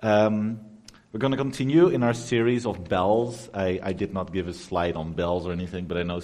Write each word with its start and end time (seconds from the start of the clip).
Um, 0.00 0.60
we're 1.12 1.18
going 1.18 1.32
to 1.32 1.36
continue 1.36 1.88
in 1.88 2.04
our 2.04 2.14
series 2.14 2.66
of 2.66 2.88
bells. 2.88 3.50
I, 3.52 3.80
I, 3.82 3.92
did 3.92 4.14
not 4.14 4.32
give 4.32 4.46
a 4.46 4.52
slide 4.52 4.94
on 4.94 5.14
bells 5.14 5.44
or 5.44 5.50
anything, 5.50 5.86
but 5.86 5.96
I 5.96 6.04
know 6.04 6.20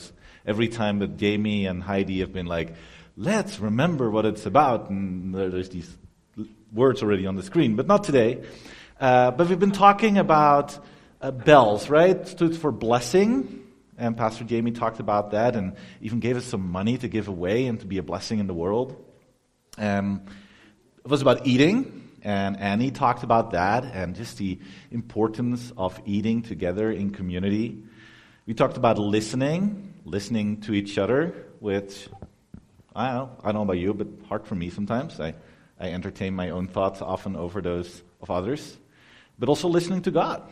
every 0.47 0.69
time 0.69 1.01
that 1.01 1.17
Jamie 1.17 1.67
and 1.67 1.83
Heidi 1.83 2.21
have 2.21 2.33
been 2.33 2.47
like, 2.47 2.75
let's 3.17 3.59
remember 3.59 4.11
what 4.11 4.27
it's 4.27 4.47
about, 4.47 4.91
and 4.91 5.35
there's 5.35 5.71
these 5.71 5.93
words 6.73 7.03
already 7.03 7.27
on 7.27 7.35
the 7.35 7.43
screen, 7.43 7.75
but 7.75 7.89
not 7.89 8.05
today. 8.05 8.45
Uh, 9.01 9.33
but 9.33 9.49
we've 9.49 9.59
been 9.59 9.73
talking 9.73 10.19
about 10.19 10.79
uh, 11.21 11.33
bells, 11.33 11.91
right? 11.91 12.11
It 12.11 12.29
stood 12.29 12.57
for 12.57 12.71
blessing. 12.71 13.61
And 13.99 14.17
Pastor 14.17 14.45
Jamie 14.45 14.71
talked 14.71 15.01
about 15.01 15.33
that 15.33 15.57
and 15.57 15.75
even 16.01 16.21
gave 16.21 16.37
us 16.37 16.45
some 16.45 16.69
money 16.71 16.97
to 16.99 17.09
give 17.09 17.27
away 17.27 17.67
and 17.67 17.81
to 17.81 17.87
be 17.87 17.99
a 17.99 18.03
blessing 18.05 18.39
in 18.39 18.47
the 18.47 18.55
world. 18.55 19.05
Um, 19.79 20.23
it 21.05 21.11
was 21.11 21.23
about 21.23 21.47
eating, 21.47 22.04
and 22.25 22.59
Annie 22.59 22.91
talked 22.91 23.23
about 23.23 23.51
that 23.51 23.85
and 23.85 24.17
just 24.17 24.39
the 24.39 24.59
importance 24.91 25.73
of 25.77 26.01
eating 26.07 26.41
together 26.41 26.91
in 26.91 27.11
community. 27.11 27.83
We 28.47 28.55
talked 28.55 28.79
about 28.79 28.99
listening, 28.99 29.93
listening 30.07 30.63
to 30.63 30.73
each 30.73 30.97
other, 30.97 31.35
which 31.61 32.09
I 32.97 33.09
don't 33.09 33.15
know, 33.15 33.31
I 33.43 33.47
don't 33.49 33.55
know 33.55 33.63
about 33.63 33.79
you, 33.79 33.93
but 33.93 34.09
hard 34.29 34.47
for 34.47 34.55
me 34.55 34.71
sometimes. 34.71 35.21
I, 35.21 35.35
I 35.79 35.91
entertain 35.91 36.35
my 36.35 36.51
own 36.51 36.67
thoughts 36.67 37.03
often 37.03 37.37
over 37.37 37.61
those 37.61 38.03
of 38.23 38.31
others, 38.31 38.77
but 39.39 39.51
also 39.51 39.69
listening 39.69 40.01
to 40.03 40.11
God. 40.11 40.43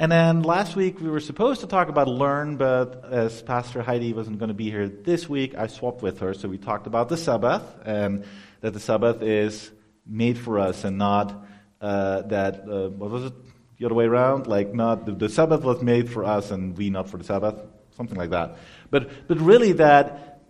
And 0.00 0.10
then 0.10 0.42
last 0.42 0.74
week 0.74 1.00
we 1.00 1.08
were 1.08 1.20
supposed 1.20 1.60
to 1.60 1.68
talk 1.68 1.88
about 1.90 2.08
learn, 2.08 2.56
but 2.56 3.04
as 3.08 3.40
Pastor 3.40 3.82
Heidi 3.82 4.12
wasn't 4.12 4.40
going 4.40 4.48
to 4.48 4.54
be 4.54 4.68
here 4.68 4.88
this 4.88 5.28
week, 5.28 5.54
I 5.54 5.68
swapped 5.68 6.02
with 6.02 6.18
her. 6.18 6.34
So 6.34 6.48
we 6.48 6.58
talked 6.58 6.88
about 6.88 7.08
the 7.08 7.16
Sabbath 7.16 7.62
and 7.84 8.24
that 8.62 8.72
the 8.72 8.80
Sabbath 8.80 9.22
is 9.22 9.70
made 10.06 10.38
for 10.38 10.58
us 10.58 10.84
and 10.84 10.98
not 10.98 11.44
uh, 11.80 12.22
that, 12.22 12.60
uh, 12.68 12.88
what 12.90 13.10
was 13.10 13.24
it, 13.24 13.32
the 13.78 13.86
other 13.86 13.94
way 13.94 14.04
around? 14.04 14.46
Like, 14.46 14.74
not 14.74 15.06
the, 15.06 15.12
the 15.12 15.28
Sabbath 15.28 15.62
was 15.62 15.82
made 15.82 16.10
for 16.10 16.24
us 16.24 16.50
and 16.50 16.76
we 16.76 16.90
not 16.90 17.08
for 17.08 17.16
the 17.16 17.24
Sabbath, 17.24 17.62
something 17.96 18.16
like 18.16 18.30
that. 18.30 18.56
But, 18.90 19.28
but 19.28 19.40
really, 19.40 19.72
that 19.72 20.40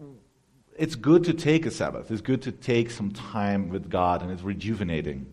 it's 0.77 0.95
good 0.95 1.25
to 1.25 1.35
take 1.35 1.67
a 1.67 1.71
Sabbath. 1.71 2.11
It's 2.11 2.23
good 2.23 2.43
to 2.43 2.53
take 2.53 2.91
some 2.91 3.11
time 3.11 3.69
with 3.69 3.89
God 3.91 4.23
and 4.23 4.31
it's 4.31 4.43
rejuvenating. 4.43 5.33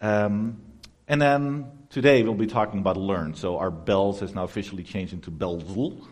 Um, 0.00 0.60
and 1.08 1.20
then 1.20 1.70
Today 1.94 2.24
we'll 2.24 2.34
be 2.34 2.48
talking 2.48 2.80
about 2.80 2.96
learn. 2.96 3.34
So 3.34 3.56
our 3.58 3.70
bells 3.70 4.18
has 4.18 4.34
now 4.34 4.42
officially 4.42 4.82
changed 4.82 5.12
into 5.12 5.30
belzl. 5.30 6.04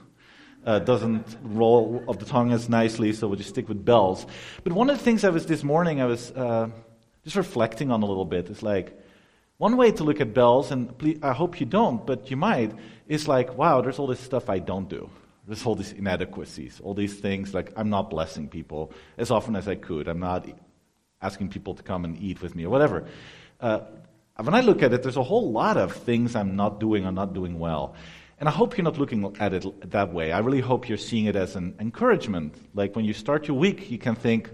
Uh, 0.64 0.78
doesn't 0.78 1.36
roll 1.42 2.04
of 2.06 2.20
the 2.20 2.24
tongue 2.24 2.52
as 2.52 2.68
nicely, 2.68 3.12
so 3.12 3.26
we'll 3.26 3.36
just 3.36 3.48
stick 3.48 3.68
with 3.68 3.84
bells. 3.84 4.24
But 4.62 4.74
one 4.74 4.90
of 4.90 4.96
the 4.96 5.02
things 5.02 5.24
I 5.24 5.30
was 5.30 5.44
this 5.46 5.64
morning, 5.64 6.00
I 6.00 6.04
was 6.04 6.30
uh, 6.30 6.68
just 7.24 7.36
reflecting 7.36 7.90
on 7.90 8.02
a 8.02 8.06
little 8.06 8.24
bit. 8.24 8.48
It's 8.50 8.62
like 8.62 8.98
one 9.58 9.76
way 9.76 9.92
to 9.92 10.04
look 10.04 10.20
at 10.20 10.34
bells, 10.34 10.70
and 10.70 10.96
please, 10.98 11.18
I 11.22 11.32
hope 11.32 11.60
you 11.60 11.66
don't, 11.66 12.04
but 12.06 12.30
you 12.30 12.36
might. 12.36 12.72
Is 13.06 13.28
like, 13.28 13.56
wow, 13.56 13.80
there's 13.80 13.98
all 13.98 14.06
this 14.06 14.20
stuff 14.20 14.48
I 14.48 14.58
don't 14.58 14.88
do. 14.88 15.10
There's 15.46 15.66
all 15.66 15.74
these 15.74 15.92
inadequacies, 15.92 16.80
all 16.82 16.94
these 16.94 17.18
things 17.18 17.52
like 17.52 17.72
I'm 17.76 17.90
not 17.90 18.10
blessing 18.10 18.48
people 18.48 18.92
as 19.18 19.30
often 19.30 19.56
as 19.56 19.68
I 19.68 19.74
could. 19.74 20.08
I'm 20.08 20.20
not 20.20 20.46
asking 21.20 21.48
people 21.50 21.74
to 21.74 21.82
come 21.82 22.04
and 22.04 22.16
eat 22.20 22.40
with 22.42 22.54
me 22.54 22.64
or 22.64 22.70
whatever. 22.70 23.06
Uh, 23.60 23.80
when 24.40 24.54
I 24.54 24.60
look 24.60 24.82
at 24.82 24.92
it, 24.92 25.02
there's 25.02 25.16
a 25.16 25.22
whole 25.22 25.52
lot 25.52 25.76
of 25.76 25.92
things 25.92 26.34
I'm 26.34 26.56
not 26.56 26.80
doing 26.80 27.04
or 27.04 27.12
not 27.12 27.34
doing 27.34 27.58
well. 27.58 27.94
And 28.38 28.48
I 28.48 28.52
hope 28.52 28.76
you're 28.76 28.84
not 28.84 28.98
looking 28.98 29.36
at 29.38 29.52
it 29.52 29.90
that 29.90 30.12
way. 30.12 30.32
I 30.32 30.40
really 30.40 30.60
hope 30.60 30.88
you're 30.88 30.98
seeing 30.98 31.26
it 31.26 31.36
as 31.36 31.54
an 31.54 31.74
encouragement. 31.78 32.54
Like 32.74 32.96
when 32.96 33.04
you 33.04 33.12
start 33.12 33.46
your 33.46 33.56
week, 33.56 33.90
you 33.90 33.98
can 33.98 34.16
think, 34.16 34.50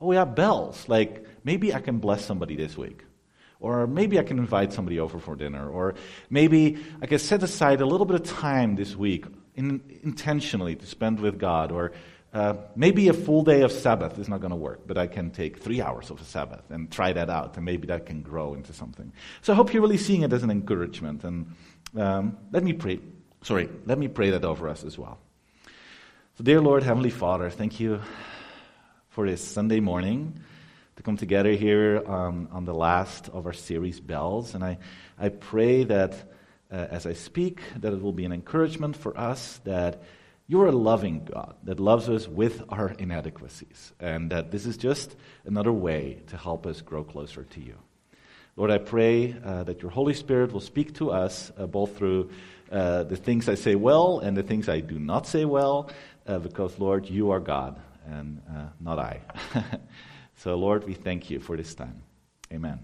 oh, 0.00 0.12
yeah, 0.12 0.24
bells. 0.24 0.88
Like 0.88 1.26
maybe 1.44 1.74
I 1.74 1.80
can 1.80 1.98
bless 1.98 2.24
somebody 2.24 2.56
this 2.56 2.76
week. 2.76 3.04
Or 3.60 3.86
maybe 3.86 4.18
I 4.18 4.24
can 4.24 4.38
invite 4.38 4.72
somebody 4.72 4.98
over 4.98 5.20
for 5.20 5.36
dinner. 5.36 5.68
Or 5.68 5.94
maybe 6.28 6.78
I 7.00 7.06
can 7.06 7.20
set 7.20 7.42
aside 7.44 7.80
a 7.80 7.86
little 7.86 8.06
bit 8.06 8.16
of 8.16 8.24
time 8.24 8.74
this 8.74 8.96
week 8.96 9.24
in, 9.54 9.80
intentionally 10.02 10.74
to 10.74 10.86
spend 10.86 11.20
with 11.20 11.38
God. 11.38 11.70
Or 11.70 11.92
uh, 12.32 12.54
maybe 12.74 13.08
a 13.08 13.12
full 13.12 13.44
day 13.44 13.60
of 13.60 13.70
Sabbath 13.70 14.18
is 14.18 14.28
not 14.28 14.40
going 14.40 14.50
to 14.50 14.56
work, 14.56 14.80
but 14.86 14.98
I 14.98 15.06
can 15.06 15.30
take 15.30 15.58
three 15.58 15.80
hours 15.80 16.10
of 16.10 16.20
a 16.20 16.24
Sabbath 16.24 16.70
and 16.70 16.90
try 16.90 17.12
that 17.12 17.30
out, 17.30 17.56
and 17.56 17.64
maybe 17.64 17.86
that 17.86 18.06
can 18.06 18.22
grow 18.22 18.54
into 18.54 18.72
something. 18.72 19.12
So 19.42 19.52
I 19.52 19.56
hope 19.56 19.72
you're 19.72 19.82
really 19.82 19.98
seeing 19.98 20.22
it 20.22 20.32
as 20.32 20.42
an 20.42 20.50
encouragement. 20.50 21.24
And 21.24 21.54
um, 21.96 22.38
let 22.50 22.64
me 22.64 22.72
pray. 22.72 23.00
Sorry, 23.42 23.68
let 23.86 23.98
me 23.98 24.08
pray 24.08 24.30
that 24.30 24.44
over 24.44 24.68
us 24.68 24.82
as 24.82 24.98
well. 24.98 25.18
So, 26.38 26.44
dear 26.44 26.60
Lord, 26.60 26.82
Heavenly 26.82 27.10
Father, 27.10 27.50
thank 27.50 27.78
you 27.78 28.00
for 29.10 29.28
this 29.28 29.46
Sunday 29.46 29.80
morning 29.80 30.40
to 30.96 31.02
come 31.02 31.16
together 31.16 31.52
here 31.52 32.02
on, 32.06 32.48
on 32.52 32.64
the 32.64 32.74
last 32.74 33.28
of 33.28 33.46
our 33.46 33.52
series, 33.52 34.00
Bells. 34.00 34.54
And 34.54 34.62
I, 34.62 34.78
I 35.18 35.30
pray 35.30 35.84
that 35.84 36.14
uh, 36.70 36.86
as 36.90 37.06
I 37.06 37.12
speak, 37.12 37.60
that 37.76 37.92
it 37.92 38.02
will 38.02 38.12
be 38.12 38.24
an 38.24 38.32
encouragement 38.32 38.96
for 38.96 39.16
us 39.18 39.60
that 39.64 40.02
you're 40.48 40.66
a 40.66 40.72
loving 40.72 41.24
God 41.24 41.54
that 41.64 41.78
loves 41.80 42.08
us 42.08 42.26
with 42.26 42.62
our 42.68 42.90
inadequacies, 42.90 43.92
and 44.00 44.30
that 44.32 44.50
this 44.50 44.66
is 44.66 44.76
just 44.76 45.16
another 45.44 45.72
way 45.72 46.22
to 46.28 46.36
help 46.36 46.66
us 46.66 46.80
grow 46.80 47.04
closer 47.04 47.44
to 47.44 47.60
you. 47.60 47.76
Lord, 48.56 48.70
I 48.70 48.78
pray 48.78 49.34
uh, 49.44 49.64
that 49.64 49.80
your 49.80 49.90
Holy 49.90 50.12
Spirit 50.12 50.52
will 50.52 50.60
speak 50.60 50.94
to 50.96 51.10
us 51.10 51.50
uh, 51.56 51.66
both 51.66 51.96
through 51.96 52.30
uh, 52.70 53.04
the 53.04 53.16
things 53.16 53.48
I 53.48 53.54
say 53.54 53.74
well 53.74 54.18
and 54.18 54.36
the 54.36 54.42
things 54.42 54.68
I 54.68 54.80
do 54.80 54.98
not 54.98 55.26
say 55.26 55.44
well, 55.44 55.90
uh, 56.26 56.38
because, 56.38 56.78
Lord, 56.78 57.08
you 57.08 57.30
are 57.30 57.40
God 57.40 57.80
and 58.06 58.42
uh, 58.50 58.66
not 58.80 58.98
I. 58.98 59.20
so, 60.42 60.56
Lord, 60.56 60.82
we 60.82 60.94
thank 60.94 61.30
you 61.30 61.38
for 61.38 61.56
this 61.56 61.72
time. 61.72 62.02
Amen. 62.52 62.80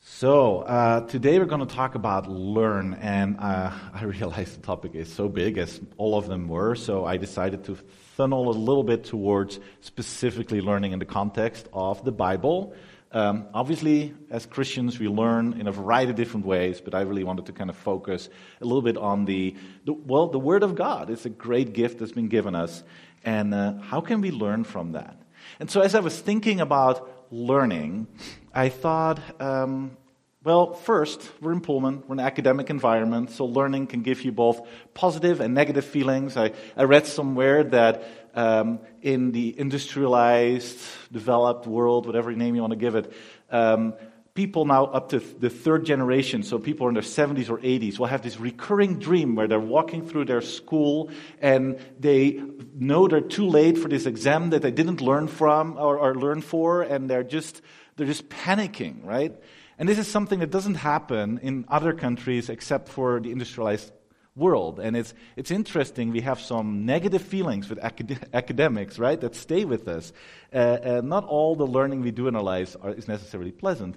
So, 0.00 0.62
uh, 0.62 1.06
today 1.06 1.38
we're 1.38 1.44
going 1.44 1.64
to 1.64 1.72
talk 1.72 1.94
about 1.94 2.28
learn, 2.28 2.94
and 2.94 3.36
uh, 3.38 3.70
I 3.94 4.02
realize 4.02 4.56
the 4.56 4.62
topic 4.62 4.96
is 4.96 5.12
so 5.12 5.28
big, 5.28 5.58
as 5.58 5.80
all 5.96 6.18
of 6.18 6.26
them 6.26 6.48
were, 6.48 6.74
so 6.74 7.04
I 7.04 7.18
decided 7.18 7.62
to 7.66 7.76
funnel 8.16 8.50
a 8.50 8.56
little 8.58 8.82
bit 8.82 9.04
towards 9.04 9.60
specifically 9.80 10.60
learning 10.60 10.90
in 10.90 10.98
the 10.98 11.04
context 11.04 11.68
of 11.72 12.04
the 12.04 12.10
Bible. 12.10 12.74
Um, 13.14 13.46
obviously, 13.54 14.12
as 14.28 14.44
Christians, 14.44 14.98
we 14.98 15.06
learn 15.06 15.60
in 15.60 15.68
a 15.68 15.72
variety 15.72 16.10
of 16.10 16.16
different 16.16 16.46
ways, 16.46 16.80
but 16.80 16.96
I 16.96 17.02
really 17.02 17.22
wanted 17.22 17.46
to 17.46 17.52
kind 17.52 17.70
of 17.70 17.76
focus 17.76 18.28
a 18.60 18.64
little 18.64 18.82
bit 18.82 18.96
on 18.96 19.24
the, 19.24 19.54
the 19.84 19.92
well, 19.92 20.26
the 20.26 20.40
Word 20.40 20.64
of 20.64 20.74
God. 20.74 21.10
It's 21.10 21.24
a 21.24 21.30
great 21.30 21.74
gift 21.74 22.00
that's 22.00 22.10
been 22.10 22.26
given 22.26 22.56
us, 22.56 22.82
and 23.24 23.54
uh, 23.54 23.74
how 23.80 24.00
can 24.00 24.20
we 24.20 24.30
learn 24.30 24.64
from 24.64 24.92
that? 24.92 25.16
And 25.60 25.70
so, 25.70 25.80
as 25.80 25.94
I 25.94 26.00
was 26.00 26.18
thinking 26.18 26.60
about 26.60 27.10
learning, 27.30 28.06
I 28.52 28.68
thought, 28.68 29.20
um, 29.40 29.96
well, 30.42 30.74
first, 30.74 31.30
we're 31.40 31.52
in 31.52 31.60
Pullman. 31.60 32.02
We're 32.06 32.14
in 32.14 32.20
an 32.20 32.26
academic 32.26 32.68
environment, 32.68 33.30
so 33.30 33.46
learning 33.46 33.86
can 33.86 34.02
give 34.02 34.22
you 34.22 34.32
both 34.32 34.66
positive 34.92 35.40
and 35.40 35.54
negative 35.54 35.84
feelings. 35.84 36.36
I, 36.36 36.52
I 36.76 36.84
read 36.84 37.06
somewhere 37.06 37.64
that 37.64 38.04
um, 38.34 38.80
in 39.00 39.32
the 39.32 39.58
industrialized, 39.58 40.78
developed 41.10 41.66
world, 41.66 42.06
whatever 42.06 42.32
name 42.32 42.54
you 42.54 42.60
want 42.60 42.72
to 42.72 42.78
give 42.78 42.94
it, 42.94 43.12
um, 43.50 43.94
people 44.34 44.64
now 44.64 44.86
up 44.86 45.10
to 45.10 45.20
the 45.20 45.48
third 45.48 45.86
generation, 45.86 46.42
so 46.42 46.58
people 46.58 46.88
in 46.88 46.94
their 46.94 47.04
70s 47.04 47.48
or 47.48 47.58
80s, 47.58 48.00
will 48.00 48.06
have 48.06 48.22
this 48.22 48.38
recurring 48.38 48.98
dream 48.98 49.36
where 49.36 49.46
they're 49.46 49.60
walking 49.60 50.06
through 50.06 50.24
their 50.24 50.40
school 50.40 51.08
and 51.40 51.78
they 52.00 52.42
know 52.74 53.06
they're 53.06 53.20
too 53.20 53.46
late 53.46 53.78
for 53.78 53.88
this 53.88 54.06
exam 54.06 54.50
that 54.50 54.62
they 54.62 54.72
didn't 54.72 55.00
learn 55.00 55.28
from 55.28 55.76
or, 55.78 55.98
or 55.98 56.16
learn 56.16 56.40
for, 56.40 56.82
and 56.82 57.08
they're 57.08 57.22
just, 57.22 57.62
they're 57.96 58.08
just 58.08 58.28
panicking, 58.28 59.04
right? 59.04 59.32
And 59.78 59.88
this 59.88 59.98
is 59.98 60.08
something 60.08 60.40
that 60.40 60.50
doesn't 60.50 60.76
happen 60.76 61.38
in 61.38 61.64
other 61.68 61.92
countries 61.92 62.48
except 62.48 62.88
for 62.88 63.20
the 63.20 63.30
industrialized 63.30 63.92
world. 64.34 64.80
And 64.80 64.96
it's, 64.96 65.14
it's 65.36 65.52
interesting, 65.52 66.10
we 66.10 66.22
have 66.22 66.40
some 66.40 66.84
negative 66.84 67.22
feelings 67.22 67.68
with 67.68 67.78
acad- 67.80 68.28
academics, 68.34 68.98
right, 68.98 69.20
that 69.20 69.36
stay 69.36 69.64
with 69.64 69.86
us. 69.86 70.12
Uh, 70.52 70.56
uh, 70.56 71.00
not 71.04 71.24
all 71.24 71.54
the 71.54 71.66
learning 71.66 72.00
we 72.00 72.10
do 72.10 72.26
in 72.26 72.34
our 72.34 72.42
lives 72.42 72.76
are, 72.82 72.90
is 72.90 73.06
necessarily 73.06 73.52
pleasant. 73.52 73.96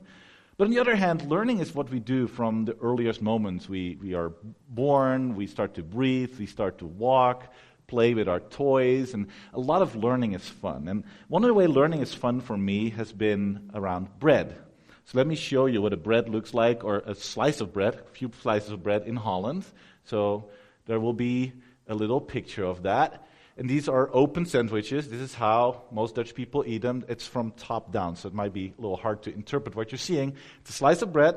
But 0.57 0.65
on 0.65 0.71
the 0.71 0.79
other 0.79 0.95
hand, 0.95 1.29
learning 1.29 1.59
is 1.59 1.75
what 1.75 1.91
we 1.91 1.99
do 1.99 2.25
from 2.25 2.65
the 2.65 2.75
earliest 2.81 3.21
moments. 3.21 3.69
We, 3.69 3.95
we 4.01 4.15
are 4.15 4.31
born, 4.69 5.35
we 5.35 5.45
start 5.45 5.75
to 5.75 5.83
breathe, 5.83 6.39
we 6.39 6.47
start 6.47 6.79
to 6.79 6.87
walk, 6.87 7.53
play 7.85 8.15
with 8.15 8.27
our 8.27 8.39
toys, 8.39 9.13
and 9.13 9.27
a 9.53 9.59
lot 9.59 9.83
of 9.83 9.95
learning 9.95 10.33
is 10.33 10.49
fun. 10.49 10.87
And 10.87 11.03
one 11.27 11.43
of 11.43 11.47
the 11.47 11.53
ways 11.53 11.69
learning 11.69 12.01
is 12.01 12.11
fun 12.11 12.41
for 12.41 12.57
me 12.57 12.89
has 12.89 13.13
been 13.13 13.69
around 13.75 14.19
bread. 14.19 14.57
So 15.05 15.19
let 15.19 15.27
me 15.27 15.35
show 15.35 15.67
you 15.67 15.79
what 15.79 15.93
a 15.93 15.97
bread 15.97 16.27
looks 16.27 16.55
like, 16.55 16.83
or 16.83 17.03
a 17.05 17.13
slice 17.13 17.61
of 17.61 17.71
bread, 17.71 17.93
a 17.93 18.09
few 18.11 18.31
slices 18.41 18.71
of 18.71 18.81
bread 18.81 19.03
in 19.05 19.15
Holland. 19.15 19.63
So 20.05 20.49
there 20.87 20.99
will 20.99 21.13
be 21.13 21.53
a 21.87 21.93
little 21.93 22.19
picture 22.19 22.65
of 22.65 22.81
that. 22.81 23.26
And 23.57 23.67
these 23.67 23.89
are 23.89 24.09
open 24.13 24.45
sandwiches. 24.45 25.09
This 25.09 25.19
is 25.19 25.33
how 25.33 25.83
most 25.91 26.13
Dutch 26.15 26.35
people 26.35 26.63
eat 26.67 26.83
them. 26.83 27.03
It's 27.09 27.25
from 27.25 27.51
top 27.51 27.91
down, 27.91 28.15
so 28.15 28.27
it 28.27 28.33
might 28.33 28.53
be 28.53 28.73
a 28.77 28.81
little 28.81 28.97
hard 28.97 29.23
to 29.23 29.33
interpret 29.33 29.75
what 29.75 29.91
you're 29.91 29.97
seeing. 29.97 30.35
It's 30.61 30.69
a 30.69 30.73
slice 30.73 31.01
of 31.01 31.11
bread, 31.11 31.35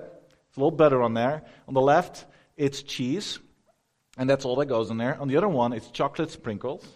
it's 0.48 0.56
a 0.56 0.60
little 0.60 0.70
butter 0.70 1.02
on 1.02 1.14
there. 1.14 1.44
On 1.66 1.72
the 1.72 1.80
left, 1.80 2.26
it's 2.58 2.82
cheese, 2.82 3.38
and 4.18 4.28
that's 4.28 4.44
all 4.44 4.56
that 4.56 4.66
goes 4.66 4.90
in 4.90 4.98
there. 4.98 5.18
On 5.18 5.28
the 5.28 5.38
other 5.38 5.48
one, 5.48 5.72
it's 5.72 5.90
chocolate 5.90 6.30
sprinkles. 6.30 6.86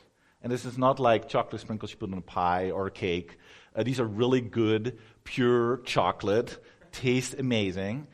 And 0.42 0.52
this 0.52 0.66
is 0.66 0.76
not 0.76 1.00
like 1.00 1.26
chocolate 1.26 1.62
sprinkles 1.62 1.90
you 1.90 1.96
put 1.96 2.12
on 2.12 2.18
a 2.18 2.20
pie 2.20 2.70
or 2.70 2.86
a 2.86 2.90
cake. 2.90 3.38
Uh, 3.74 3.82
these 3.82 3.98
are 3.98 4.06
really 4.06 4.42
good 4.42 4.98
pure 5.24 5.78
chocolate, 5.86 6.62
tastes 6.92 7.34
amazing. 7.38 8.06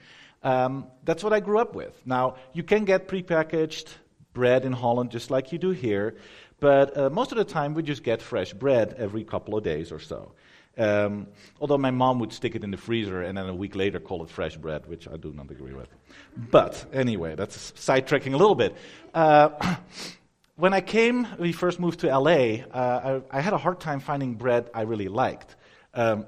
Um, 0.45 0.87
that's 1.03 1.25
what 1.25 1.33
I 1.33 1.41
grew 1.41 1.59
up 1.59 1.75
with. 1.75 2.01
Now, 2.07 2.37
you 2.53 2.63
can 2.63 2.85
get 2.85 3.09
prepackaged 3.09 3.89
bread 4.33 4.65
in 4.65 4.73
Holland 4.73 5.11
just 5.11 5.31
like 5.31 5.53
you 5.53 5.59
do 5.59 5.71
here, 5.71 6.17
but 6.61 6.97
uh, 6.97 7.11
most 7.11 7.33
of 7.33 7.39
the 7.39 7.45
time 7.45 7.75
we 7.75 7.83
just 7.83 8.03
get 8.03 8.23
fresh 8.23 8.53
bread 8.53 8.95
every 8.99 9.25
couple 9.25 9.57
of 9.57 9.65
days 9.65 9.91
or 9.91 9.99
so. 9.99 10.33
Um, 10.79 11.27
although 11.61 11.79
my 11.79 11.91
mom 11.91 12.21
would 12.21 12.33
stick 12.33 12.55
it 12.55 12.63
in 12.63 12.71
the 12.71 12.77
freezer 12.77 13.23
and 13.23 13.37
then 13.37 13.47
a 13.49 13.55
week 13.55 13.75
later 13.75 13.99
call 13.99 14.23
it 14.23 14.31
fresh 14.31 14.57
bread, 14.57 14.87
which 14.87 15.09
I 15.09 15.17
do 15.17 15.33
not 15.33 15.51
agree 15.51 15.75
with. 15.75 15.89
But 16.37 16.87
anyway, 16.93 17.35
that's 17.35 17.73
sidetracking 17.73 18.35
a 18.35 18.37
little 18.37 18.55
bit. 18.55 18.77
Uh, 19.13 19.77
when 20.57 20.73
I 20.73 20.81
came, 20.81 21.27
we 21.39 21.53
first 21.53 21.81
moved 21.81 22.01
to 22.01 22.07
LA, 22.07 22.65
uh, 22.71 23.21
I, 23.31 23.39
I, 23.39 23.41
had 23.41 23.53
a 23.53 23.59
hard 23.59 23.81
time 23.81 24.01
finding 24.01 24.35
bread 24.35 24.71
I 24.73 24.83
really 24.83 25.09
liked. 25.09 25.57
Um, 25.95 26.27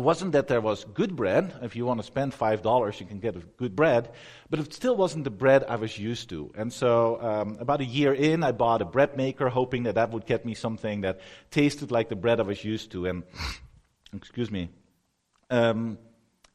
it 0.00 0.02
wasn't 0.02 0.32
that 0.32 0.48
there 0.48 0.62
was 0.62 0.84
good 0.94 1.14
bread. 1.14 1.52
If 1.60 1.76
you 1.76 1.84
want 1.84 2.00
to 2.00 2.06
spend 2.06 2.32
$5, 2.32 3.00
you 3.00 3.06
can 3.06 3.18
get 3.20 3.56
good 3.58 3.76
bread. 3.76 4.10
But 4.48 4.60
it 4.60 4.72
still 4.72 4.96
wasn't 4.96 5.24
the 5.24 5.30
bread 5.30 5.62
I 5.68 5.76
was 5.76 5.98
used 5.98 6.30
to. 6.30 6.50
And 6.56 6.72
so, 6.72 7.20
um, 7.20 7.58
about 7.60 7.82
a 7.82 7.84
year 7.84 8.14
in, 8.14 8.42
I 8.42 8.52
bought 8.52 8.80
a 8.80 8.86
bread 8.86 9.14
maker, 9.14 9.50
hoping 9.50 9.82
that 9.82 9.96
that 9.96 10.10
would 10.10 10.24
get 10.24 10.46
me 10.46 10.54
something 10.54 11.02
that 11.02 11.20
tasted 11.50 11.90
like 11.90 12.08
the 12.08 12.16
bread 12.16 12.40
I 12.40 12.44
was 12.44 12.64
used 12.64 12.92
to. 12.92 13.06
And, 13.06 13.24
excuse 14.14 14.50
me. 14.50 14.70
Um, 15.50 15.98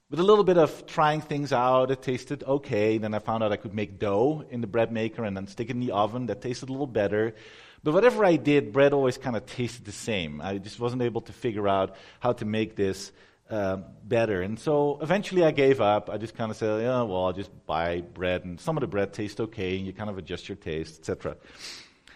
with 0.10 0.20
a 0.20 0.24
little 0.24 0.44
bit 0.44 0.58
of 0.58 0.88
trying 0.88 1.22
things 1.22 1.54
out, 1.54 1.92
it 1.92 2.02
tasted 2.02 2.44
okay. 2.44 2.98
Then 2.98 3.14
I 3.14 3.20
found 3.20 3.44
out 3.44 3.52
I 3.52 3.58
could 3.58 3.76
make 3.76 4.00
dough 4.00 4.44
in 4.50 4.62
the 4.62 4.68
bread 4.68 4.92
maker 4.92 5.24
and 5.24 5.38
then 5.38 5.46
stick 5.46 5.70
it 5.70 5.74
in 5.74 5.82
the 5.82 5.92
oven. 5.92 6.26
That 6.26 6.42
tasted 6.42 6.70
a 6.70 6.72
little 6.72 6.88
better. 6.88 7.36
But 7.84 7.94
whatever 7.94 8.26
I 8.26 8.38
did, 8.38 8.74
bread 8.74 8.94
always 8.94 9.20
kind 9.20 9.36
of 9.36 9.46
tasted 9.46 9.86
the 9.86 9.92
same. 9.92 10.42
I 10.42 10.58
just 10.58 10.80
wasn't 10.80 11.04
able 11.04 11.22
to 11.22 11.32
figure 11.32 11.68
out 11.68 11.96
how 12.20 12.34
to 12.34 12.44
make 12.44 12.76
this 12.76 13.12
uh, 13.50 13.78
better. 14.04 14.42
And 14.42 14.60
so 14.60 15.00
eventually 15.02 15.44
I 15.44 15.52
gave 15.52 15.82
up. 15.82 16.10
I 16.10 16.18
just 16.18 16.36
kind 16.36 16.52
of 16.52 16.58
said, 16.58 16.82
yeah, 16.82 17.02
well, 17.04 17.26
I'll 17.26 17.34
just 17.34 17.52
buy 17.66 18.02
bread. 18.02 18.46
And 18.46 18.60
some 18.60 18.78
of 18.78 18.82
the 18.82 18.88
bread 18.88 19.14
tastes 19.14 19.40
okay, 19.40 19.78
and 19.78 19.86
you 19.86 19.94
kind 19.94 20.10
of 20.10 20.18
adjust 20.18 20.50
your 20.50 20.56
taste, 20.56 21.00
etc. 21.00 21.38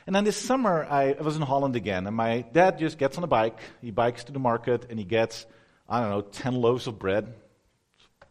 And 0.08 0.16
then 0.16 0.24
this 0.24 0.38
summer, 0.38 0.88
I, 0.90 1.14
I 1.14 1.22
was 1.22 1.36
in 1.36 1.42
Holland 1.42 1.76
again, 1.76 2.08
and 2.08 2.16
my 2.16 2.42
dad 2.42 2.80
just 2.80 2.98
gets 2.98 3.18
on 3.18 3.24
a 3.24 3.28
bike. 3.28 3.60
He 3.82 3.92
bikes 3.92 4.24
to 4.26 4.32
the 4.32 4.40
market, 4.40 4.88
and 4.90 4.98
he 4.98 5.06
gets, 5.06 5.46
I 5.88 6.02
don't 6.02 6.10
know, 6.10 6.22
10 6.22 6.56
loaves 6.56 6.88
of 6.88 6.98
bread 6.98 7.34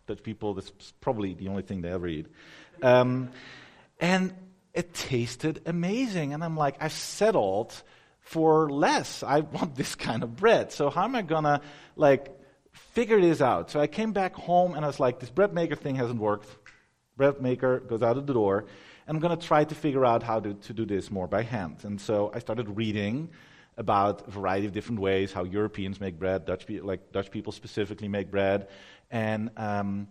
Dutch 0.08 0.22
people, 0.22 0.54
that's 0.54 0.72
probably 1.00 1.34
the 1.34 1.48
only 1.48 1.62
thing 1.62 1.82
they 1.82 1.90
ever 1.90 2.08
eat. 2.08 2.26
Um, 2.82 3.30
and 4.00 4.34
it 4.72 4.94
tasted 4.94 5.60
amazing. 5.66 6.32
And 6.32 6.42
I'm 6.42 6.56
like, 6.56 6.76
I've 6.80 6.92
settled 6.92 7.74
for 8.20 8.70
less. 8.70 9.22
I 9.22 9.40
want 9.40 9.76
this 9.76 9.94
kind 9.94 10.22
of 10.22 10.34
bread. 10.34 10.72
So 10.72 10.88
how 10.90 11.04
am 11.04 11.14
I 11.14 11.22
gonna 11.22 11.60
like 11.94 12.34
figure 12.98 13.20
this 13.20 13.40
out? 13.40 13.70
So 13.70 13.78
I 13.78 13.86
came 13.86 14.12
back 14.12 14.34
home 14.34 14.74
and 14.74 14.84
I 14.84 14.88
was 14.88 14.98
like, 14.98 15.20
this 15.20 15.30
bread 15.30 15.54
maker 15.54 15.76
thing 15.76 15.94
hasn't 15.94 16.18
worked. 16.18 16.48
Bread 17.16 17.40
maker 17.40 17.78
goes 17.78 18.02
out 18.02 18.16
of 18.16 18.26
the 18.26 18.34
door. 18.34 18.64
And 19.06 19.16
I'm 19.16 19.20
gonna 19.20 19.36
try 19.36 19.62
to 19.62 19.74
figure 19.74 20.04
out 20.04 20.24
how 20.24 20.40
to, 20.40 20.54
to 20.54 20.72
do 20.72 20.84
this 20.84 21.08
more 21.08 21.28
by 21.28 21.42
hand. 21.42 21.76
And 21.84 22.00
so 22.00 22.32
I 22.34 22.40
started 22.40 22.76
reading 22.76 23.30
about 23.76 24.26
a 24.26 24.32
variety 24.32 24.66
of 24.66 24.72
different 24.72 25.00
ways 25.00 25.32
how 25.32 25.44
Europeans 25.44 26.00
make 26.00 26.18
bread, 26.18 26.44
Dutch, 26.44 26.68
like 26.68 27.12
Dutch 27.12 27.30
people 27.30 27.52
specifically 27.52 28.08
make 28.08 28.32
bread, 28.32 28.66
and 29.12 29.50
um, 29.56 30.08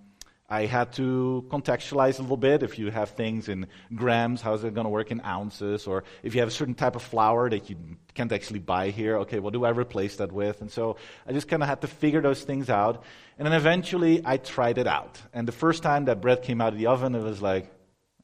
I 0.49 0.65
had 0.65 0.93
to 0.93 1.45
contextualize 1.49 2.19
a 2.19 2.21
little 2.21 2.37
bit. 2.37 2.63
If 2.63 2.79
you 2.79 2.89
have 2.89 3.09
things 3.09 3.49
in 3.49 3.67
grams, 3.93 4.41
how 4.41 4.53
is 4.53 4.63
it 4.63 4.73
going 4.73 4.85
to 4.85 4.89
work 4.89 5.11
in 5.11 5.19
ounces? 5.25 5.87
Or 5.87 6.05
if 6.23 6.33
you 6.33 6.39
have 6.39 6.47
a 6.47 6.51
certain 6.51 6.73
type 6.73 6.95
of 6.95 7.01
flour 7.01 7.49
that 7.49 7.69
you 7.69 7.75
can't 8.13 8.31
actually 8.31 8.59
buy 8.59 8.91
here, 8.91 9.17
okay, 9.17 9.39
what 9.39 9.51
do 9.51 9.65
I 9.65 9.71
replace 9.71 10.15
that 10.17 10.31
with? 10.31 10.61
And 10.61 10.71
so 10.71 10.95
I 11.27 11.33
just 11.33 11.49
kind 11.49 11.61
of 11.61 11.67
had 11.67 11.81
to 11.81 11.87
figure 11.87 12.21
those 12.21 12.43
things 12.43 12.69
out. 12.69 13.03
And 13.37 13.45
then 13.45 13.53
eventually 13.53 14.21
I 14.23 14.37
tried 14.37 14.77
it 14.77 14.87
out. 14.87 15.21
And 15.33 15.45
the 15.45 15.51
first 15.51 15.83
time 15.83 16.05
that 16.05 16.21
bread 16.21 16.43
came 16.43 16.61
out 16.61 16.71
of 16.71 16.79
the 16.79 16.87
oven, 16.87 17.13
it 17.13 17.23
was 17.23 17.41
like, 17.41 17.69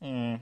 eh, 0.02 0.38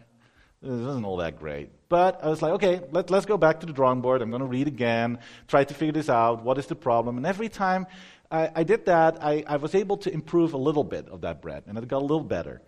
this 0.62 0.72
isn't 0.72 1.04
all 1.04 1.18
that 1.18 1.40
great. 1.40 1.72
But 1.90 2.24
I 2.24 2.30
was 2.30 2.44
like, 2.44 2.54
okay, 2.54 2.80
let, 2.92 3.12
us 3.12 3.26
go 3.26 3.38
back 3.38 3.60
to 3.62 3.66
the 3.66 3.74
drawing 3.74 4.02
board. 4.02 4.22
I'm 4.22 4.30
going 4.30 4.42
to 4.42 4.48
read 4.48 4.68
again, 4.68 5.18
try 5.48 5.64
to 5.64 5.74
figure 5.74 5.92
this 5.92 6.10
out. 6.10 6.44
What 6.44 6.60
is 6.60 6.68
the 6.68 6.76
problem? 6.76 7.18
And 7.18 7.26
every 7.26 7.50
time 7.50 7.88
I, 8.32 8.50
I 8.56 8.64
did 8.64 8.86
that, 8.86 9.22
I, 9.22 9.44
I, 9.46 9.58
was 9.58 9.76
able 9.76 9.98
to 9.98 10.14
improve 10.14 10.54
a 10.54 10.58
little 10.58 10.86
bit 10.86 11.10
of 11.10 11.22
that 11.22 11.42
bread, 11.42 11.64
and 11.68 11.78
it 11.78 11.88
got 11.88 12.00
a 12.00 12.08
little 12.08 12.24
better. 12.24 12.62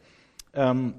Um, 0.53 0.95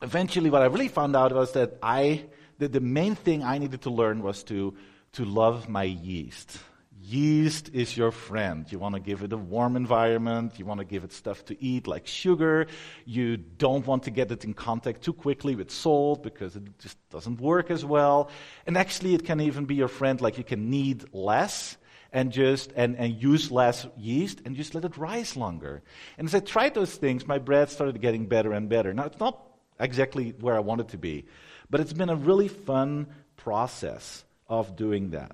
eventually, 0.00 0.50
what 0.50 0.62
I 0.62 0.66
really 0.66 0.88
found 0.88 1.16
out 1.16 1.32
was 1.32 1.52
that 1.52 1.78
I, 1.82 2.24
the, 2.58 2.68
the 2.68 2.80
main 2.80 3.16
thing 3.16 3.42
I 3.42 3.58
needed 3.58 3.82
to 3.82 3.90
learn 3.90 4.22
was 4.22 4.44
to, 4.44 4.74
to 5.14 5.24
love 5.24 5.68
my 5.68 5.82
yeast. 5.82 6.58
Yeast 7.02 7.68
is 7.74 7.96
your 7.96 8.12
friend. 8.12 8.70
You 8.70 8.78
want 8.78 8.94
to 8.94 9.00
give 9.00 9.22
it 9.22 9.32
a 9.32 9.36
warm 9.36 9.76
environment. 9.76 10.58
You 10.58 10.64
want 10.64 10.78
to 10.78 10.86
give 10.86 11.04
it 11.04 11.12
stuff 11.12 11.44
to 11.46 11.62
eat 11.62 11.86
like 11.86 12.06
sugar. 12.06 12.66
You 13.04 13.36
don't 13.36 13.86
want 13.86 14.04
to 14.04 14.10
get 14.10 14.32
it 14.32 14.44
in 14.44 14.54
contact 14.54 15.02
too 15.02 15.12
quickly 15.12 15.54
with 15.54 15.70
salt 15.70 16.22
because 16.22 16.56
it 16.56 16.62
just 16.78 16.96
doesn't 17.10 17.40
work 17.40 17.70
as 17.70 17.84
well. 17.84 18.30
And 18.66 18.78
actually, 18.78 19.14
it 19.14 19.24
can 19.26 19.40
even 19.42 19.66
be 19.66 19.74
your 19.74 19.88
friend, 19.88 20.18
like 20.20 20.38
you 20.38 20.44
can 20.44 20.70
knead 20.70 21.04
less 21.12 21.76
and 22.14 22.30
just 22.30 22.72
and, 22.76 22.96
and 22.96 23.20
use 23.20 23.50
less 23.50 23.86
yeast 23.98 24.40
and 24.46 24.56
just 24.56 24.74
let 24.74 24.84
it 24.84 24.96
rise 24.96 25.36
longer. 25.36 25.82
And 26.16 26.26
as 26.26 26.34
I 26.34 26.40
tried 26.40 26.72
those 26.72 26.94
things, 26.94 27.26
my 27.26 27.38
bread 27.38 27.68
started 27.68 28.00
getting 28.00 28.26
better 28.26 28.52
and 28.52 28.68
better. 28.68 28.94
Now, 28.94 29.04
it's 29.04 29.18
not 29.18 29.42
exactly 29.78 30.32
where 30.40 30.54
I 30.54 30.60
want 30.60 30.80
it 30.80 30.88
to 30.90 30.96
be, 30.96 31.26
but 31.68 31.80
it's 31.80 31.92
been 31.92 32.08
a 32.08 32.16
really 32.16 32.48
fun 32.48 33.08
process 33.36 34.24
of 34.48 34.76
doing 34.76 35.10
that. 35.10 35.32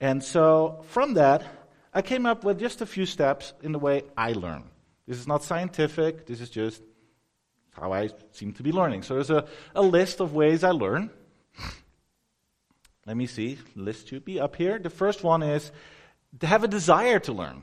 And 0.00 0.22
so 0.22 0.84
from 0.90 1.14
that, 1.14 1.42
I 1.94 2.02
came 2.02 2.26
up 2.26 2.44
with 2.44 2.60
just 2.60 2.82
a 2.82 2.86
few 2.86 3.06
steps 3.06 3.54
in 3.62 3.72
the 3.72 3.78
way 3.78 4.02
I 4.16 4.32
learn. 4.32 4.64
This 5.08 5.18
is 5.18 5.26
not 5.26 5.42
scientific, 5.42 6.26
this 6.26 6.42
is 6.42 6.50
just 6.50 6.82
how 7.72 7.92
I 7.92 8.10
seem 8.32 8.52
to 8.54 8.62
be 8.62 8.70
learning. 8.70 9.02
So 9.02 9.14
there's 9.14 9.30
a, 9.30 9.46
a 9.74 9.82
list 9.82 10.20
of 10.20 10.34
ways 10.34 10.62
I 10.62 10.72
learn. 10.72 11.10
Let 13.06 13.16
me 13.16 13.26
see, 13.26 13.58
list 13.74 14.08
should 14.08 14.24
be 14.24 14.38
up 14.38 14.56
here. 14.56 14.78
The 14.78 14.90
first 14.90 15.24
one 15.24 15.42
is 15.42 15.72
have 16.40 16.64
a 16.64 16.68
desire 16.68 17.18
to 17.20 17.32
learn. 17.32 17.62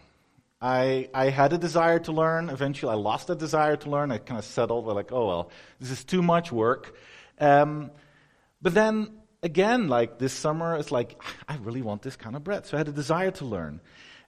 I, 0.61 1.09
I 1.13 1.29
had 1.29 1.53
a 1.53 1.57
desire 1.57 1.99
to 1.99 2.11
learn. 2.11 2.49
Eventually, 2.49 2.91
I 2.91 2.95
lost 2.95 3.27
that 3.27 3.39
desire 3.39 3.77
to 3.77 3.89
learn. 3.89 4.11
I 4.11 4.17
kind 4.17 4.37
of 4.37 4.45
settled 4.45 4.85
with, 4.85 4.95
like, 4.95 5.11
oh, 5.11 5.27
well, 5.27 5.51
this 5.79 5.89
is 5.89 6.03
too 6.03 6.21
much 6.21 6.51
work. 6.51 6.95
Um, 7.39 7.91
but 8.61 8.73
then 8.73 9.19
again, 9.41 9.87
like 9.87 10.19
this 10.19 10.33
summer, 10.33 10.75
it's 10.75 10.91
like, 10.91 11.21
I 11.47 11.55
really 11.57 11.81
want 11.81 12.01
this 12.01 12.15
kind 12.15 12.35
of 12.35 12.43
bread. 12.43 12.65
So 12.65 12.77
I 12.77 12.79
had 12.79 12.87
a 12.87 12.93
desire 12.93 13.31
to 13.31 13.45
learn. 13.45 13.79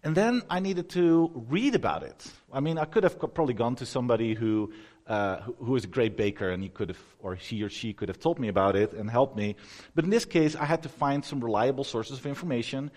And 0.04 0.16
then 0.16 0.42
I 0.50 0.60
needed 0.60 0.90
to 0.92 1.32
read 1.50 1.76
about 1.76 2.04
it. 2.04 2.26
I 2.52 2.60
mean, 2.60 2.78
I 2.78 2.86
could 2.86 3.04
have 3.04 3.20
probably 3.20 3.54
gone 3.54 3.76
to 3.76 3.86
somebody 3.86 4.34
who, 4.34 4.74
uh, 5.06 5.42
who 5.60 5.76
is 5.76 5.84
a 5.84 5.88
great 5.88 6.18
baker 6.18 6.50
and 6.50 6.64
he 6.64 6.70
could 6.70 6.90
have, 6.90 7.04
or 7.20 7.36
he 7.36 7.62
or 7.62 7.70
she 7.70 7.94
could 7.94 8.10
have 8.10 8.20
told 8.20 8.40
me 8.40 8.48
about 8.48 8.76
it 8.76 8.94
and 8.94 9.12
helped 9.12 9.36
me. 9.38 9.56
But 9.94 10.06
in 10.06 10.10
this 10.10 10.26
case, 10.26 10.56
I 10.56 10.66
had 10.66 10.84
to 10.84 10.90
find 10.90 11.24
some 11.24 11.44
reliable 11.44 11.84
sources 11.84 12.18
of 12.18 12.26
information. 12.26 12.90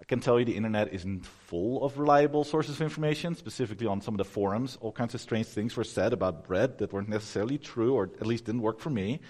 I 0.00 0.04
can 0.04 0.20
tell 0.20 0.38
you 0.38 0.44
the 0.44 0.56
internet 0.56 0.92
isn't 0.92 1.26
full 1.26 1.84
of 1.84 1.98
reliable 1.98 2.44
sources 2.44 2.76
of 2.76 2.82
information, 2.82 3.34
specifically 3.34 3.86
on 3.86 4.00
some 4.00 4.14
of 4.14 4.18
the 4.18 4.24
forums. 4.24 4.78
All 4.80 4.92
kinds 4.92 5.14
of 5.14 5.20
strange 5.20 5.46
things 5.46 5.76
were 5.76 5.84
said 5.84 6.12
about 6.12 6.46
bread 6.46 6.78
that 6.78 6.92
weren't 6.92 7.08
necessarily 7.08 7.58
true, 7.58 7.94
or 7.94 8.04
at 8.04 8.26
least 8.26 8.44
didn't 8.44 8.62
work 8.62 8.78
for 8.78 8.90
me. 8.90 9.20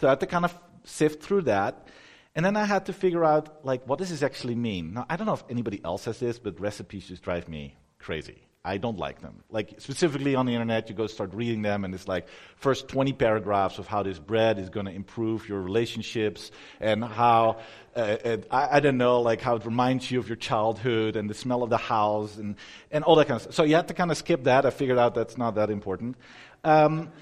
So 0.00 0.08
I 0.08 0.10
had 0.10 0.20
to 0.20 0.26
kind 0.26 0.44
of 0.44 0.58
sift 0.84 1.22
through 1.22 1.42
that. 1.42 1.86
And 2.34 2.44
then 2.44 2.56
I 2.56 2.64
had 2.64 2.86
to 2.86 2.92
figure 2.92 3.24
out, 3.24 3.64
like, 3.64 3.86
what 3.86 3.98
does 3.98 4.10
this 4.10 4.22
actually 4.22 4.54
mean? 4.54 4.94
Now, 4.94 5.06
I 5.10 5.16
don't 5.16 5.26
know 5.26 5.34
if 5.34 5.44
anybody 5.50 5.80
else 5.84 6.04
has 6.06 6.18
this, 6.18 6.38
but 6.38 6.58
recipes 6.60 7.08
just 7.08 7.22
drive 7.22 7.48
me 7.48 7.76
crazy. 7.98 8.47
I 8.64 8.76
don't 8.76 8.98
like 8.98 9.22
them. 9.22 9.42
Like, 9.50 9.80
specifically 9.80 10.34
on 10.34 10.44
the 10.44 10.52
internet, 10.52 10.88
you 10.88 10.94
go 10.94 11.06
start 11.06 11.32
reading 11.32 11.62
them, 11.62 11.84
and 11.84 11.94
it's 11.94 12.08
like 12.08 12.26
first 12.56 12.88
20 12.88 13.12
paragraphs 13.12 13.78
of 13.78 13.86
how 13.86 14.02
this 14.02 14.18
bread 14.18 14.58
is 14.58 14.68
going 14.68 14.86
to 14.86 14.92
improve 14.92 15.48
your 15.48 15.62
relationships 15.62 16.50
and 16.80 17.04
how, 17.04 17.58
uh, 17.96 18.16
it, 18.24 18.46
I, 18.50 18.76
I, 18.76 18.80
don't 18.80 18.98
know, 18.98 19.20
like 19.20 19.40
how 19.40 19.56
it 19.56 19.64
reminds 19.64 20.10
you 20.10 20.18
of 20.18 20.28
your 20.28 20.36
childhood 20.36 21.16
and 21.16 21.30
the 21.30 21.34
smell 21.34 21.62
of 21.62 21.70
the 21.70 21.78
house 21.78 22.36
and, 22.36 22.56
and 22.90 23.04
all 23.04 23.14
that 23.16 23.28
kind 23.28 23.36
of 23.36 23.42
stuff. 23.42 23.54
So 23.54 23.62
you 23.62 23.76
have 23.76 23.86
to 23.86 23.94
kind 23.94 24.10
of 24.10 24.16
skip 24.16 24.44
that. 24.44 24.66
I 24.66 24.70
figured 24.70 24.98
out 24.98 25.14
that's 25.14 25.38
not 25.38 25.54
that 25.54 25.70
important. 25.70 26.16
Um, 26.64 27.12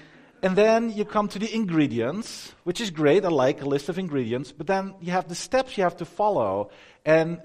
and 0.41 0.55
then 0.55 0.91
you 0.91 1.05
come 1.05 1.27
to 1.29 1.39
the 1.39 1.53
ingredients, 1.53 2.53
which 2.63 2.79
is 2.81 2.91
great. 2.91 3.25
I 3.25 3.29
like 3.29 3.61
a 3.61 3.65
list 3.65 3.89
of 3.89 3.97
ingredients. 3.97 4.51
But 4.51 4.67
then 4.67 4.95
you 5.01 5.11
have 5.11 5.27
the 5.27 5.35
steps 5.35 5.77
you 5.77 5.83
have 5.83 5.97
to 5.97 6.05
follow. 6.05 6.69
And 7.05 7.39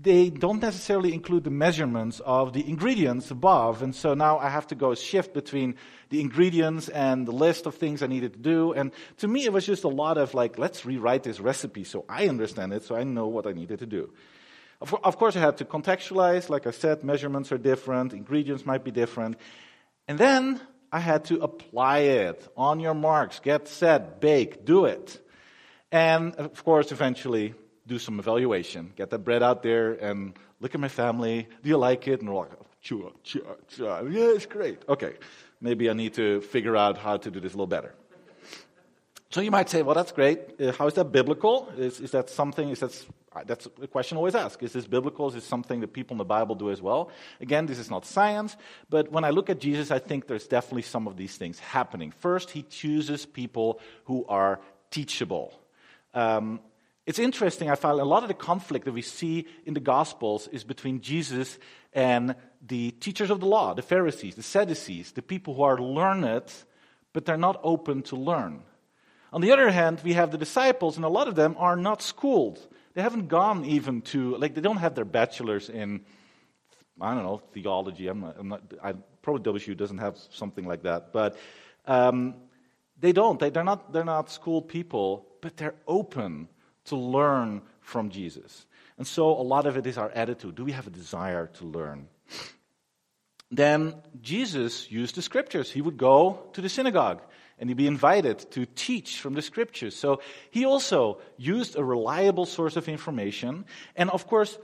they 0.00 0.30
don't 0.30 0.62
necessarily 0.62 1.12
include 1.12 1.44
the 1.44 1.50
measurements 1.50 2.20
of 2.20 2.52
the 2.52 2.68
ingredients 2.68 3.30
above. 3.30 3.82
And 3.82 3.94
so 3.94 4.14
now 4.14 4.38
I 4.38 4.48
have 4.48 4.66
to 4.68 4.74
go 4.74 4.94
shift 4.94 5.34
between 5.34 5.74
the 6.10 6.20
ingredients 6.20 6.88
and 6.88 7.26
the 7.26 7.32
list 7.32 7.66
of 7.66 7.74
things 7.74 8.02
I 8.02 8.06
needed 8.06 8.34
to 8.34 8.38
do. 8.38 8.72
And 8.72 8.92
to 9.18 9.28
me, 9.28 9.44
it 9.44 9.52
was 9.52 9.66
just 9.66 9.84
a 9.84 9.88
lot 9.88 10.16
of 10.16 10.34
like, 10.34 10.58
let's 10.58 10.84
rewrite 10.84 11.24
this 11.24 11.40
recipe 11.40 11.84
so 11.84 12.04
I 12.08 12.28
understand 12.28 12.72
it, 12.72 12.84
so 12.84 12.94
I 12.94 13.02
know 13.04 13.26
what 13.26 13.46
I 13.46 13.52
needed 13.52 13.80
to 13.80 13.86
do. 13.86 14.12
Of, 14.80 14.94
of 15.02 15.16
course, 15.16 15.34
I 15.34 15.40
had 15.40 15.56
to 15.56 15.64
contextualize. 15.64 16.48
Like 16.48 16.68
I 16.68 16.70
said, 16.70 17.02
measurements 17.02 17.50
are 17.50 17.58
different, 17.58 18.12
ingredients 18.12 18.64
might 18.64 18.84
be 18.84 18.92
different. 18.92 19.36
And 20.06 20.16
then 20.16 20.60
I 20.92 21.00
had 21.00 21.24
to 21.26 21.40
apply 21.40 21.98
it 21.98 22.46
on 22.56 22.78
your 22.78 22.94
marks, 22.94 23.40
get 23.40 23.66
set, 23.66 24.20
bake, 24.20 24.64
do 24.64 24.84
it. 24.84 25.20
And 25.90 26.34
of 26.36 26.62
course, 26.64 26.92
eventually 26.92 27.54
do 27.88 27.98
some 27.98 28.20
evaluation, 28.20 28.92
get 28.94 29.10
that 29.10 29.20
bread 29.20 29.42
out 29.42 29.62
there 29.62 29.94
and 29.94 30.34
look 30.60 30.74
at 30.74 30.80
my 30.80 30.88
family. 30.88 31.48
Do 31.62 31.68
you 31.68 31.78
like 31.78 32.06
it? 32.06 32.20
And 32.20 32.32
like, 32.32 32.50
chua, 32.84 33.12
chua, 33.24 33.56
chua. 33.72 34.12
Yeah, 34.12 34.36
it's 34.36 34.46
great. 34.46 34.78
Okay, 34.88 35.14
maybe 35.60 35.90
I 35.90 35.94
need 35.94 36.14
to 36.14 36.40
figure 36.40 36.76
out 36.76 36.98
how 36.98 37.16
to 37.16 37.30
do 37.30 37.40
this 37.40 37.52
a 37.54 37.56
little 37.56 37.66
better. 37.66 37.94
So 39.30 39.42
you 39.42 39.50
might 39.50 39.68
say, 39.68 39.82
well, 39.82 39.94
that's 39.94 40.12
great. 40.12 40.38
Uh, 40.58 40.72
how 40.72 40.86
is 40.86 40.94
that 40.94 41.12
biblical? 41.12 41.70
Is, 41.76 42.00
is 42.00 42.12
that 42.12 42.30
something, 42.30 42.70
is 42.70 42.80
that, 42.80 43.06
uh, 43.36 43.42
that's 43.44 43.68
a 43.82 43.86
question 43.86 44.16
always 44.16 44.34
asked. 44.34 44.62
Is 44.62 44.72
this 44.72 44.86
biblical? 44.86 45.28
Is 45.28 45.34
this 45.34 45.44
something 45.44 45.80
that 45.80 45.92
people 45.92 46.14
in 46.14 46.18
the 46.18 46.24
Bible 46.24 46.54
do 46.54 46.70
as 46.70 46.80
well? 46.80 47.10
Again, 47.38 47.66
this 47.66 47.78
is 47.78 47.90
not 47.90 48.06
science, 48.06 48.56
but 48.88 49.12
when 49.12 49.24
I 49.24 49.30
look 49.30 49.50
at 49.50 49.60
Jesus, 49.60 49.90
I 49.90 49.98
think 49.98 50.28
there's 50.28 50.46
definitely 50.46 50.82
some 50.82 51.06
of 51.06 51.18
these 51.18 51.36
things 51.36 51.58
happening. 51.58 52.10
First, 52.10 52.50
he 52.50 52.62
chooses 52.62 53.26
people 53.26 53.80
who 54.04 54.24
are 54.28 54.60
teachable. 54.90 55.52
Um, 56.14 56.60
it's 57.08 57.18
interesting, 57.18 57.70
I 57.70 57.74
find 57.74 57.98
a 57.98 58.04
lot 58.04 58.22
of 58.22 58.28
the 58.28 58.34
conflict 58.34 58.84
that 58.84 58.92
we 58.92 59.00
see 59.00 59.46
in 59.64 59.72
the 59.72 59.80
Gospels 59.80 60.46
is 60.48 60.62
between 60.62 61.00
Jesus 61.00 61.58
and 61.94 62.34
the 62.60 62.90
teachers 62.90 63.30
of 63.30 63.40
the 63.40 63.46
law, 63.46 63.72
the 63.72 63.80
Pharisees, 63.80 64.34
the 64.34 64.42
Sadducees, 64.42 65.12
the 65.12 65.22
people 65.22 65.54
who 65.54 65.62
are 65.62 65.78
learned, 65.78 66.52
but 67.14 67.24
they're 67.24 67.38
not 67.38 67.58
open 67.62 68.02
to 68.02 68.16
learn. 68.16 68.60
On 69.32 69.40
the 69.40 69.52
other 69.52 69.70
hand, 69.70 70.02
we 70.04 70.12
have 70.12 70.32
the 70.32 70.36
disciples, 70.36 70.96
and 70.96 71.04
a 71.06 71.08
lot 71.08 71.28
of 71.28 71.34
them 71.34 71.56
are 71.58 71.76
not 71.76 72.02
schooled. 72.02 72.58
They 72.92 73.00
haven't 73.00 73.28
gone 73.28 73.64
even 73.64 74.02
to, 74.12 74.36
like, 74.36 74.54
they 74.54 74.60
don't 74.60 74.76
have 74.76 74.94
their 74.94 75.06
bachelor's 75.06 75.70
in, 75.70 76.02
I 77.00 77.14
don't 77.14 77.24
know, 77.24 77.40
theology. 77.54 78.08
I'm 78.08 78.20
not, 78.20 78.36
I'm 78.38 78.48
not 78.48 78.62
I, 78.84 78.92
probably 79.22 79.50
WSU 79.50 79.74
doesn't 79.74 79.96
have 79.96 80.18
something 80.28 80.66
like 80.66 80.82
that. 80.82 81.14
But 81.14 81.38
um, 81.86 82.34
they 83.00 83.12
don't. 83.12 83.40
They, 83.40 83.48
they're, 83.48 83.64
not, 83.64 83.94
they're 83.94 84.04
not 84.04 84.30
schooled 84.30 84.68
people, 84.68 85.24
but 85.40 85.56
they're 85.56 85.76
open 85.86 86.48
to 86.88 86.96
learn 86.96 87.62
from 87.80 88.10
Jesus. 88.10 88.66
And 88.96 89.06
so 89.06 89.30
a 89.30 89.42
lot 89.42 89.66
of 89.66 89.76
it 89.76 89.86
is 89.86 89.96
our 89.96 90.10
attitude. 90.10 90.56
Do 90.56 90.64
we 90.64 90.72
have 90.72 90.86
a 90.86 90.90
desire 90.90 91.46
to 91.58 91.64
learn? 91.64 92.08
Then 93.50 93.94
Jesus 94.20 94.90
used 94.90 95.14
the 95.14 95.22
scriptures. 95.22 95.70
He 95.70 95.80
would 95.80 95.96
go 95.96 96.48
to 96.52 96.60
the 96.60 96.68
synagogue 96.68 97.22
and 97.58 97.70
he'd 97.70 97.76
be 97.76 97.86
invited 97.86 98.50
to 98.52 98.66
teach 98.66 99.20
from 99.20 99.34
the 99.34 99.42
scriptures. 99.42 99.96
So 99.96 100.20
he 100.50 100.64
also 100.64 101.20
used 101.36 101.76
a 101.76 101.84
reliable 101.84 102.46
source 102.46 102.76
of 102.76 102.88
information. 102.88 103.64
And 103.96 104.10
of 104.10 104.26
course, 104.26 104.58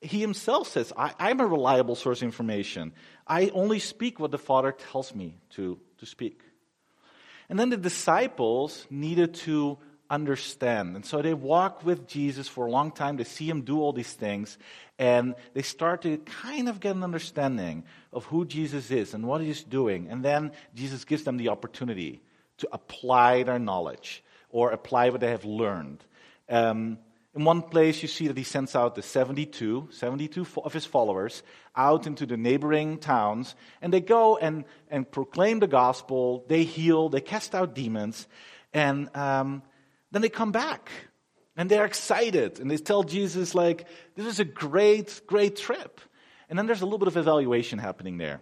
he 0.00 0.20
himself 0.20 0.68
says, 0.68 0.92
I, 0.96 1.30
am 1.30 1.40
a 1.40 1.46
reliable 1.46 1.94
source 1.94 2.20
of 2.20 2.26
information. 2.26 2.92
I 3.26 3.50
only 3.54 3.78
speak 3.78 4.20
what 4.20 4.30
the 4.30 4.38
Father 4.38 4.72
tells 4.72 5.14
me 5.14 5.38
to, 5.50 5.78
to 5.98 6.06
speak. 6.06 6.42
And 7.48 7.58
then 7.58 7.70
the 7.70 7.76
disciples 7.76 8.86
needed 8.90 9.34
to 9.46 9.78
understand. 10.10 10.96
And 10.96 11.04
so 11.04 11.22
they 11.22 11.34
walk 11.34 11.84
with 11.84 12.06
Jesus 12.06 12.48
for 12.48 12.66
a 12.66 12.70
long 12.70 12.90
time. 12.90 13.16
They 13.16 13.24
see 13.24 13.48
him 13.48 13.62
do 13.62 13.80
all 13.80 13.92
these 13.92 14.12
things. 14.12 14.58
And 14.98 15.34
they 15.54 15.62
start 15.62 16.02
to 16.02 16.18
kind 16.18 16.68
of 16.68 16.80
get 16.80 16.94
an 16.94 17.02
understanding 17.02 17.84
of 18.12 18.24
who 18.26 18.44
Jesus 18.44 18.90
is 18.90 19.14
and 19.14 19.26
what 19.26 19.40
he's 19.40 19.62
doing. 19.62 20.08
And 20.08 20.24
then 20.24 20.52
Jesus 20.74 21.04
gives 21.04 21.24
them 21.24 21.36
the 21.36 21.48
opportunity 21.48 22.22
to 22.58 22.68
apply 22.72 23.42
their 23.42 23.58
knowledge 23.58 24.22
or 24.50 24.70
apply 24.70 25.10
what 25.10 25.20
they 25.20 25.30
have 25.30 25.44
learned. 25.44 26.04
Um, 26.48 26.98
in 27.34 27.44
one 27.44 27.62
place, 27.62 28.00
you 28.00 28.06
see 28.06 28.28
that 28.28 28.36
he 28.36 28.44
sends 28.44 28.76
out 28.76 28.94
the 28.94 29.02
72, 29.02 29.88
72 29.90 30.46
of 30.62 30.72
his 30.72 30.86
followers 30.86 31.42
out 31.74 32.06
into 32.06 32.26
the 32.26 32.36
neighboring 32.36 32.98
towns, 32.98 33.56
and 33.82 33.92
they 33.92 34.00
go 34.00 34.36
and, 34.36 34.64
and 34.88 35.10
proclaim 35.10 35.58
the 35.58 35.66
gospel. 35.66 36.44
They 36.46 36.62
heal, 36.62 37.08
they 37.08 37.20
cast 37.20 37.56
out 37.56 37.74
demons, 37.74 38.28
and 38.72 39.14
um, 39.16 39.62
then 40.14 40.22
they 40.22 40.30
come 40.30 40.52
back. 40.52 40.90
And 41.56 41.70
they're 41.70 41.84
excited, 41.84 42.58
and 42.58 42.68
they 42.68 42.78
tell 42.78 43.04
Jesus, 43.04 43.54
like, 43.54 43.86
this 44.16 44.26
is 44.26 44.40
a 44.40 44.44
great, 44.44 45.20
great 45.28 45.54
trip. 45.54 46.00
And 46.48 46.58
then 46.58 46.66
there's 46.66 46.82
a 46.82 46.84
little 46.84 46.98
bit 46.98 47.06
of 47.06 47.16
evaluation 47.16 47.78
happening 47.78 48.18
there. 48.18 48.40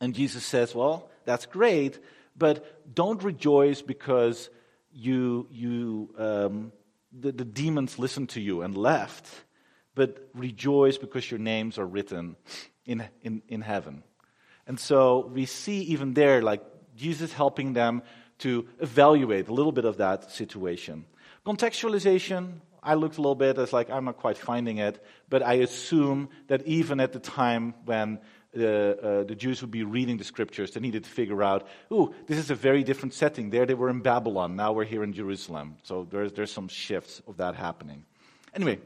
And 0.00 0.14
Jesus 0.14 0.44
says, 0.44 0.72
well, 0.72 1.10
that's 1.24 1.46
great, 1.46 1.98
but 2.36 2.94
don't 2.94 3.20
rejoice 3.24 3.82
because 3.82 4.48
you, 4.92 5.48
you, 5.50 6.14
um, 6.18 6.72
the, 7.10 7.32
the 7.32 7.44
demons 7.44 7.98
listened 7.98 8.28
to 8.30 8.40
you 8.40 8.62
and 8.62 8.76
left, 8.76 9.26
but 9.96 10.30
rejoice 10.32 10.98
because 10.98 11.28
your 11.32 11.40
names 11.40 11.78
are 11.78 11.86
written 11.86 12.36
in, 12.86 13.08
in, 13.22 13.42
in 13.48 13.60
heaven. 13.60 14.04
And 14.68 14.78
so 14.78 15.28
we 15.34 15.46
see 15.46 15.80
even 15.82 16.14
there, 16.14 16.42
like 16.42 16.62
Jesus 16.94 17.32
helping 17.32 17.72
them 17.72 18.02
to 18.40 18.66
evaluate 18.80 19.48
a 19.48 19.52
little 19.52 19.72
bit 19.72 19.84
of 19.84 19.96
that 19.96 20.30
situation. 20.30 21.04
Contextualization, 21.46 22.60
I 22.82 22.94
looked 22.94 23.16
a 23.18 23.20
little 23.20 23.34
bit 23.34 23.58
as 23.58 23.72
like, 23.72 23.90
I'm 23.90 24.04
not 24.04 24.18
quite 24.18 24.36
finding 24.36 24.78
it, 24.78 25.02
but 25.28 25.42
I 25.42 25.54
assume 25.54 26.28
that 26.48 26.66
even 26.66 27.00
at 27.00 27.12
the 27.12 27.20
time 27.20 27.74
when 27.84 28.18
uh, 28.52 29.22
the 29.22 29.36
Jews 29.36 29.60
would 29.60 29.70
be 29.70 29.84
reading 29.84 30.16
the 30.16 30.24
scriptures. 30.24 30.72
They 30.72 30.80
needed 30.80 31.04
to 31.04 31.10
figure 31.10 31.40
out, 31.40 31.68
ooh, 31.92 32.12
this 32.26 32.36
is 32.36 32.50
a 32.50 32.56
very 32.56 32.82
different 32.82 33.14
setting. 33.14 33.50
There 33.50 33.64
they 33.64 33.74
were 33.74 33.90
in 33.90 34.00
Babylon. 34.00 34.56
Now 34.56 34.72
we're 34.72 34.84
here 34.84 35.04
in 35.04 35.12
Jerusalem. 35.12 35.76
So 35.84 36.06
there's, 36.10 36.32
there's 36.32 36.52
some 36.52 36.66
shifts 36.66 37.22
of 37.28 37.36
that 37.36 37.54
happening. 37.54 38.04
Anyway, 38.52 38.80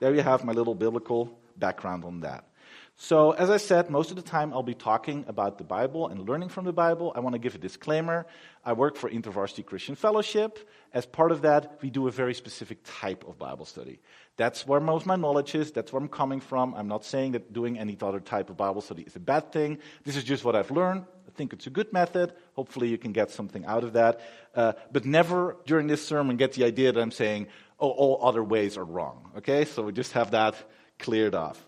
there 0.00 0.14
you 0.14 0.22
have 0.22 0.44
my 0.44 0.52
little 0.52 0.74
biblical 0.74 1.38
background 1.58 2.06
on 2.06 2.20
that. 2.20 2.46
So, 2.96 3.32
as 3.32 3.50
I 3.50 3.56
said, 3.56 3.90
most 3.90 4.10
of 4.10 4.16
the 4.16 4.22
time 4.22 4.52
I'll 4.52 4.62
be 4.62 4.74
talking 4.74 5.24
about 5.26 5.58
the 5.58 5.64
Bible 5.64 6.08
and 6.08 6.28
learning 6.28 6.50
from 6.50 6.64
the 6.64 6.72
Bible. 6.72 7.12
I 7.16 7.20
want 7.20 7.34
to 7.34 7.38
give 7.38 7.54
a 7.54 7.58
disclaimer. 7.58 8.26
I 8.64 8.74
work 8.74 8.96
for 8.96 9.10
InterVarsity 9.10 9.64
Christian 9.64 9.96
Fellowship. 9.96 10.68
As 10.92 11.06
part 11.06 11.32
of 11.32 11.42
that, 11.42 11.78
we 11.82 11.90
do 11.90 12.06
a 12.06 12.10
very 12.10 12.34
specific 12.34 12.78
type 12.84 13.24
of 13.26 13.38
Bible 13.38 13.64
study. 13.64 14.00
That's 14.36 14.66
where 14.66 14.78
most 14.78 15.02
of 15.02 15.06
my 15.06 15.16
knowledge 15.16 15.54
is. 15.54 15.72
That's 15.72 15.92
where 15.92 16.00
I'm 16.00 16.08
coming 16.08 16.40
from. 16.40 16.74
I'm 16.74 16.86
not 16.86 17.04
saying 17.04 17.32
that 17.32 17.52
doing 17.52 17.78
any 17.78 17.96
other 18.00 18.20
type 18.20 18.50
of 18.50 18.56
Bible 18.56 18.80
study 18.80 19.02
is 19.02 19.16
a 19.16 19.20
bad 19.20 19.52
thing. 19.52 19.78
This 20.04 20.16
is 20.16 20.24
just 20.24 20.44
what 20.44 20.54
I've 20.54 20.70
learned. 20.70 21.04
I 21.26 21.30
think 21.34 21.52
it's 21.52 21.66
a 21.66 21.70
good 21.70 21.92
method. 21.92 22.34
Hopefully, 22.54 22.88
you 22.88 22.98
can 22.98 23.12
get 23.12 23.30
something 23.30 23.64
out 23.64 23.84
of 23.84 23.94
that. 23.94 24.20
Uh, 24.54 24.74
but 24.92 25.04
never 25.04 25.56
during 25.66 25.86
this 25.86 26.06
sermon 26.06 26.36
get 26.36 26.52
the 26.52 26.64
idea 26.64 26.92
that 26.92 27.00
I'm 27.00 27.10
saying, 27.10 27.48
oh, 27.80 27.90
all 27.90 28.18
other 28.22 28.44
ways 28.44 28.76
are 28.76 28.84
wrong. 28.84 29.32
Okay? 29.38 29.64
So 29.64 29.82
we 29.82 29.92
just 29.92 30.12
have 30.12 30.30
that 30.32 30.54
cleared 30.98 31.34
off. 31.34 31.64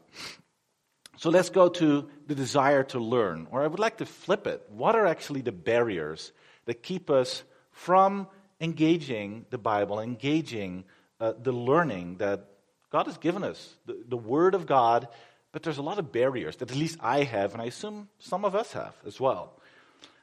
So 1.17 1.31
let's 1.31 1.51
go 1.51 1.69
to 1.69 2.09
the 2.27 2.35
desire 2.35 2.83
to 2.85 2.99
learn, 2.99 3.47
or 3.51 3.63
I 3.63 3.67
would 3.67 3.81
like 3.81 3.99
to 3.99 4.07
flip 4.07 4.47
it. 4.47 4.63
What 4.69 4.97
are 4.97 5.07
actually 5.07 5.43
the 5.43 5.53
barriers 5.53 6.33
that 6.67 6.83
keep 6.83 7.11
us 7.11 7.45
from 7.71 8.27
engaging 8.61 9.47
the 9.51 9.59
Bible, 9.59 10.01
engaging 10.01 10.85
uh, 11.21 11.35
the 11.41 11.53
learning 11.53 12.17
that 12.19 12.47
God 12.91 13.07
has 13.07 13.19
given 13.19 13.45
us, 13.45 13.75
the, 13.87 14.03
the 14.09 14.17
Word 14.17 14.55
of 14.55 14.67
God? 14.67 15.09
But 15.53 15.63
there's 15.63 15.79
a 15.79 15.83
lot 15.83 15.99
of 15.99 16.11
barriers 16.11 16.57
that 16.57 16.71
at 16.71 16.77
least 16.77 16.99
I 17.01 17.23
have, 17.23 17.53
and 17.53 17.63
I 17.63 17.67
assume 17.67 18.09
some 18.19 18.45
of 18.45 18.57
us 18.57 18.73
have 18.73 18.95
as 19.07 19.21
well. 19.21 19.53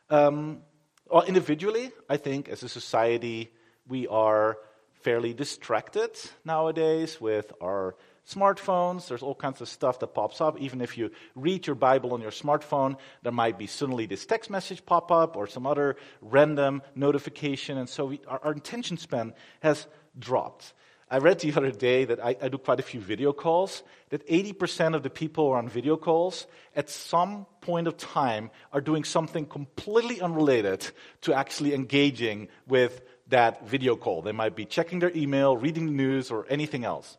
Um, 0.10 0.62
well, 1.10 1.24
individually, 1.24 1.92
I 2.10 2.18
think 2.18 2.50
as 2.50 2.64
a 2.64 2.70
society, 2.70 3.52
we 3.88 4.08
are 4.08 4.58
fairly 4.94 5.34
distracted 5.34 6.12
nowadays 6.44 7.20
with 7.20 7.52
our 7.62 7.96
smartphones. 8.34 9.08
There's 9.08 9.24
all 9.24 9.36
kinds 9.36 9.62
of 9.62 9.68
stuff 9.68 10.00
that 10.00 10.08
pops 10.08 10.42
up. 10.42 10.60
Even 10.60 10.82
if 10.82 10.98
you 10.98 11.12
read 11.36 11.68
your 11.68 11.76
Bible 11.76 12.14
on 12.14 12.22
your 12.22 12.32
smartphone, 12.32 12.98
there 13.24 13.32
might 13.32 13.58
be 13.58 13.68
suddenly 13.68 14.06
this 14.06 14.26
text 14.26 14.50
message 14.50 14.86
pop 14.86 15.12
up 15.12 15.36
or 15.36 15.48
some 15.48 15.68
other 15.68 15.98
random 16.22 16.82
notification. 16.96 17.78
And 17.78 17.90
so 17.90 18.06
we, 18.06 18.22
our, 18.28 18.40
our, 18.44 18.52
attention 18.52 18.98
span 18.98 19.34
has 19.62 19.88
dropped. 20.18 20.74
I 21.10 21.18
read 21.18 21.40
the 21.40 21.54
other 21.58 21.72
day 21.72 22.06
that 22.06 22.24
I, 22.24 22.36
I 22.42 22.50
do 22.50 22.58
quite 22.58 22.80
a 22.80 22.84
few 22.84 23.02
video 23.02 23.34
calls, 23.34 23.84
that 24.10 24.28
80% 24.28 24.96
of 24.96 25.04
the 25.04 25.10
people 25.10 25.48
who 25.48 25.52
are 25.52 25.58
on 25.58 25.68
video 25.68 25.98
calls 25.98 26.48
at 26.76 26.90
some 26.90 27.46
point 27.60 27.88
of 27.88 27.98
time 27.98 28.50
are 28.72 28.82
doing 28.82 29.04
something 29.04 29.46
completely 29.46 30.22
unrelated 30.22 30.90
to 31.22 31.34
actually 31.34 31.74
engaging 31.74 32.48
with 32.68 33.02
that 33.28 33.68
video 33.68 33.96
call. 33.96 34.22
They 34.22 34.32
might 34.32 34.56
be 34.56 34.66
checking 34.66 35.00
their 35.00 35.16
email, 35.16 35.58
reading 35.58 35.86
the 35.86 35.92
news, 35.92 36.32
or 36.32 36.46
anything 36.50 36.86
else. 36.86 37.18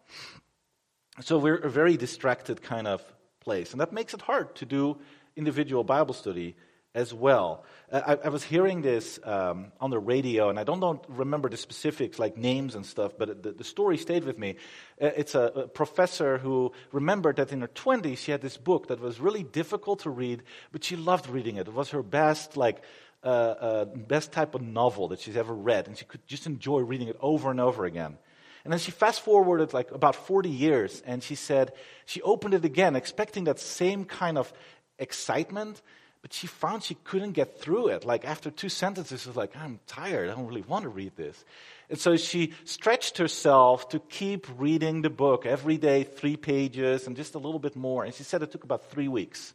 So 1.21 1.39
we're 1.39 1.57
a 1.57 1.71
very 1.71 1.97
distracted 1.97 2.63
kind 2.63 2.87
of 2.87 3.03
place. 3.41 3.73
And 3.73 3.81
that 3.81 3.93
makes 3.93 4.15
it 4.15 4.23
hard 4.23 4.55
to 4.57 4.65
do 4.65 4.99
individual 5.37 5.85
Bible 5.85 6.15
study 6.15 6.57
as 6.95 7.13
well. 7.15 7.65
Uh, 7.91 8.17
I, 8.23 8.27
I 8.27 8.29
was 8.29 8.43
hearing 8.43 8.83
this 8.83 9.19
um, 9.25 9.73
on 9.81 9.91
the 9.91 9.99
radio, 9.99 10.51
and 10.51 10.59
I 10.59 10.65
don't, 10.65 11.03
remember 11.09 11.49
the 11.49 11.57
specifics, 11.57 12.19
like 12.19 12.37
names 12.37 12.75
and 12.75 12.85
stuff, 12.85 13.13
but 13.19 13.43
the, 13.43 13.53
the 13.53 13.65
story 13.65 13.97
stayed 13.97 14.25
with 14.25 14.39
me. 14.39 14.57
Uh, 15.01 15.11
it's 15.17 15.35
a, 15.35 15.41
a, 15.43 15.69
professor 15.69 16.39
who 16.39 16.73
remembered 16.93 17.37
that 17.37 17.53
in 17.53 17.63
her 17.63 17.69
20s 17.69 18.19
she 18.19 18.31
had 18.31 18.43
this 18.43 18.57
book 18.57 18.89
that 18.89 19.01
was 19.01 19.21
really 19.21 19.43
difficult 19.43 20.01
to 20.01 20.11
read, 20.11 20.43
but 20.71 20.85
she 20.85 20.97
loved 20.97 21.29
reading 21.29 21.57
it. 21.57 21.67
It 21.67 21.75
was 21.75 21.91
her 21.91 22.03
best, 22.03 22.57
like, 22.57 22.83
uh, 23.25 23.29
uh 23.29 23.85
best 23.85 24.33
type 24.33 24.55
of 24.55 24.63
novel 24.63 25.09
that 25.09 25.21
she's 25.21 25.37
ever 25.37 25.55
read, 25.55 25.87
and 25.87 25.97
she 25.97 26.05
could 26.05 26.27
just 26.27 26.47
enjoy 26.47 26.81
reading 26.81 27.09
it 27.09 27.17
over 27.21 27.51
and 27.51 27.61
over 27.61 27.85
again. 27.85 28.19
And 28.65 28.73
then 28.73 28.79
she 28.79 28.91
fast 28.91 29.21
forwarded 29.23 29.73
like 29.73 29.91
about 29.91 30.15
40 30.15 30.49
years 30.49 31.03
and 31.05 31.23
she 31.23 31.35
said 31.35 31.73
she 32.07 32.23
opened 32.23 32.55
it 32.55 32.65
again, 32.65 32.97
expecting 32.97 33.45
that 33.45 33.59
same 33.59 34.05
kind 34.05 34.39
of 34.39 34.53
excitement, 34.99 35.83
but 36.23 36.33
she 36.33 36.47
found 36.47 36.85
she 36.85 36.95
couldn't 36.95 37.33
get 37.33 37.59
through 37.61 37.89
it. 37.89 38.05
Like 38.05 38.25
after 38.25 38.51
two 38.51 38.69
sentences, 38.69 39.23
she 39.23 39.29
was 39.29 39.37
like, 39.37 39.57
I'm 39.57 39.81
tired. 39.87 40.31
I 40.31 40.35
don't 40.35 40.47
really 40.47 40.63
want 40.63 40.85
to 40.85 40.89
read 40.89 41.17
this. 41.17 41.45
And 41.91 41.99
so 41.99 42.17
she 42.17 42.53
stretched 42.65 43.19
herself 43.19 43.89
to 43.89 43.99
keep 43.99 44.47
reading 44.57 45.03
the 45.03 45.11
book 45.11 45.45
every 45.45 45.77
day, 45.77 46.05
three 46.05 46.37
pages 46.37 47.07
and 47.07 47.17
just 47.17 47.35
a 47.35 47.39
little 47.39 47.59
bit 47.59 47.75
more. 47.75 48.05
And 48.05 48.15
she 48.15 48.23
said 48.23 48.43
it 48.43 48.53
took 48.53 48.65
about 48.65 48.91
three 48.91 49.09
weeks. 49.09 49.55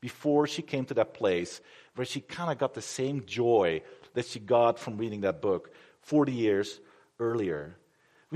before 0.00 0.46
she 0.46 0.62
came 0.62 0.84
to 0.86 0.94
that 0.94 1.14
place 1.14 1.60
where 1.94 2.04
she 2.04 2.20
kind 2.20 2.50
of 2.50 2.58
got 2.58 2.74
the 2.74 2.82
same 2.82 3.24
joy 3.26 3.82
that 4.14 4.26
she 4.26 4.38
got 4.38 4.78
from 4.78 4.96
reading 4.96 5.22
that 5.22 5.40
book 5.40 5.70
40 6.02 6.32
years 6.32 6.80
earlier. 7.18 7.76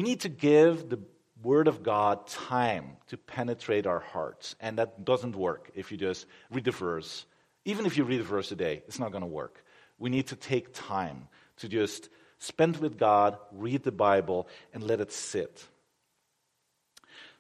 We 0.00 0.04
need 0.04 0.20
to 0.20 0.30
give 0.30 0.88
the 0.88 0.98
Word 1.42 1.68
of 1.68 1.82
God 1.82 2.26
time 2.26 2.96
to 3.08 3.18
penetrate 3.18 3.86
our 3.86 4.00
hearts. 4.00 4.56
And 4.58 4.78
that 4.78 5.04
doesn't 5.04 5.36
work 5.36 5.70
if 5.74 5.92
you 5.92 5.98
just 5.98 6.24
read 6.50 6.64
the 6.64 6.70
verse. 6.70 7.26
Even 7.66 7.84
if 7.84 7.98
you 7.98 8.04
read 8.04 8.20
the 8.20 8.24
verse 8.24 8.50
a 8.50 8.56
day, 8.56 8.82
it's 8.88 8.98
not 8.98 9.12
going 9.12 9.20
to 9.20 9.26
work. 9.26 9.62
We 9.98 10.08
need 10.08 10.28
to 10.28 10.36
take 10.36 10.72
time 10.72 11.28
to 11.58 11.68
just 11.68 12.08
spend 12.38 12.78
with 12.78 12.96
God, 12.96 13.36
read 13.52 13.82
the 13.82 13.92
Bible, 13.92 14.48
and 14.72 14.82
let 14.82 15.02
it 15.02 15.12
sit. 15.12 15.62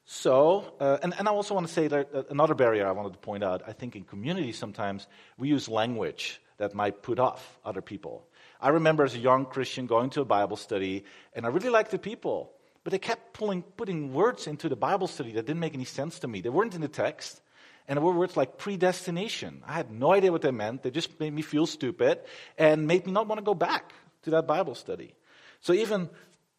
So, 0.04 0.74
uh, 0.80 0.98
and, 1.02 1.14
and 1.18 1.28
I 1.28 1.30
also 1.30 1.54
want 1.54 1.66
to 1.66 1.72
say 1.72 1.88
that 1.88 2.14
uh, 2.14 2.24
another 2.28 2.54
barrier 2.54 2.86
I 2.86 2.92
wanted 2.92 3.14
to 3.14 3.20
point 3.20 3.42
out 3.42 3.62
I 3.66 3.72
think 3.72 3.96
in 3.96 4.04
community 4.04 4.52
sometimes 4.52 5.06
we 5.38 5.48
use 5.48 5.66
language 5.66 6.42
that 6.58 6.74
might 6.74 7.02
put 7.02 7.18
off 7.18 7.58
other 7.64 7.80
people. 7.80 8.26
I 8.60 8.68
remember 8.70 9.04
as 9.04 9.14
a 9.14 9.18
young 9.18 9.46
Christian 9.46 9.86
going 9.86 10.10
to 10.10 10.20
a 10.20 10.24
Bible 10.24 10.56
study, 10.56 11.04
and 11.34 11.46
I 11.46 11.48
really 11.48 11.70
liked 11.70 11.90
the 11.90 11.98
people, 11.98 12.52
but 12.84 12.90
they 12.90 12.98
kept 12.98 13.32
pulling, 13.32 13.62
putting 13.62 14.12
words 14.12 14.46
into 14.46 14.68
the 14.68 14.76
Bible 14.76 15.06
study 15.06 15.32
that 15.32 15.46
didn't 15.46 15.60
make 15.60 15.74
any 15.74 15.84
sense 15.84 16.18
to 16.20 16.28
me. 16.28 16.40
They 16.40 16.50
weren't 16.50 16.74
in 16.74 16.80
the 16.80 16.88
text, 16.88 17.40
and 17.88 17.96
there 17.96 18.04
were 18.04 18.12
words 18.12 18.36
like 18.36 18.58
predestination. 18.58 19.62
I 19.66 19.72
had 19.72 19.90
no 19.90 20.12
idea 20.12 20.30
what 20.30 20.42
they 20.42 20.50
meant. 20.50 20.82
They 20.82 20.90
just 20.90 21.18
made 21.18 21.32
me 21.32 21.42
feel 21.42 21.66
stupid 21.66 22.20
and 22.58 22.86
made 22.86 23.06
me 23.06 23.12
not 23.12 23.26
want 23.26 23.38
to 23.38 23.44
go 23.44 23.54
back 23.54 23.92
to 24.22 24.30
that 24.30 24.46
Bible 24.46 24.74
study. 24.74 25.14
So 25.60 25.72
even 25.72 26.10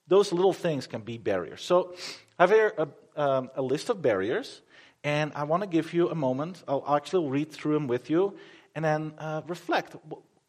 those 0.08 0.31
little 0.34 0.53
things 0.53 0.88
can 0.88 1.01
be 1.01 1.17
barriers. 1.17 1.62
So 1.62 1.96
I 2.38 2.48
have 2.48 2.51
a, 2.51 2.88
um, 3.15 3.50
a 3.55 3.62
list 3.62 3.89
of 3.89 4.01
barriers, 4.01 4.62
and 5.03 5.31
I 5.36 5.43
want 5.43 5.63
to 5.63 5.67
give 5.67 5.93
you 5.93 6.10
a 6.10 6.15
moment. 6.15 6.63
I'll 6.67 6.84
actually 6.96 7.29
read 7.29 7.51
through 7.51 7.75
them 7.75 7.88
with 7.88 8.10
you, 8.10 8.38
and 8.75 8.84
then 8.84 9.13
uh, 9.17 9.41
reflect 9.48 9.96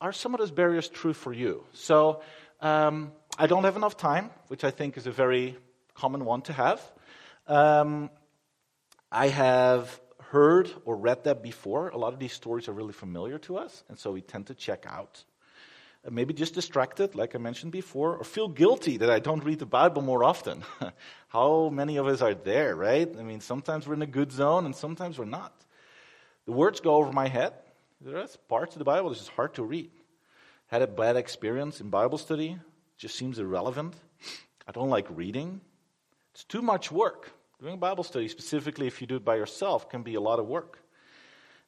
are 0.02 0.12
some 0.12 0.34
of 0.34 0.40
those 0.40 0.50
barriers 0.50 0.88
true 0.88 1.12
for 1.12 1.32
you? 1.32 1.62
So 1.72 2.22
um, 2.60 3.12
I 3.38 3.46
don't 3.46 3.62
have 3.62 3.76
enough 3.76 3.96
time, 3.96 4.30
which 4.48 4.64
I 4.64 4.72
think 4.72 4.96
is 4.96 5.06
a 5.06 5.12
very 5.12 5.56
common 5.94 6.24
one 6.24 6.42
to 6.42 6.52
have. 6.52 6.82
Um, 7.46 8.10
I 9.12 9.28
have 9.28 10.00
heard 10.30 10.68
or 10.84 10.96
read 10.96 11.22
that 11.24 11.40
before. 11.40 11.90
A 11.90 11.96
lot 11.96 12.12
of 12.12 12.18
these 12.18 12.32
stories 12.32 12.68
are 12.68 12.72
really 12.72 12.92
familiar 12.92 13.38
to 13.38 13.56
us, 13.58 13.84
and 13.88 13.96
so 13.96 14.10
we 14.10 14.22
tend 14.22 14.48
to 14.48 14.54
check 14.54 14.86
out. 14.88 15.22
Uh, 16.04 16.10
maybe 16.10 16.34
just 16.34 16.54
distracted, 16.54 17.14
like 17.14 17.36
I 17.36 17.38
mentioned 17.38 17.70
before, 17.70 18.16
or 18.16 18.24
feel 18.24 18.48
guilty 18.48 18.96
that 18.96 19.10
I 19.10 19.20
don't 19.20 19.44
read 19.44 19.60
the 19.60 19.66
Bible 19.66 20.02
more 20.02 20.24
often. 20.24 20.64
How 21.28 21.68
many 21.68 21.96
of 21.98 22.08
us 22.08 22.22
are 22.22 22.34
there, 22.34 22.74
right? 22.74 23.08
I 23.16 23.22
mean, 23.22 23.40
sometimes 23.40 23.86
we're 23.86 23.94
in 23.94 24.02
a 24.02 24.06
good 24.06 24.32
zone, 24.32 24.66
and 24.66 24.74
sometimes 24.74 25.16
we're 25.16 25.26
not. 25.26 25.54
The 26.46 26.52
words 26.52 26.80
go 26.80 26.96
over 26.96 27.12
my 27.12 27.28
head, 27.28 27.52
there's 28.04 28.36
parts 28.48 28.74
of 28.74 28.78
the 28.78 28.84
Bible 28.84 29.10
that's 29.10 29.20
just 29.20 29.32
hard 29.32 29.54
to 29.54 29.62
read. 29.62 29.90
Had 30.66 30.82
a 30.82 30.86
bad 30.86 31.16
experience 31.16 31.80
in 31.80 31.90
Bible 31.90 32.18
study, 32.18 32.58
just 32.96 33.16
seems 33.16 33.38
irrelevant. 33.38 33.94
I 34.66 34.72
don't 34.72 34.90
like 34.90 35.06
reading. 35.10 35.60
It's 36.32 36.44
too 36.44 36.62
much 36.62 36.90
work. 36.90 37.32
Doing 37.60 37.78
Bible 37.78 38.04
study, 38.04 38.28
specifically 38.28 38.86
if 38.86 39.00
you 39.00 39.06
do 39.06 39.16
it 39.16 39.24
by 39.24 39.36
yourself, 39.36 39.88
can 39.88 40.02
be 40.02 40.14
a 40.14 40.20
lot 40.20 40.38
of 40.38 40.46
work. 40.46 40.78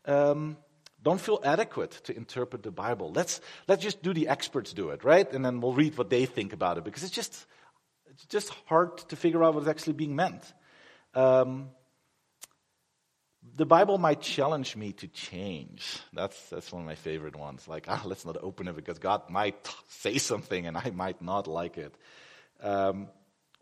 Um, 0.07 0.57
don't 1.03 1.21
feel 1.21 1.41
adequate 1.45 1.93
to 2.05 2.17
interpret 2.17 2.63
the 2.63 2.71
Bible. 2.71 3.13
Let's, 3.13 3.41
let's 3.69 3.83
just 3.83 4.03
do 4.03 4.15
the 4.15 4.29
experts 4.29 4.73
do 4.73 4.89
it, 4.91 5.05
right? 5.05 5.31
And 5.33 5.45
then 5.45 5.61
we'll 5.61 5.75
read 5.75 5.97
what 5.99 6.11
they 6.11 6.25
think 6.27 6.53
about 6.53 6.79
it 6.79 6.85
because 6.85 7.05
it's 7.05 7.13
just, 7.13 7.47
it's 8.11 8.25
just 8.27 8.51
hard 8.67 8.99
to 9.09 9.17
figure 9.17 9.45
out 9.45 9.55
what's 9.55 9.69
actually 9.69 9.93
being 9.93 10.17
meant. 10.17 10.53
Um, 11.15 11.69
the 13.57 13.67
Bible 13.67 13.99
might 13.99 14.21
challenge 14.21 14.75
me 14.75 14.93
to 14.95 15.07
change. 15.09 16.01
That's, 16.13 16.49
that's 16.51 16.73
one 16.73 16.83
of 16.83 16.87
my 16.87 16.97
favorite 16.97 17.37
ones. 17.37 17.69
Like, 17.69 17.87
ah, 17.89 18.03
let's 18.05 18.25
not 18.25 18.37
open 18.43 18.69
it 18.69 18.77
because 18.77 18.99
God 18.99 19.31
might 19.31 19.57
say 19.89 20.19
something 20.19 20.67
and 20.67 20.77
I 20.77 20.91
might 20.91 21.23
not 21.23 21.47
like 21.47 21.79
it. 21.79 21.95
Um, 22.61 23.09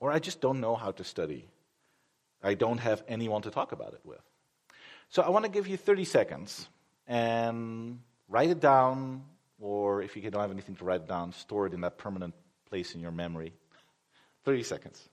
or 0.01 0.11
I 0.11 0.19
just 0.19 0.41
don't 0.41 0.61
know 0.61 0.75
how 0.75 0.93
to 0.93 1.05
study. 1.05 1.49
I 2.43 2.55
don't 2.55 2.79
have 2.79 3.03
anyone 3.07 3.43
to 3.43 3.51
talk 3.51 3.73
about 3.73 3.93
it 3.93 4.01
with. 4.05 4.23
So 5.11 5.23
I 5.23 5.29
want 5.29 5.45
to 5.45 5.51
give 5.51 5.69
you 5.69 5.77
30 5.77 6.05
seconds 6.05 6.69
and 7.07 8.01
write 8.29 8.49
it 8.49 8.61
down, 8.61 9.25
or 9.61 10.03
if 10.03 10.17
you 10.17 10.23
don't 10.31 10.41
have 10.41 10.51
anything 10.51 10.75
to 10.77 10.85
write 10.85 11.07
down, 11.07 11.33
store 11.33 11.67
it 11.67 11.75
in 11.75 11.83
that 11.83 11.99
permanent 11.99 12.35
place 12.69 12.95
in 12.95 13.01
your 13.01 13.13
memory. 13.13 13.53
30 14.45 14.63
seconds. 14.63 15.09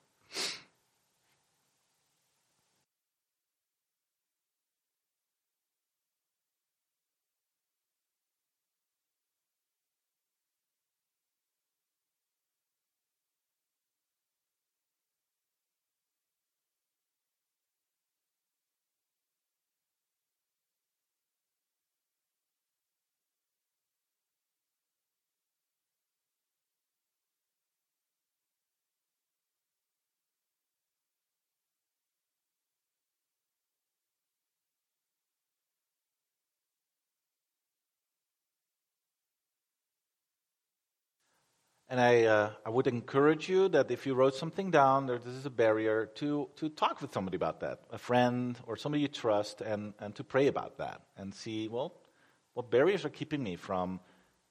And 41.91 41.99
I, 41.99 42.25
uh, 42.25 42.52
I 42.63 42.69
would 42.69 42.86
encourage 42.86 43.49
you 43.49 43.67
that 43.69 43.89
if 43.89 44.06
you 44.06 44.13
wrote 44.13 44.36
something 44.36 44.69
down, 44.69 45.08
there, 45.08 45.17
this 45.17 45.34
is 45.34 45.47
a 45.47 45.49
barrier, 45.49 46.06
to, 46.15 46.47
to 46.58 46.69
talk 46.69 47.02
with 47.02 47.12
somebody 47.12 47.36
about 47.36 47.62
that, 47.62 47.80
a 47.91 47.97
friend 47.97 48.56
or 48.67 48.78
somebody 48.78 49.02
you 49.02 49.08
trust, 49.08 49.62
and, 49.62 49.93
and 49.99 50.13
to 50.15 50.23
pray 50.23 50.45
about 50.45 50.78
that 50.78 51.02
and 51.17 51.34
see, 51.34 51.67
well, 51.67 51.95
what 52.54 52.69
barriers 52.69 53.06
are 53.06 53.10
keeping 53.10 53.41
me 53.41 53.56
from 53.56 53.99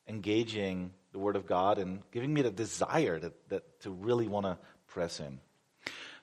engaging 0.09 0.91
the 1.13 1.21
Word 1.21 1.37
of 1.37 1.47
God 1.47 1.79
and 1.79 2.03
giving 2.11 2.35
me 2.35 2.43
the 2.43 2.51
desire 2.51 3.21
that, 3.21 3.49
that 3.51 3.81
to 3.83 3.91
really 3.91 4.27
want 4.27 4.47
to 4.47 4.59
press 4.89 5.21
in. 5.21 5.39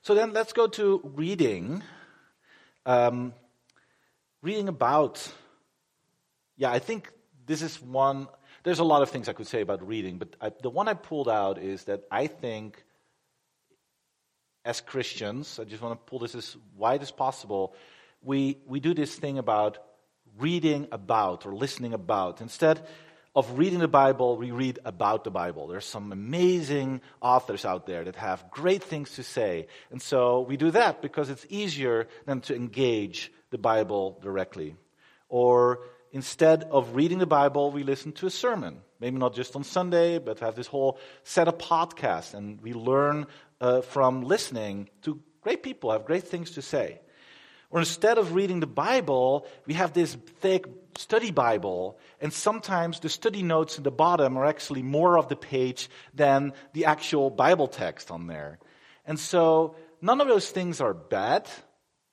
So 0.01 0.15
then 0.15 0.33
let's 0.33 0.51
go 0.51 0.67
to 0.67 0.99
reading. 1.15 1.81
Um, 2.85 3.33
reading 4.41 4.67
about, 4.67 5.31
yeah, 6.57 6.71
I 6.71 6.79
think 6.79 7.09
this 7.45 7.61
is 7.61 7.81
one 7.81 8.27
there's 8.65 8.79
a 8.79 8.83
lot 8.83 9.03
of 9.03 9.09
things 9.09 9.29
I 9.29 9.33
could 9.33 9.47
say 9.47 9.61
about 9.61 9.87
reading, 9.87 10.17
but 10.17 10.35
I, 10.41 10.51
the 10.61 10.71
one 10.71 10.87
I 10.87 10.95
pulled 10.95 11.29
out 11.29 11.59
is 11.59 11.83
that 11.83 12.03
I 12.11 12.25
think 12.25 12.83
as 14.65 14.81
Christians, 14.81 15.59
I 15.59 15.65
just 15.65 15.83
want 15.83 15.99
to 15.99 16.09
pull 16.09 16.17
this 16.17 16.33
as 16.33 16.57
wide 16.75 17.03
as 17.03 17.11
possible, 17.11 17.75
we, 18.23 18.57
we 18.65 18.79
do 18.79 18.95
this 18.95 19.13
thing 19.15 19.37
about 19.37 19.77
reading 20.39 20.87
about 20.91 21.45
or 21.45 21.53
listening 21.55 21.93
about. 21.93 22.41
Instead 22.41 22.83
of 23.35 23.59
reading 23.59 23.77
the 23.77 23.87
Bible, 23.87 24.35
we 24.35 24.49
read 24.49 24.79
about 24.83 25.23
the 25.23 25.29
Bible. 25.29 25.67
There's 25.67 25.85
some 25.85 26.11
amazing 26.11 27.01
authors 27.21 27.65
out 27.65 27.85
there 27.85 28.03
that 28.05 28.15
have 28.15 28.49
great 28.49 28.83
things 28.83 29.11
to 29.11 29.23
say. 29.23 29.67
And 29.91 30.01
so 30.01 30.41
we 30.41 30.57
do 30.57 30.71
that 30.71 31.03
because 31.03 31.29
it's 31.29 31.45
easier 31.49 32.07
than 32.25 32.41
to 32.41 32.55
engage 32.55 33.31
the 33.51 33.59
Bible 33.59 34.19
directly. 34.23 34.75
Or 35.29 35.81
instead 36.15 36.63
of 36.71 36.95
reading 36.95 37.17
the 37.17 37.25
Bible, 37.25 37.71
we 37.71 37.83
listen 37.83 38.13
to 38.13 38.25
a 38.25 38.29
sermon. 38.29 38.79
Maybe 39.01 39.17
not 39.17 39.35
just 39.35 39.53
on 39.53 39.65
Sunday, 39.65 40.17
but 40.17 40.39
have 40.39 40.55
this 40.55 40.65
whole 40.65 40.97
set 41.23 41.49
of 41.49 41.57
podcasts, 41.57 42.33
and 42.33 42.61
we 42.61 42.71
learn 42.71 43.27
uh, 43.59 43.81
from 43.81 44.21
listening 44.21 44.89
to 45.01 45.19
great 45.41 45.61
people, 45.61 45.91
have 45.91 46.05
great 46.05 46.23
things 46.23 46.51
to 46.51 46.61
say. 46.61 47.01
Or 47.69 47.79
instead 47.79 48.17
of 48.17 48.33
reading 48.33 48.61
the 48.61 48.65
Bible, 48.87 49.45
we 49.65 49.73
have 49.73 49.91
this 49.91 50.15
thick 50.39 50.65
study 50.97 51.31
Bible, 51.31 51.99
and 52.21 52.31
sometimes 52.31 53.01
the 53.01 53.09
study 53.09 53.43
notes 53.43 53.77
in 53.77 53.83
the 53.83 53.91
bottom 53.91 54.37
are 54.37 54.45
actually 54.45 54.83
more 54.83 55.17
of 55.17 55.27
the 55.27 55.35
page 55.35 55.89
than 56.13 56.53
the 56.71 56.85
actual 56.85 57.29
Bible 57.29 57.67
text 57.67 58.09
on 58.09 58.27
there. 58.27 58.59
And 59.05 59.19
so 59.19 59.75
none 60.01 60.21
of 60.21 60.29
those 60.29 60.49
things 60.49 60.79
are 60.79 60.93
bad. 60.93 61.49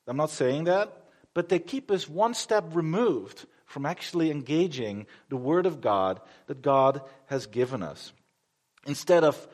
I'm 0.08 0.16
not 0.16 0.30
saying 0.30 0.64
that, 0.64 0.92
but 1.34 1.48
they 1.48 1.60
keep 1.60 1.92
us 1.92 2.08
one 2.08 2.34
step 2.34 2.64
removed 2.74 3.46
from 3.72 3.86
actually 3.86 4.30
engaging 4.30 5.06
the 5.30 5.36
Word 5.36 5.64
of 5.64 5.80
God 5.80 6.20
that 6.46 6.60
God 6.60 7.00
has 7.26 7.46
given 7.46 7.82
us. 7.82 8.12
Instead 8.86 9.24
of 9.24 9.48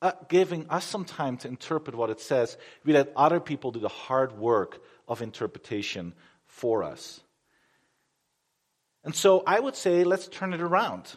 uh, 0.00 0.12
giving 0.28 0.70
us 0.70 0.84
some 0.84 1.04
time 1.04 1.36
to 1.38 1.48
interpret 1.48 1.96
what 1.96 2.08
it 2.08 2.20
says, 2.20 2.56
we 2.84 2.92
let 2.92 3.12
other 3.16 3.40
people 3.40 3.72
do 3.72 3.80
the 3.80 3.88
hard 3.88 4.38
work 4.38 4.80
of 5.08 5.22
interpretation 5.22 6.14
for 6.46 6.84
us. 6.84 7.20
And 9.02 9.12
so 9.12 9.42
I 9.44 9.58
would 9.58 9.74
say, 9.74 10.04
let's 10.04 10.28
turn 10.28 10.54
it 10.54 10.60
around. 10.60 11.12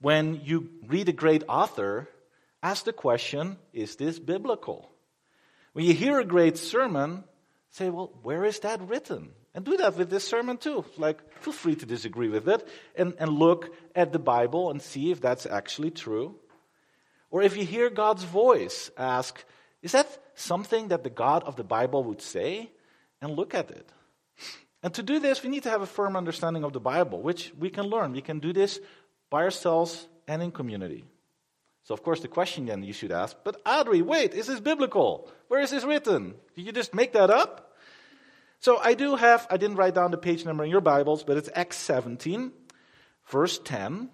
When 0.00 0.40
you 0.42 0.70
read 0.88 1.08
a 1.08 1.12
great 1.12 1.44
author, 1.48 2.08
ask 2.64 2.84
the 2.84 2.92
question 2.92 3.58
is 3.72 3.94
this 3.94 4.18
biblical? 4.18 4.90
When 5.72 5.84
you 5.84 5.94
hear 5.94 6.18
a 6.18 6.24
great 6.24 6.58
sermon, 6.58 7.22
say, 7.68 7.90
well, 7.90 8.10
where 8.24 8.44
is 8.44 8.58
that 8.60 8.80
written? 8.80 9.30
And 9.54 9.64
do 9.64 9.76
that 9.78 9.96
with 9.96 10.10
this 10.10 10.26
sermon 10.26 10.58
too. 10.58 10.84
Like, 10.96 11.18
feel 11.42 11.52
free 11.52 11.74
to 11.76 11.86
disagree 11.86 12.28
with 12.28 12.48
it 12.48 12.66
and, 12.94 13.14
and 13.18 13.30
look 13.30 13.74
at 13.94 14.12
the 14.12 14.18
Bible 14.18 14.70
and 14.70 14.80
see 14.80 15.10
if 15.10 15.20
that's 15.20 15.46
actually 15.46 15.90
true. 15.90 16.36
Or 17.30 17.42
if 17.42 17.56
you 17.56 17.64
hear 17.64 17.90
God's 17.90 18.24
voice, 18.24 18.90
ask, 18.96 19.44
is 19.82 19.92
that 19.92 20.06
something 20.34 20.88
that 20.88 21.04
the 21.04 21.10
God 21.10 21.44
of 21.44 21.56
the 21.56 21.64
Bible 21.64 22.04
would 22.04 22.22
say? 22.22 22.70
And 23.22 23.36
look 23.36 23.54
at 23.54 23.70
it. 23.70 23.88
And 24.82 24.94
to 24.94 25.02
do 25.02 25.18
this, 25.18 25.42
we 25.42 25.50
need 25.50 25.64
to 25.64 25.70
have 25.70 25.82
a 25.82 25.86
firm 25.86 26.16
understanding 26.16 26.64
of 26.64 26.72
the 26.72 26.80
Bible, 26.80 27.20
which 27.20 27.52
we 27.58 27.70
can 27.70 27.84
learn. 27.84 28.12
We 28.12 28.22
can 28.22 28.38
do 28.38 28.52
this 28.52 28.80
by 29.28 29.42
ourselves 29.42 30.08
and 30.26 30.42
in 30.42 30.52
community. 30.52 31.04
So, 31.84 31.94
of 31.94 32.02
course, 32.02 32.20
the 32.20 32.28
question 32.28 32.66
then 32.66 32.82
you 32.82 32.92
should 32.92 33.12
ask, 33.12 33.36
but 33.44 33.60
Audrey, 33.66 34.00
wait, 34.00 34.32
is 34.32 34.46
this 34.46 34.60
biblical? 34.60 35.30
Where 35.48 35.60
is 35.60 35.70
this 35.70 35.84
written? 35.84 36.34
Did 36.54 36.66
you 36.66 36.72
just 36.72 36.94
make 36.94 37.12
that 37.12 37.30
up? 37.30 37.69
So, 38.62 38.76
I 38.76 38.92
do 38.92 39.16
have, 39.16 39.46
I 39.48 39.56
didn't 39.56 39.76
write 39.76 39.94
down 39.94 40.10
the 40.10 40.18
page 40.18 40.44
number 40.44 40.62
in 40.62 40.70
your 40.70 40.82
Bibles, 40.82 41.24
but 41.24 41.38
it's 41.38 41.48
Acts 41.54 41.78
17, 41.78 42.52
verse 43.30 43.58
10. 43.58 44.10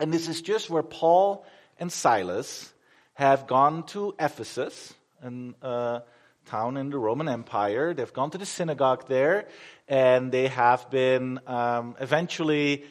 And 0.00 0.10
this 0.10 0.26
is 0.26 0.40
just 0.40 0.70
where 0.70 0.82
Paul 0.82 1.44
and 1.78 1.92
Silas 1.92 2.72
have 3.12 3.46
gone 3.46 3.82
to 3.88 4.14
Ephesus, 4.18 4.94
a 5.22 5.52
uh, 5.60 6.00
town 6.46 6.78
in 6.78 6.88
the 6.88 6.98
Roman 6.98 7.28
Empire. 7.28 7.92
They've 7.92 8.10
gone 8.10 8.30
to 8.30 8.38
the 8.38 8.46
synagogue 8.46 9.06
there, 9.06 9.48
and 9.86 10.32
they 10.32 10.48
have 10.48 10.88
been 10.88 11.38
um, 11.46 11.94
eventually, 12.00 12.86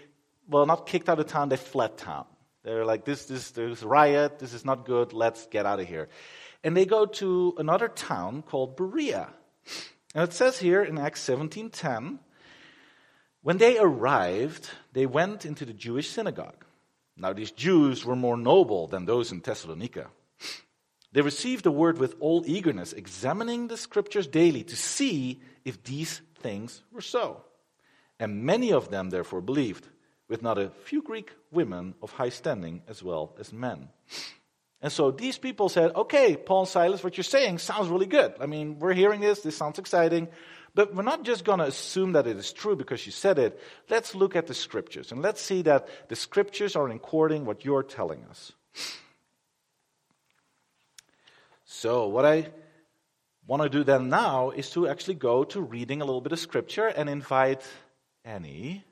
well, 0.48 0.68
not 0.68 0.86
kicked 0.86 1.10
out 1.10 1.20
of 1.20 1.26
town, 1.26 1.50
they 1.50 1.58
fled 1.58 1.98
town. 1.98 2.28
They're 2.62 2.86
like, 2.86 3.04
this, 3.04 3.26
this, 3.26 3.50
there's 3.50 3.82
riot, 3.82 4.38
this 4.38 4.54
is 4.54 4.64
not 4.64 4.86
good, 4.86 5.12
let's 5.12 5.48
get 5.48 5.66
out 5.66 5.80
of 5.80 5.88
here. 5.88 6.08
And 6.64 6.78
they 6.78 6.86
go 6.86 7.08
to 7.08 7.56
another 7.58 7.88
town 7.88 8.44
called 8.44 8.78
Berea. 8.78 9.30
And 10.18 10.28
it 10.28 10.34
says 10.34 10.58
here 10.58 10.82
in 10.82 10.98
Acts 10.98 11.22
17:10, 11.22 12.18
when 13.44 13.60
they 13.60 13.78
arrived, 13.78 14.72
they 14.94 15.06
went 15.06 15.46
into 15.46 15.64
the 15.64 15.74
Jewish 15.74 16.10
synagogue. 16.10 16.66
Now 17.16 17.34
these 17.34 17.52
Jews 17.52 18.04
were 18.04 18.16
more 18.16 18.36
noble 18.36 18.88
than 18.88 19.06
those 19.06 19.32
in 19.32 19.42
Thessalonica. 19.42 20.10
They 21.12 21.22
received 21.22 21.64
the 21.64 21.72
word 21.72 22.00
with 22.00 22.16
all 22.20 22.44
eagerness, 22.48 22.94
examining 22.94 23.68
the 23.68 23.78
scriptures 23.78 24.26
daily 24.26 24.64
to 24.64 24.76
see 24.76 25.40
if 25.64 25.84
these 25.84 26.24
things 26.40 26.82
were 26.92 27.02
so. 27.02 27.44
And 28.20 28.44
many 28.44 28.74
of 28.74 28.90
them 28.90 29.12
therefore 29.12 29.42
believed 29.42 29.88
with 30.28 30.42
not 30.42 30.58
a 30.58 30.72
few 30.86 31.04
Greek 31.04 31.32
women 31.52 31.94
of 32.02 32.14
high 32.14 32.30
standing 32.30 32.82
as 32.88 33.04
well 33.04 33.36
as 33.38 33.54
men. 33.54 33.90
And 34.82 34.92
so 34.92 35.12
these 35.12 35.38
people 35.38 35.70
said, 35.70 35.96
okay, 35.96 36.36
Paul 36.36 36.62
and 36.62 36.70
Silas, 36.70 37.04
what 37.04 37.18
you're 37.18 37.24
saying 37.24 37.58
sounds 37.58 37.88
really 37.88 38.06
good. 38.06 38.36
I 38.40 38.46
mean, 38.46 38.80
we're 38.80 38.94
hearing 38.94 39.22
this, 39.22 39.42
this 39.42 39.58
sounds 39.58 39.80
exciting, 39.80 40.28
but 40.76 40.94
we're 40.94 41.02
not 41.02 41.24
just 41.24 41.44
going 41.44 41.60
to 41.60 41.66
assume 41.66 42.12
that 42.12 42.28
it 42.28 42.38
is 42.38 42.54
true 42.54 42.76
because 42.76 43.04
you 43.06 43.12
said 43.12 43.40
it. 43.40 43.60
Let's 43.90 44.14
look 44.14 44.36
at 44.36 44.46
the 44.46 44.54
scriptures 44.54 45.12
and 45.12 45.24
let's 45.24 45.42
see 45.42 45.64
that 45.64 45.88
the 46.10 46.16
scriptures 46.16 46.76
are 46.76 46.88
according 46.90 47.46
what 47.46 47.66
you're 47.66 47.84
telling 47.84 48.24
us. 48.26 48.52
So, 51.66 52.08
what 52.08 52.26
I 52.26 52.50
want 53.48 53.64
to 53.64 53.70
do 53.70 53.84
then 53.84 54.10
now 54.10 54.52
is 54.52 54.70
to 54.72 54.88
actually 54.88 55.16
go 55.16 55.44
to 55.46 55.62
reading 55.62 56.02
a 56.02 56.06
little 56.06 56.22
bit 56.22 56.32
of 56.32 56.40
scripture 56.40 56.88
and 56.88 57.10
invite 57.10 57.64
Annie 58.24 58.84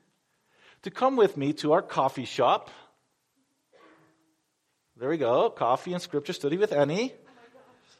to 0.82 0.90
come 0.90 1.16
with 1.16 1.36
me 1.36 1.52
to 1.54 1.72
our 1.72 1.82
coffee 1.82 2.24
shop. 2.24 2.70
There 4.98 5.10
we 5.10 5.18
go. 5.18 5.50
Coffee 5.50 5.92
and 5.92 6.00
scripture 6.00 6.32
study 6.32 6.56
with 6.56 6.72
Annie. 6.72 7.12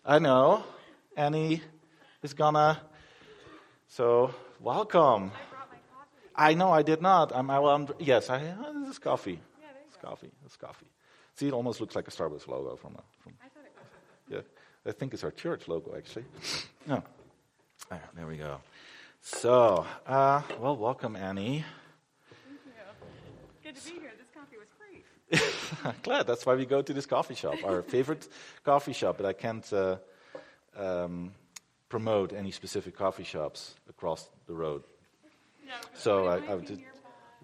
I 0.03 0.19
know. 0.19 0.65
Annie 1.15 1.61
is 2.23 2.33
gonna. 2.33 2.81
So, 3.89 4.35
welcome. 4.61 5.31
I 6.35 6.53
I 6.53 6.55
know 6.55 6.71
I 6.73 6.81
did 6.81 7.03
not. 7.03 7.33
I'm, 7.35 7.51
I, 7.51 7.59
am 7.59 7.89
yes, 7.99 8.31
I, 8.31 8.55
oh, 8.59 8.81
this 8.81 8.93
is 8.93 8.99
coffee. 8.99 9.39
Yeah, 9.61 9.67
it's 9.87 9.99
coffee. 9.99 10.31
It's 10.47 10.57
coffee. 10.57 10.87
See, 11.35 11.49
it 11.49 11.53
almost 11.53 11.83
looks 11.83 11.95
like 11.95 12.09
a 12.09 12.11
Starbucks 12.11 12.49
logo 12.49 12.77
from 12.77 12.95
a. 12.95 13.03
From, 13.21 13.35
I 13.45 13.49
thought 13.49 13.65
it 13.67 13.73
was. 14.31 14.45
Yeah, 14.87 14.91
I 14.91 14.93
think 14.93 15.13
it's 15.13 15.23
our 15.23 15.33
church 15.33 15.69
logo 15.69 15.95
actually. 15.97 16.25
No. 16.87 17.03
Oh, 17.91 17.99
there 18.15 18.27
we 18.27 18.37
go. 18.37 18.61
So, 19.21 19.85
uh, 20.07 20.41
well, 20.61 20.77
welcome, 20.77 21.17
Annie. 21.17 21.65
Thank 22.31 22.61
you. 22.65 23.73
Good 23.73 23.77
to 23.77 23.85
be 23.85 24.01
here. 24.01 24.16
This 25.31 25.41
coffee 25.41 25.89
was 25.91 25.93
free. 25.93 25.93
Glad. 26.03 26.27
That's 26.27 26.47
why 26.47 26.55
we 26.55 26.67
go 26.67 26.83
to 26.83 26.93
this 26.93 27.07
coffee 27.07 27.35
shop, 27.35 27.55
our 27.65 27.83
favorite 27.83 28.29
coffee 28.65 28.93
shop. 28.93 29.17
But 29.17 29.27
I 29.27 29.33
can't 29.33 29.73
uh, 29.73 29.97
um, 30.77 31.33
promote 31.89 32.33
any 32.33 32.51
specific 32.51 32.97
coffee 32.97 33.25
shops 33.25 33.75
across 33.89 34.29
the 34.47 34.55
road. 34.55 34.83
Yeah, 35.67 35.73
So 35.95 36.29
I, 36.29 36.39
might 36.41 36.43
I 36.43 36.47
be 36.47 36.55
would 36.55 36.69
nearby. 36.71 36.91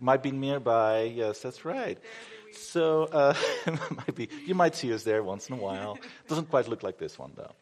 might 0.01 0.23
be 0.23 0.31
nearby. 0.31 1.03
Yes, 1.03 1.40
that's 1.40 1.64
right. 1.64 1.99
There 2.01 2.11
every 2.12 2.47
week. 2.47 2.57
So 2.57 3.05
uh, 3.05 3.35
might 3.97 4.14
be, 4.14 4.29
you 4.47 4.55
might 4.55 4.75
see 4.77 4.92
us 4.92 5.03
there 5.05 5.23
once 5.23 5.49
in 5.49 5.55
a 5.59 5.59
while. 5.59 5.99
Doesn't 6.29 6.51
quite 6.51 6.68
look 6.68 6.83
like 6.83 6.99
this 6.99 7.18
one 7.18 7.33
though. 7.35 7.53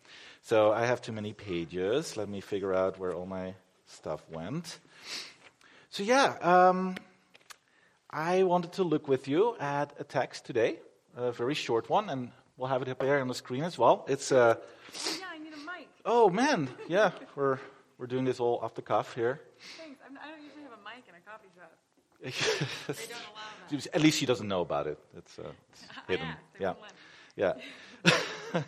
So 0.43 0.73
I 0.73 0.85
have 0.87 1.01
too 1.01 1.13
many 1.13 1.33
pages. 1.33 2.17
Let 2.17 2.29
me 2.29 2.41
figure 2.41 2.75
out 2.75 2.99
where 2.99 3.13
all 3.15 3.27
my 3.27 3.55
stuff 3.87 4.21
went. 4.31 4.79
So 5.91 6.03
yeah, 6.03 6.37
um, 6.41 6.97
I 8.13 8.43
wanted 8.43 8.73
to 8.73 8.83
look 8.83 9.07
with 9.07 9.29
you 9.29 9.57
at 9.61 9.93
a 10.01 10.05
text 10.05 10.45
today, 10.45 10.79
a 11.17 11.31
very 11.31 11.55
short 11.55 11.89
one, 11.89 12.09
and 12.09 12.33
we'll 12.57 12.69
have 12.69 12.83
it 12.83 12.89
up 12.89 12.99
there 12.99 13.21
on 13.21 13.29
the 13.29 13.35
screen 13.35 13.63
as 13.63 13.79
well. 13.79 14.05
It's 14.09 14.33
uh, 14.33 14.57
yeah, 15.07 15.27
I 15.33 15.39
need 15.39 15.53
a 15.53 15.57
mic. 15.59 15.89
oh 16.05 16.29
man, 16.29 16.69
yeah, 16.89 17.13
we're 17.37 17.59
we're 17.99 18.09
doing 18.09 18.25
this 18.25 18.41
all 18.41 18.59
off 18.63 18.75
the 18.75 18.83
cuff 18.83 19.15
here. 19.15 19.41
Thanks. 19.79 20.01
I'm, 20.05 20.19
I 20.19 20.29
don't 20.31 20.43
usually 20.43 20.63
have 20.65 20.73
a 20.73 20.83
mic 20.83 21.05
in 21.09 21.15
a 21.15 21.21
coffee 21.21 21.51
shop. 21.57 21.73
They 22.97 23.07
don't 23.07 23.23
allow 23.33 23.79
that. 23.79 23.95
At 23.95 24.01
least 24.03 24.19
she 24.19 24.27
doesn't 24.27 24.49
know 24.49 24.63
about 24.63 24.89
it. 24.89 24.99
It's, 25.17 25.39
uh, 25.39 25.53
it's 25.73 25.85
hidden. 26.09 26.27
Yeah, 26.59 26.73
wouldn't 26.73 26.83
let 26.83 27.55
me. 27.55 27.63
yeah. 28.05 28.13
I'm 28.55 28.65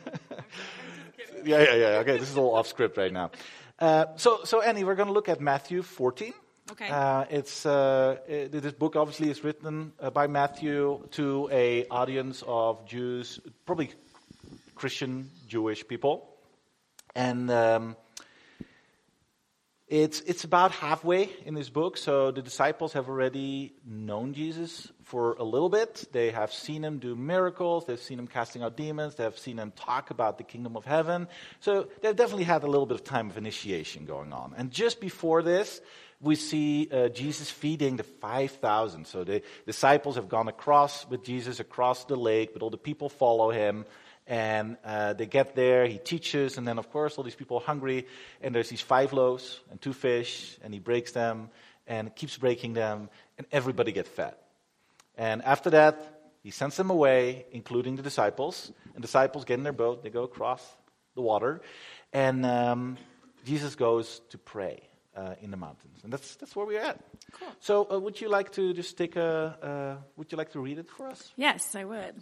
just 1.17 1.17
kidding. 1.17 1.47
yeah, 1.47 1.63
yeah, 1.63 1.75
yeah. 1.75 1.87
Okay, 2.03 2.17
this 2.17 2.31
is 2.31 2.37
all 2.37 2.55
off 2.55 2.69
script 2.69 2.97
right 2.97 3.13
now. 3.13 3.33
Uh, 3.81 4.07
so, 4.15 4.45
so 4.45 4.63
Annie, 4.63 4.85
we're 4.85 4.95
going 4.95 5.09
to 5.09 5.13
look 5.13 5.29
at 5.29 5.41
Matthew 5.41 5.83
14. 5.83 6.33
Okay. 6.71 6.89
Uh, 6.89 7.25
it's 7.29 7.67
uh, 7.67 8.17
it, 8.29 8.53
this 8.53 8.73
book 8.73 8.97
obviously 8.97 9.31
is 9.31 9.43
written 9.43 9.93
uh, 10.01 10.11
by 10.11 10.27
Matthew 10.27 11.07
to 11.11 11.49
a 11.53 11.87
audience 11.89 12.45
of 12.47 12.87
Jews, 12.87 13.41
probably 13.67 13.91
Christian 14.75 15.29
Jewish 15.49 15.87
people, 15.87 16.29
and 17.15 17.51
um, 17.51 17.97
it's 19.93 20.23
it's 20.23 20.45
about 20.45 20.71
halfway 20.73 21.29
in 21.45 21.53
this 21.53 21.69
book. 21.69 21.99
So 21.99 22.31
the 22.31 22.41
disciples 22.41 22.95
have 22.95 23.11
already 23.11 23.75
known 23.85 24.33
Jesus 24.33 24.91
for 25.05 25.35
a 25.35 25.45
little 25.45 25.69
bit. 25.69 26.09
They 26.13 26.31
have 26.31 26.51
seen 26.51 26.83
him 26.83 26.99
do 26.99 27.15
miracles. 27.15 27.85
They've 27.85 28.01
seen 28.01 28.19
him 28.19 28.27
casting 28.27 28.63
out 28.63 28.75
demons. 28.75 29.17
They've 29.17 29.39
seen 29.39 29.59
him 29.59 29.71
talk 29.77 30.09
about 30.09 30.39
the 30.39 30.45
kingdom 30.45 30.79
of 30.79 30.87
heaven. 30.87 31.29
So 31.61 31.89
they've 32.01 32.17
definitely 32.17 32.45
had 32.45 32.63
a 32.63 32.69
little 32.69 32.87
bit 32.87 32.95
of 32.95 33.05
time 33.05 33.29
of 33.29 33.37
initiation 33.37 34.07
going 34.07 34.33
on. 34.33 34.55
And 34.57 34.71
just 34.71 34.99
before 34.99 35.43
this, 35.43 35.83
we 36.23 36.37
see 36.37 36.89
uh, 36.91 37.09
Jesus 37.11 37.51
feeding 37.51 37.97
the 37.97 38.05
5,000. 38.05 39.07
So 39.07 39.25
the 39.25 39.43
disciples 39.67 40.15
have 40.15 40.31
gone 40.31 40.49
across 40.49 41.07
with 41.07 41.23
Jesus 41.23 41.61
across 41.61 42.07
the 42.07 42.17
lake, 42.17 42.55
but 42.55 42.63
all 42.63 42.71
the 42.71 42.79
people 42.79 43.11
follow 43.11 43.51
him. 43.51 43.85
And 44.27 44.77
uh, 44.85 45.15
they 45.15 45.27
get 45.27 45.55
there, 45.57 45.87
he 45.87 45.99
teaches, 45.99 46.57
and 46.57 46.67
then, 46.67 46.79
of 46.79 46.91
course, 46.91 47.19
all 47.19 47.25
these 47.25 47.35
people 47.35 47.59
are 47.59 47.65
hungry. 47.65 48.07
And 48.41 48.55
there's 48.55 48.69
these 48.69 48.81
five 48.81 49.13
loaves 49.13 49.61
and 49.71 49.81
two 49.81 49.93
fish, 49.93 50.57
and 50.63 50.73
he 50.73 50.81
breaks 50.81 51.13
them 51.13 51.51
and 51.87 52.15
keeps 52.15 52.37
breaking 52.37 52.75
them, 52.75 53.09
and 53.37 53.47
everybody 53.51 53.93
gets 53.93 54.09
fed. 54.09 54.35
And 55.17 55.43
after 55.43 55.71
that, 55.71 56.21
he 56.43 56.51
sends 56.51 56.77
them 56.77 56.91
away, 56.91 57.47
including 57.53 57.97
the 57.97 58.03
disciples. 58.03 58.73
And 58.95 59.03
disciples 59.03 59.45
get 59.45 59.55
in 59.55 59.65
their 59.65 59.73
boat, 59.73 60.03
they 60.03 60.11
go 60.11 60.23
across 60.23 60.63
the 61.15 61.23
water, 61.23 61.61
and 62.13 62.47
um, 62.47 62.97
Jesus 63.45 63.75
goes 63.75 64.21
to 64.31 64.39
pray 64.39 64.81
uh, 65.17 65.35
in 65.43 65.51
the 65.51 65.57
mountains. 65.57 66.01
And 66.05 66.13
that's, 66.13 66.37
that's 66.37 66.55
where 66.57 66.67
we're 66.67 66.81
at. 66.81 67.01
Cool. 67.33 67.49
So, 67.61 67.89
uh, 67.91 67.99
would 67.99 68.21
you 68.21 68.29
like 68.29 68.53
to 68.53 68.73
just 68.73 68.97
take 68.97 69.17
a, 69.17 69.99
uh, 70.01 70.03
would 70.17 70.31
you 70.33 70.39
like 70.39 70.53
to 70.53 70.61
read 70.61 70.79
it 70.79 70.89
for 70.89 71.09
us? 71.09 71.33
Yes, 71.37 71.75
I 71.75 71.85
would. 71.85 72.15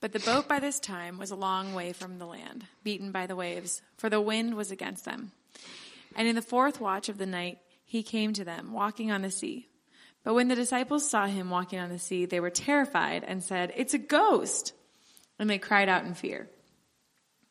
But 0.00 0.12
the 0.12 0.20
boat 0.20 0.46
by 0.46 0.60
this 0.60 0.78
time 0.78 1.18
was 1.18 1.30
a 1.30 1.36
long 1.36 1.74
way 1.74 1.92
from 1.92 2.18
the 2.18 2.26
land, 2.26 2.66
beaten 2.84 3.12
by 3.12 3.26
the 3.26 3.36
waves, 3.36 3.80
for 3.96 4.10
the 4.10 4.20
wind 4.20 4.54
was 4.54 4.70
against 4.70 5.04
them. 5.04 5.32
And 6.14 6.28
in 6.28 6.34
the 6.34 6.42
fourth 6.42 6.80
watch 6.80 7.08
of 7.08 7.18
the 7.18 7.26
night, 7.26 7.58
he 7.84 8.02
came 8.02 8.32
to 8.34 8.44
them, 8.44 8.72
walking 8.72 9.10
on 9.10 9.22
the 9.22 9.30
sea. 9.30 9.68
But 10.22 10.34
when 10.34 10.48
the 10.48 10.54
disciples 10.54 11.08
saw 11.08 11.26
him 11.26 11.50
walking 11.50 11.78
on 11.78 11.88
the 11.88 11.98
sea, 11.98 12.26
they 12.26 12.40
were 12.40 12.50
terrified 12.50 13.24
and 13.24 13.42
said, 13.42 13.72
It's 13.76 13.94
a 13.94 13.98
ghost! 13.98 14.72
And 15.38 15.48
they 15.48 15.58
cried 15.58 15.88
out 15.88 16.04
in 16.04 16.14
fear. 16.14 16.48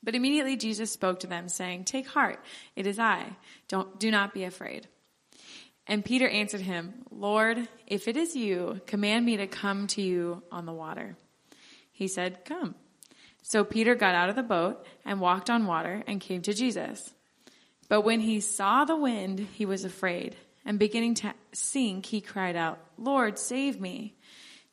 But 0.03 0.13
immediately 0.13 0.55
Jesus 0.55 0.91
spoke 0.91 1.21
to 1.21 1.27
them, 1.27 1.49
saying, 1.49 1.85
Take 1.85 2.07
heart, 2.07 2.43
it 2.75 2.85
is 2.85 2.99
I. 2.99 3.37
Don't, 3.67 3.99
do 3.99 4.11
not 4.11 4.33
be 4.33 4.43
afraid. 4.43 4.87
And 5.87 6.05
Peter 6.05 6.27
answered 6.27 6.61
him, 6.61 7.05
Lord, 7.11 7.67
if 7.87 8.07
it 8.07 8.17
is 8.17 8.35
you, 8.35 8.81
command 8.87 9.25
me 9.25 9.37
to 9.37 9.47
come 9.47 9.87
to 9.87 10.01
you 10.01 10.43
on 10.51 10.65
the 10.65 10.73
water. 10.73 11.15
He 11.95 12.09
said, 12.09 12.43
Come. 12.43 12.75
So 13.41 13.63
Peter 13.63 13.95
got 13.95 14.15
out 14.15 14.29
of 14.29 14.35
the 14.35 14.43
boat 14.43 14.85
and 15.05 15.21
walked 15.21 15.49
on 15.49 15.65
water 15.65 16.03
and 16.07 16.19
came 16.19 16.41
to 16.41 16.53
Jesus. 16.53 17.13
But 17.87 18.01
when 18.01 18.19
he 18.19 18.41
saw 18.41 18.83
the 18.83 18.97
wind, 18.97 19.47
he 19.53 19.65
was 19.65 19.85
afraid. 19.85 20.35
And 20.65 20.77
beginning 20.77 21.13
to 21.15 21.33
sink, 21.53 22.07
he 22.07 22.19
cried 22.21 22.55
out, 22.55 22.79
Lord, 22.97 23.39
save 23.39 23.79
me. 23.79 24.15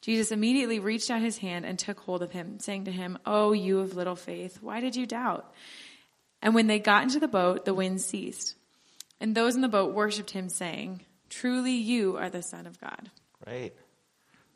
Jesus 0.00 0.32
immediately 0.32 0.80
reached 0.80 1.10
out 1.10 1.20
his 1.20 1.38
hand 1.38 1.64
and 1.64 1.78
took 1.78 2.00
hold 2.00 2.22
of 2.22 2.32
him, 2.32 2.58
saying 2.58 2.86
to 2.86 2.90
him, 2.90 3.18
Oh, 3.24 3.52
you 3.52 3.78
of 3.78 3.94
little 3.94 4.16
faith, 4.16 4.58
why 4.60 4.80
did 4.80 4.96
you 4.96 5.06
doubt? 5.06 5.52
And 6.40 6.54
when 6.54 6.66
they 6.66 6.80
got 6.80 7.04
into 7.04 7.20
the 7.20 7.28
boat, 7.28 7.64
the 7.64 7.74
wind 7.74 8.00
ceased. 8.00 8.56
And 9.20 9.36
those 9.36 9.54
in 9.54 9.60
the 9.60 9.68
boat 9.68 9.94
worshipped 9.94 10.32
him, 10.32 10.48
saying, 10.48 11.02
Truly 11.28 11.74
you 11.74 12.16
are 12.16 12.30
the 12.30 12.42
Son 12.42 12.66
of 12.66 12.80
God. 12.80 13.10
Great. 13.44 13.74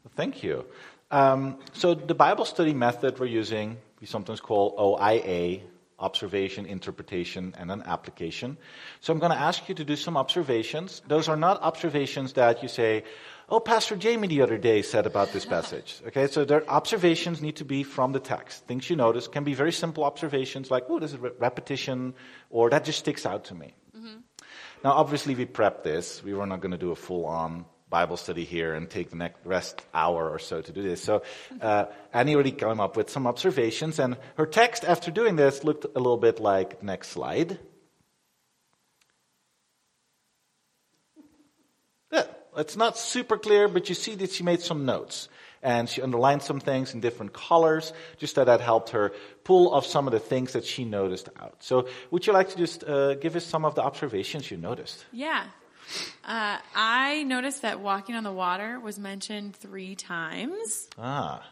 Well, 0.02 0.12
thank 0.16 0.42
you. 0.42 0.64
Um, 1.10 1.58
so 1.72 1.94
the 1.94 2.14
Bible 2.14 2.44
study 2.44 2.74
method 2.74 3.18
we're 3.18 3.26
using, 3.26 3.78
we 4.00 4.06
sometimes 4.06 4.40
call 4.40 4.74
OIA, 4.78 5.60
observation, 5.98 6.66
interpretation, 6.66 7.54
and 7.56 7.70
an 7.70 7.82
application. 7.86 8.58
So 9.00 9.12
I'm 9.12 9.18
going 9.18 9.32
to 9.32 9.38
ask 9.38 9.68
you 9.68 9.74
to 9.76 9.84
do 9.84 9.96
some 9.96 10.16
observations. 10.16 11.02
Those 11.06 11.28
are 11.28 11.36
not 11.36 11.62
observations 11.62 12.34
that 12.34 12.62
you 12.62 12.68
say, 12.68 13.04
oh, 13.48 13.60
Pastor 13.60 13.96
Jamie 13.96 14.28
the 14.28 14.42
other 14.42 14.58
day 14.58 14.82
said 14.82 15.06
about 15.06 15.32
this 15.32 15.44
passage. 15.56 16.02
Okay, 16.08 16.26
so 16.26 16.44
their 16.44 16.68
observations 16.68 17.40
need 17.40 17.56
to 17.56 17.64
be 17.64 17.82
from 17.82 18.12
the 18.12 18.20
text. 18.20 18.66
Things 18.66 18.90
you 18.90 18.96
notice 18.96 19.28
can 19.28 19.44
be 19.44 19.54
very 19.54 19.72
simple 19.72 20.04
observations 20.04 20.70
like, 20.70 20.84
oh, 20.88 20.98
there's 20.98 21.14
a 21.14 21.18
re- 21.18 21.30
repetition, 21.38 22.14
or 22.50 22.68
that 22.70 22.84
just 22.84 22.98
sticks 22.98 23.24
out 23.24 23.44
to 23.44 23.54
me. 23.54 23.74
Mm-hmm. 23.96 24.16
Now, 24.84 24.92
obviously, 24.92 25.34
we 25.34 25.46
prepped 25.46 25.82
this. 25.82 26.22
We 26.22 26.34
were 26.34 26.46
not 26.46 26.60
going 26.60 26.72
to 26.72 26.78
do 26.78 26.90
a 26.90 26.96
full 26.96 27.24
on 27.24 27.64
Bible 27.96 28.18
study 28.18 28.44
here 28.44 28.74
and 28.74 28.90
take 28.90 29.08
the 29.08 29.16
next 29.16 29.38
rest 29.46 29.80
hour 29.94 30.28
or 30.28 30.38
so 30.38 30.60
to 30.60 30.70
do 30.70 30.82
this. 30.82 31.02
So 31.02 31.22
uh, 31.62 31.86
Annie 32.12 32.34
already 32.34 32.52
came 32.52 32.78
up 32.78 32.94
with 32.94 33.08
some 33.08 33.26
observations, 33.26 33.98
and 33.98 34.18
her 34.36 34.44
text 34.44 34.84
after 34.84 35.10
doing 35.10 35.36
this 35.36 35.64
looked 35.64 35.84
a 35.84 35.98
little 35.98 36.18
bit 36.18 36.38
like 36.38 36.82
next 36.82 37.08
slide. 37.08 37.58
Yeah, 42.12 42.24
it's 42.58 42.76
not 42.76 42.98
super 42.98 43.38
clear, 43.38 43.66
but 43.66 43.88
you 43.88 43.94
see 43.94 44.14
that 44.16 44.30
she 44.30 44.42
made 44.44 44.60
some 44.60 44.84
notes. 44.84 45.30
And 45.62 45.88
she 45.88 46.02
underlined 46.02 46.42
some 46.42 46.60
things 46.60 46.92
in 46.92 47.00
different 47.00 47.32
colors, 47.32 47.94
just 48.18 48.34
that 48.34 48.44
that 48.44 48.60
helped 48.60 48.90
her 48.90 49.12
pull 49.42 49.72
off 49.74 49.86
some 49.86 50.06
of 50.06 50.12
the 50.12 50.20
things 50.20 50.52
that 50.52 50.66
she 50.66 50.84
noticed 50.84 51.30
out. 51.40 51.56
So, 51.60 51.88
would 52.10 52.26
you 52.26 52.34
like 52.34 52.50
to 52.50 52.58
just 52.58 52.84
uh, 52.84 53.14
give 53.14 53.36
us 53.36 53.46
some 53.46 53.64
of 53.64 53.74
the 53.74 53.82
observations 53.82 54.50
you 54.50 54.58
noticed? 54.58 55.06
Yeah. 55.12 55.46
Uh, 56.24 56.58
I 56.74 57.22
noticed 57.24 57.62
that 57.62 57.80
walking 57.80 58.14
on 58.16 58.24
the 58.24 58.32
water 58.32 58.80
was 58.80 58.98
mentioned 58.98 59.56
three 59.56 59.94
times. 59.94 60.88
Ah. 60.98 61.44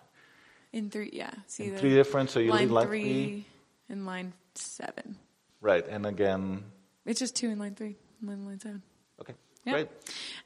In 0.72 0.90
three, 0.90 1.10
yeah. 1.12 1.30
See 1.46 1.66
in 1.66 1.76
three 1.76 1.94
different, 1.94 2.30
so 2.30 2.40
you 2.40 2.50
line 2.50 2.68
three, 2.68 2.84
three. 2.84 3.46
and 3.88 4.06
line 4.06 4.32
seven. 4.54 5.16
Right, 5.60 5.86
and 5.88 6.04
again, 6.04 6.64
It's 7.06 7.20
just 7.20 7.36
two 7.36 7.48
in 7.48 7.58
line 7.58 7.74
three, 7.76 7.96
and 8.20 8.28
then 8.28 8.44
line 8.44 8.58
seven. 8.60 8.82
okay, 9.20 9.34
Yeah. 9.64 9.72
great. 9.74 9.88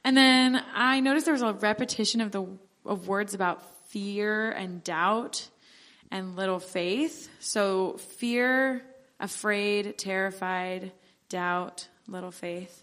And 0.05 0.16
then 0.16 0.62
I 0.74 1.01
noticed 1.01 1.24
there 1.24 1.33
was 1.33 1.42
a 1.42 1.55
repetition 1.55 2.20
of 2.20 2.31
the 2.31 2.46
of 2.85 3.09
words 3.09 3.35
about 3.35 3.62
fear 3.88 4.51
and 4.51 4.85
doubt 4.85 5.48
and 6.11 6.37
little 6.37 6.59
faith. 6.59 7.29
So 7.40 7.96
fear, 7.96 8.83
afraid, 9.20 9.96
terrified, 9.98 10.92
doubt, 11.29 11.88
little 12.07 12.31
faith. 12.31 12.83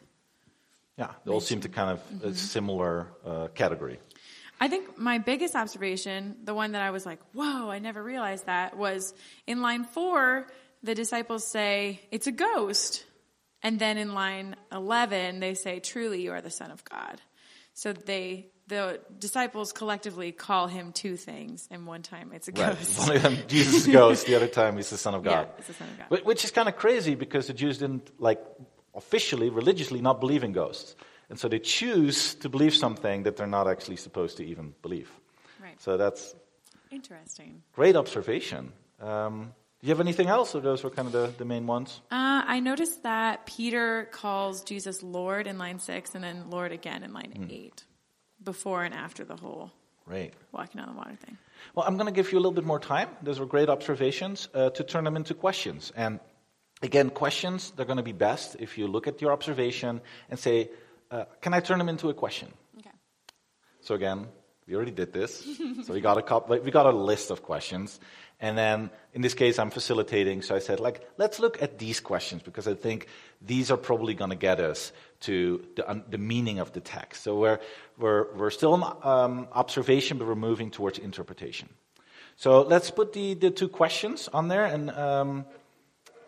Yeah, 0.97 1.12
they 1.25 1.31
all 1.31 1.41
seem 1.41 1.62
to 1.62 1.69
kind 1.69 1.91
of 1.91 1.99
Mm-hmm. 2.10 2.27
a 2.29 2.34
similar 2.36 3.08
uh, 3.25 3.47
category. 3.53 3.99
I 4.60 4.69
think 4.69 4.97
my 4.97 5.17
biggest 5.17 5.53
observation, 5.55 6.38
the 6.45 6.53
one 6.53 6.71
that 6.71 6.81
I 6.81 6.91
was 6.91 7.05
like, 7.05 7.19
whoa, 7.34 7.69
I 7.69 7.79
never 7.79 8.01
realized 8.01 8.45
that, 8.45 8.77
was 8.77 9.13
in 9.45 9.62
line 9.62 9.84
four, 9.84 10.47
the 10.84 10.95
disciples 10.95 11.45
say, 11.45 11.99
it's 12.12 12.27
a 12.27 12.31
ghost. 12.31 13.03
And 13.62 13.77
then 13.79 13.97
in 13.97 14.13
line 14.13 14.55
11, 14.71 15.39
they 15.41 15.55
say, 15.55 15.79
truly 15.81 16.21
you 16.21 16.31
are 16.31 16.39
the 16.41 16.49
Son 16.51 16.71
of 16.71 16.84
God. 16.86 17.19
So 17.73 17.91
they, 17.91 18.47
the 18.67 19.01
disciples 19.19 19.73
collectively 19.73 20.31
call 20.31 20.67
him 20.67 20.93
two 20.93 21.17
things, 21.17 21.67
and 21.69 21.86
one 21.86 22.01
time 22.03 22.31
it's 22.34 22.47
a 22.47 22.51
Right, 22.51 22.77
ghost. 22.77 22.97
one 22.99 23.17
of 23.17 23.23
them 23.23 23.38
Jesus 23.47 23.86
is 23.86 23.88
ghost, 23.88 24.25
the 24.27 24.36
other 24.36 24.47
time 24.47 24.77
he's 24.77 24.89
the 24.89 24.97
Son 24.97 25.13
of 25.15 25.23
God. 25.23 25.31
Yeah, 25.31 25.43
God. 25.43 25.53
it's 25.58 25.67
the 25.67 25.73
Son 25.73 25.88
of 25.89 26.10
God. 26.10 26.25
Which 26.25 26.45
is 26.45 26.51
kind 26.51 26.69
of 26.69 26.77
crazy 26.77 27.15
because 27.15 27.47
the 27.47 27.53
Jews 27.53 27.79
didn't 27.79 28.10
like 28.21 28.39
officially, 28.95 29.49
religiously, 29.49 30.01
not 30.01 30.19
believe 30.19 30.43
in 30.43 30.53
ghosts, 30.53 30.95
and 31.29 31.39
so 31.39 31.47
they 31.47 31.60
choose 31.60 32.36
to 32.36 32.49
believe 32.49 32.73
something 32.73 33.23
that 33.23 33.36
they're 33.38 33.47
not 33.47 33.67
actually 33.67 33.97
supposed 33.97 34.38
to 34.38 34.45
even 34.45 34.73
believe. 34.81 35.10
Right. 35.62 35.81
So 35.81 35.97
that's 35.97 36.36
Interesting. 36.91 37.63
great 37.73 37.95
observation. 37.95 38.71
Um, 39.01 39.53
do 39.81 39.88
you 39.88 39.91
have 39.91 39.99
anything 39.99 40.27
else, 40.27 40.55
or 40.55 40.62
those 40.62 40.84
were 40.84 40.89
kind 40.89 41.08
of 41.08 41.12
the, 41.12 41.34
the 41.38 41.45
main 41.45 41.67
ones? 41.67 42.01
Uh, 42.10 42.41
I 42.47 42.60
noticed 42.60 43.03
that 43.03 43.45
Peter 43.45 44.08
calls 44.12 44.63
Jesus 44.63 45.03
Lord 45.03 45.47
in 45.47 45.58
line 45.58 45.79
six, 45.79 46.15
and 46.15 46.23
then 46.23 46.49
Lord 46.49 46.71
again 46.71 47.03
in 47.03 47.13
line 47.13 47.47
eight, 47.51 47.84
before 48.41 48.84
and 48.84 48.93
after 48.93 49.25
the 49.25 49.36
whole 49.36 49.71
Great. 50.08 50.34
walking 50.51 50.79
on 50.79 50.88
the 50.88 50.97
water 50.97 51.15
thing. 51.15 51.38
Well, 51.73 51.86
I'm 51.86 51.97
going 51.97 52.08
to 52.08 52.13
give 52.13 52.31
you 52.31 52.38
a 52.38 52.41
little 52.41 52.53
bit 52.53 52.63
more 52.65 52.79
time. 52.79 53.10
Those 53.21 53.39
were 53.39 53.45
great 53.45 53.69
observations 53.69 54.47
uh, 54.53 54.69
to 54.71 54.84
turn 54.84 55.03
them 55.03 55.15
into 55.15 55.34
questions. 55.34 55.91
And 55.95 56.19
again, 56.81 57.09
questions, 57.09 57.71
they're 57.75 57.85
going 57.85 57.97
to 57.97 58.03
be 58.03 58.11
best 58.11 58.55
if 58.59 58.77
you 58.77 58.88
look 58.88 59.07
at 59.07 59.21
your 59.21 59.31
observation 59.31 60.01
and 60.29 60.39
say, 60.39 60.69
uh, 61.11 61.25
Can 61.41 61.53
I 61.53 61.59
turn 61.59 61.77
them 61.77 61.89
into 61.89 62.09
a 62.09 62.13
question? 62.13 62.51
Okay. 62.79 62.91
So 63.81 63.95
again, 63.95 64.27
we 64.67 64.75
already 64.75 64.91
did 64.91 65.13
this. 65.13 65.45
so 65.83 65.93
we 65.93 66.01
got 66.01 66.17
a 66.17 66.21
couple, 66.21 66.57
we 66.59 66.71
got 66.71 66.85
a 66.85 66.91
list 66.91 67.31
of 67.31 67.43
questions. 67.43 67.99
And 68.39 68.57
then 68.57 68.89
in 69.13 69.21
this 69.21 69.33
case, 69.33 69.59
I'm 69.59 69.69
facilitating. 69.69 70.41
So 70.41 70.55
I 70.55 70.59
said, 70.59 70.79
like, 70.79 71.07
let's 71.17 71.39
look 71.39 71.61
at 71.61 71.77
these 71.79 71.99
questions 71.99 72.41
because 72.41 72.67
I 72.67 72.73
think 72.73 73.07
these 73.41 73.71
are 73.71 73.77
probably 73.77 74.13
going 74.13 74.31
to 74.31 74.35
get 74.35 74.59
us 74.59 74.91
to 75.21 75.63
the, 75.75 76.03
the 76.09 76.17
meaning 76.17 76.59
of 76.59 76.73
the 76.73 76.81
text. 76.81 77.23
So 77.23 77.38
we're, 77.38 77.59
we're, 77.97 78.35
we're 78.35 78.49
still 78.49 78.75
in 78.75 78.83
um, 79.03 79.47
observation, 79.53 80.17
but 80.17 80.27
we're 80.27 80.35
moving 80.35 80.69
towards 80.69 80.99
interpretation. 80.99 81.69
So 82.35 82.61
let's 82.61 82.91
put 82.91 83.13
the, 83.13 83.35
the 83.35 83.51
two 83.51 83.69
questions 83.69 84.27
on 84.33 84.49
there 84.49 84.65
and 84.65 84.91
um, 84.91 85.45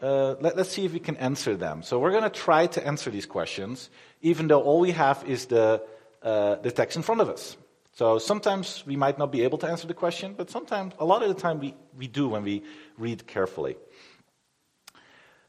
uh, 0.01 0.36
let, 0.39 0.57
us 0.57 0.69
see 0.69 0.86
if 0.86 0.93
we 0.93 0.99
can 0.99 1.17
answer 1.17 1.55
them. 1.55 1.83
So 1.83 1.99
we're 1.99 2.12
going 2.12 2.23
to 2.23 2.29
try 2.29 2.67
to 2.67 2.86
answer 2.86 3.10
these 3.10 3.25
questions, 3.25 3.89
even 4.21 4.47
though 4.47 4.62
all 4.62 4.79
we 4.79 4.91
have 4.91 5.23
is 5.27 5.47
the, 5.47 5.81
uh, 6.21 6.55
the 6.55 6.71
text 6.71 6.97
in 6.97 7.03
front 7.03 7.21
of 7.21 7.29
us. 7.29 7.57
So 7.93 8.19
sometimes 8.19 8.83
we 8.86 8.95
might 8.95 9.17
not 9.17 9.31
be 9.31 9.43
able 9.43 9.57
to 9.60 9.67
answer 9.67 9.88
the 9.88 9.95
question, 9.95 10.36
but 10.38 10.49
sometimes, 10.51 10.93
a 10.99 11.05
lot 11.05 11.23
of 11.23 11.29
the 11.29 11.41
time, 11.41 11.60
we, 11.60 11.73
we 11.97 12.07
do 12.07 12.29
when 12.29 12.43
we 12.43 12.63
read 12.97 13.25
carefully. 13.25 13.75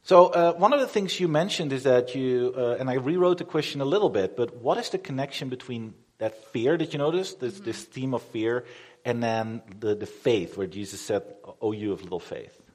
So 0.02 0.28
uh, 0.28 0.54
one 0.54 0.72
of 0.72 0.80
the 0.80 0.86
things 0.86 1.20
you 1.20 1.28
mentioned 1.28 1.72
is 1.72 1.82
that 1.82 2.14
you, 2.14 2.54
uh, 2.56 2.76
and 2.80 2.88
I 2.88 2.94
rewrote 2.94 3.36
the 3.36 3.44
question 3.44 3.82
a 3.82 3.84
little 3.84 4.08
bit, 4.08 4.34
but 4.36 4.56
what 4.56 4.78
is 4.78 4.88
the 4.88 4.96
connection 4.96 5.50
between 5.50 5.92
that 6.16 6.42
fear 6.52 6.78
that 6.78 6.92
you 6.94 6.98
noticed, 6.98 7.40
this, 7.40 7.60
this 7.60 7.84
theme 7.84 8.14
of 8.14 8.22
fear, 8.22 8.64
and 9.04 9.22
then 9.22 9.62
the, 9.78 9.94
the 9.94 10.06
faith, 10.06 10.56
where 10.56 10.66
Jesus 10.66 11.00
said, 11.00 11.22
"Oh, 11.60 11.72
you 11.72 11.92
of 11.92 12.02
little 12.02 12.20
faith." 12.20 12.67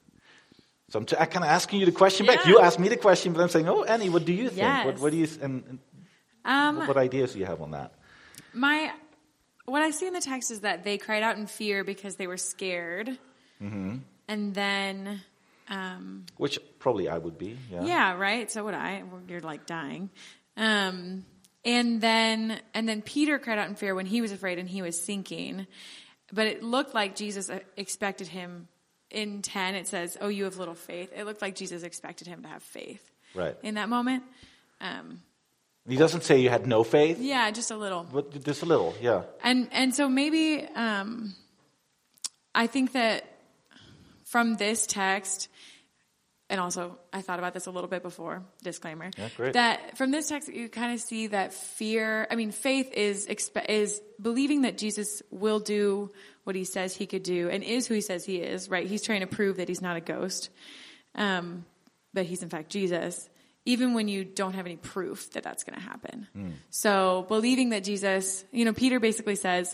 So 0.94 1.00
I'm, 1.00 1.06
t- 1.08 1.16
I'm 1.20 1.26
kind 1.26 1.44
of 1.44 1.50
asking 1.50 1.80
you 1.80 1.88
the 1.88 1.92
question 1.92 2.28
back. 2.28 2.46
You 2.46 2.60
asked 2.60 2.78
me 2.78 2.88
the 2.88 2.98
question, 2.98 3.34
but 3.34 3.42
I'm 3.42 3.50
saying, 3.50 3.68
"Oh, 3.68 3.84
Annie, 3.84 4.10
what 4.10 4.26
do 4.26 4.32
you 4.32 4.50
think? 4.50 4.62
What, 4.86 4.94
Yes. 4.94 5.00
what 5.02 5.12
do 5.12 5.18
you 5.18 5.28
and, 5.42 5.64
and 5.68 5.80
Um, 6.46 6.78
what, 6.78 6.90
what 6.90 6.98
ideas 6.98 7.34
do 7.34 7.40
you 7.40 7.46
have 7.46 7.62
on 7.64 7.72
that?" 7.72 7.94
My, 8.54 8.92
what 9.66 9.82
I 9.82 9.90
see 9.90 10.06
in 10.06 10.14
the 10.14 10.22
text 10.22 10.52
is 10.52 10.60
that 10.60 10.84
they 10.84 11.00
cried 11.00 11.24
out 11.24 11.36
in 11.36 11.48
fear 11.48 11.84
because 11.84 12.18
they 12.18 12.28
were 12.28 12.38
scared, 12.38 13.10
Mm-hmm. 13.60 13.96
and 14.28 14.54
then, 14.54 15.22
um, 15.68 16.28
Which 16.38 16.60
probably 16.78 17.10
I 17.10 17.18
would 17.18 17.40
be. 17.40 17.58
Yeah. 17.72 17.84
yeah, 17.86 18.14
right. 18.14 18.52
So 18.52 18.64
would 18.66 18.76
I. 18.76 19.02
You're 19.28 19.42
like 19.42 19.66
dying, 19.66 20.12
um, 20.58 21.26
and 21.66 22.02
then 22.02 22.62
and 22.76 22.88
then 22.88 23.02
Peter 23.02 23.40
cried 23.40 23.58
out 23.58 23.68
in 23.68 23.74
fear 23.74 23.96
when 23.96 24.06
he 24.06 24.22
was 24.22 24.32
afraid 24.32 24.60
and 24.60 24.70
he 24.70 24.84
was 24.84 25.02
sinking, 25.02 25.66
but 26.32 26.46
it 26.46 26.62
looked 26.62 26.94
like 26.94 27.16
Jesus 27.16 27.50
uh, 27.50 27.62
expected 27.78 28.28
him. 28.28 28.68
In 29.14 29.42
ten, 29.42 29.76
it 29.76 29.88
says, 29.88 30.18
"Oh, 30.22 30.28
you 30.28 30.44
have 30.46 30.58
little 30.58 30.76
faith." 30.76 31.12
It 31.16 31.26
looked 31.26 31.42
like 31.42 31.56
Jesus 31.56 31.84
expected 31.84 32.28
him 32.28 32.42
to 32.44 32.48
have 32.50 32.64
faith 32.64 33.02
Right. 33.36 33.56
in 33.64 33.76
that 33.76 33.90
moment. 33.90 34.24
Um, 34.82 35.22
He 35.88 35.96
doesn't 35.98 36.24
say 36.24 36.40
you 36.40 36.50
had 36.50 36.66
no 36.66 36.84
faith, 36.84 37.20
yeah, 37.20 37.52
just 37.52 37.72
a 37.72 37.78
little. 37.78 38.04
but 38.12 38.44
just 38.44 38.64
a 38.64 38.66
little. 38.66 38.94
Yeah. 39.02 39.24
And 39.44 39.68
and 39.72 39.94
so 39.94 40.10
maybe 40.10 40.66
um, 40.76 41.36
I 42.56 42.68
think 42.68 42.94
that 42.94 43.24
from 44.26 44.56
this 44.56 44.88
text, 44.88 45.50
and 46.50 46.60
also 46.60 46.98
I 47.12 47.22
thought 47.22 47.40
about 47.40 47.54
this 47.54 47.68
a 47.68 47.72
little 47.72 47.90
bit 47.90 48.02
before. 48.04 48.44
Disclaimer. 48.64 49.12
Yeah, 49.18 49.30
great. 49.38 49.54
That 49.54 49.98
from 49.98 50.12
this 50.12 50.30
text, 50.30 50.50
you 50.50 50.70
kind 50.70 50.94
of 50.94 51.00
see 51.02 51.28
that 51.28 51.54
fear. 51.54 52.28
I 52.32 52.36
mean, 52.36 52.52
faith 52.52 52.92
is 52.94 53.28
expe- 53.28 53.70
is 53.70 54.02
believing 54.22 54.62
that 54.64 54.78
Jesus 54.78 55.22
will 55.32 55.60
do 55.60 56.12
what 56.44 56.56
he 56.56 56.64
says 56.64 56.96
he 56.96 57.06
could 57.06 57.24
do 57.24 57.50
and 57.50 57.64
is 57.64 57.88
who 57.88 57.94
he 57.94 58.02
says 58.02 58.26
he 58.26 58.38
is. 58.38 58.70
Right? 58.70 58.88
He's 58.88 59.02
trying 59.02 59.22
to 59.22 59.28
prove 59.28 59.58
that 59.58 59.68
he's 59.68 59.82
not 59.82 59.98
a 59.98 60.02
ghost, 60.02 60.50
um, 61.16 61.66
but 62.14 62.26
he's 62.26 62.44
in 62.44 62.50
fact 62.50 62.70
Jesus. 62.70 63.30
Even 63.66 63.94
when 63.94 64.10
you 64.10 64.26
don't 64.26 64.56
have 64.56 64.66
any 64.66 64.76
proof 64.76 65.32
that 65.32 65.44
that's 65.44 65.64
going 65.64 65.80
to 65.80 65.86
happen. 65.86 66.28
So 66.70 67.24
believing 67.30 67.70
that 67.70 67.86
Jesus, 67.86 68.44
you 68.52 68.66
know, 68.66 68.74
Peter 68.74 69.00
basically 69.00 69.36
says, 69.36 69.74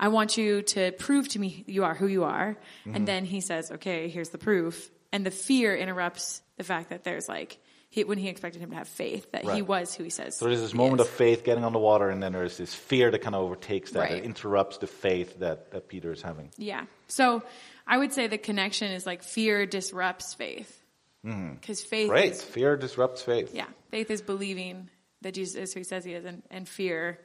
I 0.00 0.08
want 0.08 0.36
you 0.36 0.62
to 0.62 0.90
prove 0.90 1.28
to 1.28 1.38
me 1.38 1.62
you 1.68 1.84
are 1.84 1.94
who 1.94 2.08
you 2.08 2.24
are. 2.24 2.56
And 2.84 3.06
then 3.06 3.24
he 3.24 3.40
says, 3.40 3.70
okay, 3.70 4.08
here's 4.08 4.30
the 4.30 4.38
proof. 4.38 4.90
And 5.12 5.24
the 5.24 5.30
fear 5.30 5.76
interrupts 5.76 6.42
the 6.56 6.64
fact 6.64 6.90
that 6.90 7.04
there's 7.04 7.28
like, 7.28 7.58
he, 7.90 8.04
when 8.04 8.18
he 8.18 8.28
expected 8.28 8.60
him 8.60 8.70
to 8.70 8.76
have 8.76 8.88
faith 8.88 9.30
that 9.32 9.44
he 9.48 9.62
was 9.62 9.94
who 9.94 10.04
he 10.04 10.10
says. 10.10 10.36
So 10.36 10.44
there's 10.44 10.60
this 10.60 10.74
moment 10.74 11.00
is. 11.00 11.06
of 11.06 11.12
faith 11.12 11.42
getting 11.44 11.64
on 11.64 11.72
the 11.72 11.78
water, 11.78 12.10
and 12.10 12.22
then 12.22 12.32
there's 12.32 12.56
this 12.58 12.74
fear 12.74 13.10
that 13.10 13.20
kind 13.20 13.34
of 13.34 13.42
overtakes 13.42 13.92
that. 13.92 14.00
Right. 14.00 14.12
It 14.18 14.24
interrupts 14.24 14.78
the 14.78 14.86
faith 14.86 15.38
that, 15.40 15.70
that 15.70 15.88
Peter 15.88 16.12
is 16.12 16.20
having. 16.20 16.50
Yeah. 16.58 16.84
So 17.06 17.42
I 17.86 17.96
would 17.98 18.12
say 18.12 18.26
the 18.26 18.36
connection 18.38 18.92
is 18.92 19.06
like 19.06 19.22
fear 19.22 19.64
disrupts 19.66 20.34
faith. 20.34 20.74
Because 21.22 21.82
faith 21.82 22.04
Mm-hmm. 22.04 22.10
Great. 22.10 22.32
is 22.32 22.42
Fear 22.42 22.76
disrupts 22.76 23.22
faith. 23.22 23.54
Yeah, 23.54 23.66
faith 23.90 24.10
is 24.10 24.22
believing 24.22 24.88
that 25.22 25.34
Jesus 25.34 25.56
is 25.56 25.74
who 25.74 25.80
he 25.80 25.84
says 25.84 26.04
he 26.04 26.12
is, 26.12 26.24
and, 26.24 26.42
and 26.50 26.68
fear 26.68 27.18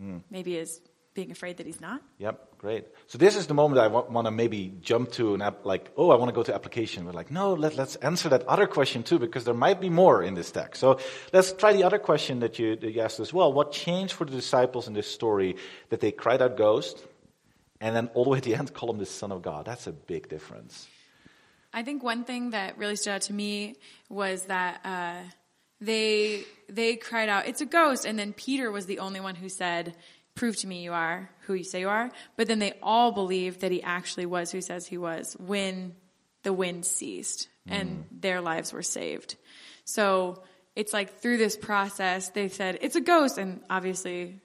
Mm. 0.00 0.22
maybe 0.30 0.56
is 0.56 0.80
being 1.12 1.30
afraid 1.30 1.56
that 1.56 1.66
he's 1.66 1.80
not. 1.80 2.00
Yep, 2.18 2.58
great. 2.58 2.86
So 3.08 3.18
this 3.18 3.34
is 3.34 3.48
the 3.48 3.54
moment 3.54 3.80
I 3.80 3.88
want 3.88 4.26
to 4.26 4.30
maybe 4.30 4.72
jump 4.80 5.10
to 5.12 5.34
an 5.34 5.42
app, 5.42 5.64
like, 5.64 5.90
oh, 5.96 6.10
I 6.10 6.16
want 6.16 6.28
to 6.28 6.34
go 6.34 6.44
to 6.44 6.54
application. 6.54 7.04
We're 7.04 7.12
like, 7.12 7.30
no, 7.30 7.54
let, 7.54 7.76
let's 7.76 7.96
answer 7.96 8.28
that 8.28 8.46
other 8.46 8.66
question 8.66 9.02
too, 9.02 9.18
because 9.18 9.44
there 9.44 9.54
might 9.54 9.80
be 9.80 9.90
more 9.90 10.22
in 10.22 10.34
this 10.34 10.50
text. 10.52 10.80
So 10.80 11.00
let's 11.32 11.52
try 11.52 11.72
the 11.72 11.82
other 11.82 11.98
question 11.98 12.40
that 12.40 12.58
you, 12.58 12.76
that 12.76 12.92
you 12.92 13.00
asked 13.00 13.18
as 13.18 13.32
well. 13.32 13.52
What 13.52 13.72
changed 13.72 14.12
for 14.12 14.24
the 14.24 14.30
disciples 14.30 14.86
in 14.86 14.94
this 14.94 15.10
story 15.10 15.56
that 15.88 16.00
they 16.00 16.12
cried 16.12 16.40
out 16.42 16.56
ghost, 16.56 17.04
and 17.80 17.96
then 17.96 18.08
all 18.14 18.24
the 18.24 18.30
way 18.30 18.38
at 18.38 18.44
the 18.44 18.54
end 18.54 18.72
call 18.72 18.90
him 18.90 18.98
the 18.98 19.06
Son 19.06 19.32
of 19.32 19.42
God? 19.42 19.66
That's 19.66 19.88
a 19.88 19.92
big 19.92 20.28
difference. 20.28 20.86
I 21.72 21.82
think 21.82 22.02
one 22.02 22.24
thing 22.24 22.50
that 22.50 22.78
really 22.78 22.96
stood 22.96 23.10
out 23.10 23.22
to 23.22 23.32
me 23.32 23.76
was 24.08 24.44
that 24.46 24.80
uh, 24.84 25.22
they 25.80 26.44
they 26.68 26.96
cried 26.96 27.28
out, 27.28 27.46
"It's 27.46 27.60
a 27.60 27.66
ghost!" 27.66 28.04
And 28.04 28.18
then 28.18 28.32
Peter 28.32 28.70
was 28.70 28.86
the 28.86 28.98
only 28.98 29.20
one 29.20 29.36
who 29.36 29.48
said, 29.48 29.94
"Prove 30.40 30.56
to 30.62 30.66
me 30.66 30.82
you 30.86 30.92
are 30.92 31.28
who 31.44 31.54
you 31.54 31.64
say 31.64 31.80
you 31.80 31.88
are." 31.88 32.10
But 32.36 32.46
then 32.48 32.58
they 32.64 32.72
all 32.82 33.12
believed 33.12 33.60
that 33.60 33.70
he 33.76 33.82
actually 33.82 34.26
was 34.26 34.50
who 34.50 34.58
he 34.58 34.62
says 34.62 34.86
he 34.86 34.98
was 34.98 35.36
when 35.38 35.94
the 36.42 36.52
wind 36.62 36.86
ceased 36.86 37.48
and 37.68 38.04
their 38.10 38.40
lives 38.40 38.72
were 38.72 38.82
saved. 38.98 39.36
So 39.84 40.42
it's 40.74 40.92
like 40.92 41.08
through 41.20 41.36
this 41.38 41.56
process, 41.56 42.30
they 42.30 42.48
said, 42.48 42.78
"It's 42.80 42.96
a 42.96 43.00
ghost," 43.12 43.38
and 43.38 43.60
obviously. 43.68 44.40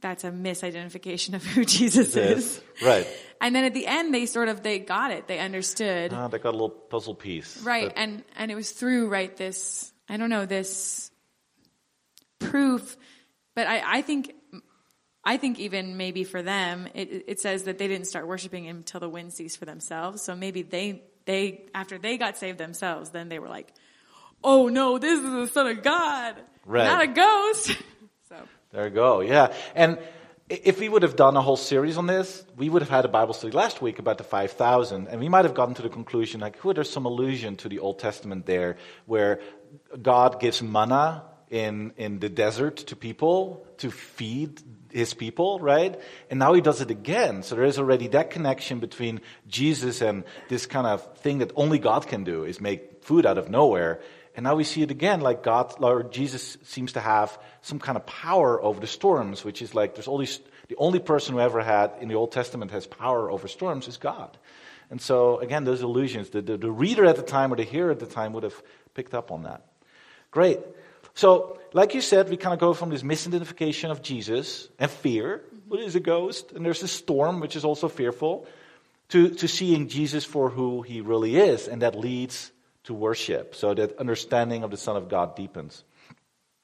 That's 0.00 0.24
a 0.24 0.30
misidentification 0.30 1.34
of 1.34 1.44
who 1.44 1.62
Jesus 1.78 2.16
is. 2.16 2.58
Right. 2.82 3.06
And 3.38 3.54
then 3.54 3.64
at 3.64 3.74
the 3.74 3.86
end, 3.86 4.14
they 4.14 4.24
sort 4.24 4.48
of 4.48 4.62
they 4.62 4.78
got 4.78 5.10
it. 5.10 5.26
They 5.28 5.38
understood. 5.38 6.10
Ah, 6.14 6.28
they 6.28 6.38
got 6.38 6.56
a 6.56 6.58
little 6.60 6.70
puzzle 6.92 7.14
piece. 7.14 7.60
Right, 7.62 7.88
But- 7.92 7.98
and 8.02 8.24
and 8.40 8.50
it 8.50 8.54
was 8.54 8.70
through 8.72 9.08
right 9.10 9.36
this 9.36 9.92
I 10.08 10.16
don't 10.16 10.30
know 10.30 10.46
this 10.46 11.10
proof, 12.38 12.96
but 13.54 13.66
I 13.66 13.98
I 13.98 14.02
think 14.02 14.32
I 15.24 15.36
think 15.38 15.58
even 15.58 15.96
maybe 15.96 16.24
for 16.24 16.42
them 16.42 16.88
it 16.94 17.24
it 17.26 17.40
says 17.40 17.64
that 17.64 17.78
they 17.78 17.88
didn't 17.88 18.06
start 18.06 18.26
worshiping 18.26 18.64
him 18.64 18.78
until 18.78 19.00
the 19.00 19.08
wind 19.08 19.32
ceased 19.32 19.58
for 19.58 19.64
themselves. 19.64 20.22
So 20.22 20.36
maybe 20.36 20.62
they 20.62 21.02
they 21.24 21.64
after 21.74 21.98
they 21.98 22.18
got 22.18 22.36
saved 22.36 22.58
themselves, 22.58 23.10
then 23.10 23.28
they 23.28 23.38
were 23.38 23.48
like, 23.48 23.72
oh 24.42 24.68
no, 24.68 24.98
this 24.98 25.18
is 25.18 25.30
the 25.30 25.48
son 25.48 25.66
of 25.68 25.82
God, 25.82 26.36
Right. 26.66 26.84
not 26.84 27.02
a 27.02 27.06
ghost. 27.06 27.76
so 28.28 28.36
There 28.72 28.84
you 28.88 28.90
go. 28.94 29.20
Yeah. 29.20 29.52
And 29.74 29.98
if 30.50 30.78
we 30.78 30.88
would 30.90 31.02
have 31.02 31.16
done 31.16 31.36
a 31.36 31.40
whole 31.40 31.56
series 31.56 31.96
on 31.96 32.06
this, 32.06 32.44
we 32.56 32.68
would 32.68 32.82
have 32.82 32.90
had 32.90 33.06
a 33.06 33.08
Bible 33.08 33.32
study 33.32 33.52
last 33.52 33.80
week 33.80 33.98
about 33.98 34.18
the 34.18 34.24
5,000, 34.24 35.08
and 35.08 35.18
we 35.18 35.28
might 35.28 35.46
have 35.46 35.54
gotten 35.54 35.74
to 35.76 35.82
the 35.82 35.88
conclusion, 35.88 36.40
like, 36.40 36.62
oh, 36.66 36.74
there's 36.74 36.90
some 36.90 37.06
allusion 37.06 37.56
to 37.56 37.68
the 37.70 37.78
Old 37.78 37.98
Testament 37.98 38.44
there, 38.44 38.76
where 39.06 39.40
God 40.02 40.40
gives 40.40 40.62
manna 40.62 41.22
in, 41.50 41.92
in 41.96 42.18
the 42.18 42.28
desert 42.28 42.76
to 42.76 42.96
people 42.96 43.66
to 43.78 43.90
feed 43.90 44.60
his 44.90 45.12
people, 45.12 45.58
right? 45.58 46.00
And 46.30 46.38
now 46.38 46.54
he 46.54 46.60
does 46.60 46.80
it 46.80 46.90
again. 46.90 47.42
So 47.42 47.56
there 47.56 47.64
is 47.64 47.78
already 47.78 48.08
that 48.08 48.30
connection 48.30 48.78
between 48.78 49.20
Jesus 49.48 50.00
and 50.00 50.24
this 50.48 50.66
kind 50.66 50.86
of 50.86 51.18
thing 51.18 51.38
that 51.38 51.52
only 51.56 51.78
God 51.78 52.06
can 52.06 52.24
do, 52.24 52.44
is 52.44 52.60
make 52.60 53.02
food 53.04 53.26
out 53.26 53.36
of 53.36 53.50
nowhere. 53.50 54.00
And 54.36 54.44
now 54.44 54.54
we 54.54 54.64
see 54.64 54.82
it 54.82 54.90
again, 54.90 55.20
like 55.20 55.42
God, 55.42 55.78
Lord 55.80 56.12
Jesus 56.12 56.56
seems 56.62 56.92
to 56.92 57.00
have 57.00 57.38
some 57.62 57.78
kind 57.78 57.96
of 57.96 58.06
power 58.06 58.62
over 58.62 58.80
the 58.80 58.86
storms, 58.86 59.44
which 59.44 59.62
is 59.62 59.74
like 59.74 59.94
there's 59.94 60.08
all 60.08 60.18
these, 60.18 60.40
the 60.68 60.76
only 60.76 60.98
person 60.98 61.34
who 61.34 61.40
ever 61.40 61.62
had 61.62 61.92
in 62.00 62.08
the 62.08 62.14
Old 62.14 62.32
Testament 62.32 62.70
has 62.70 62.86
power 62.86 63.30
over 63.30 63.48
storms 63.48 63.88
is 63.88 63.96
God. 63.96 64.36
And 64.90 65.00
so 65.00 65.38
again, 65.38 65.64
those 65.64 65.82
illusions, 65.82 66.30
the, 66.30 66.42
the, 66.42 66.56
the 66.56 66.70
reader 66.70 67.04
at 67.04 67.16
the 67.16 67.22
time 67.22 67.52
or 67.52 67.56
the 67.56 67.64
hearer 67.64 67.90
at 67.90 68.00
the 68.00 68.06
time 68.06 68.32
would 68.32 68.42
have 68.42 68.60
picked 68.94 69.14
up 69.14 69.30
on 69.30 69.42
that. 69.42 69.66
Great. 70.30 70.60
So, 71.14 71.58
like 71.72 71.94
you 71.94 72.00
said, 72.00 72.28
we 72.28 72.36
kind 72.36 72.54
of 72.54 72.60
go 72.60 72.74
from 72.74 72.90
this 72.90 73.02
misidentification 73.02 73.90
of 73.90 74.02
Jesus 74.02 74.68
and 74.78 74.90
fear, 74.90 75.42
what 75.68 75.80
is 75.80 75.94
a 75.94 76.00
ghost? 76.00 76.52
And 76.52 76.64
there's 76.64 76.82
a 76.82 76.88
storm, 76.88 77.40
which 77.40 77.56
is 77.56 77.64
also 77.64 77.88
fearful, 77.88 78.46
to, 79.08 79.30
to 79.30 79.48
seeing 79.48 79.88
Jesus 79.88 80.24
for 80.24 80.50
who 80.50 80.82
he 80.82 81.00
really 81.00 81.36
is, 81.36 81.68
and 81.68 81.82
that 81.82 81.94
leads 81.94 82.50
to 82.84 82.94
worship. 82.94 83.54
So 83.54 83.74
that 83.74 83.98
understanding 83.98 84.62
of 84.62 84.70
the 84.70 84.76
Son 84.76 84.96
of 84.96 85.08
God 85.08 85.36
deepens. 85.36 85.84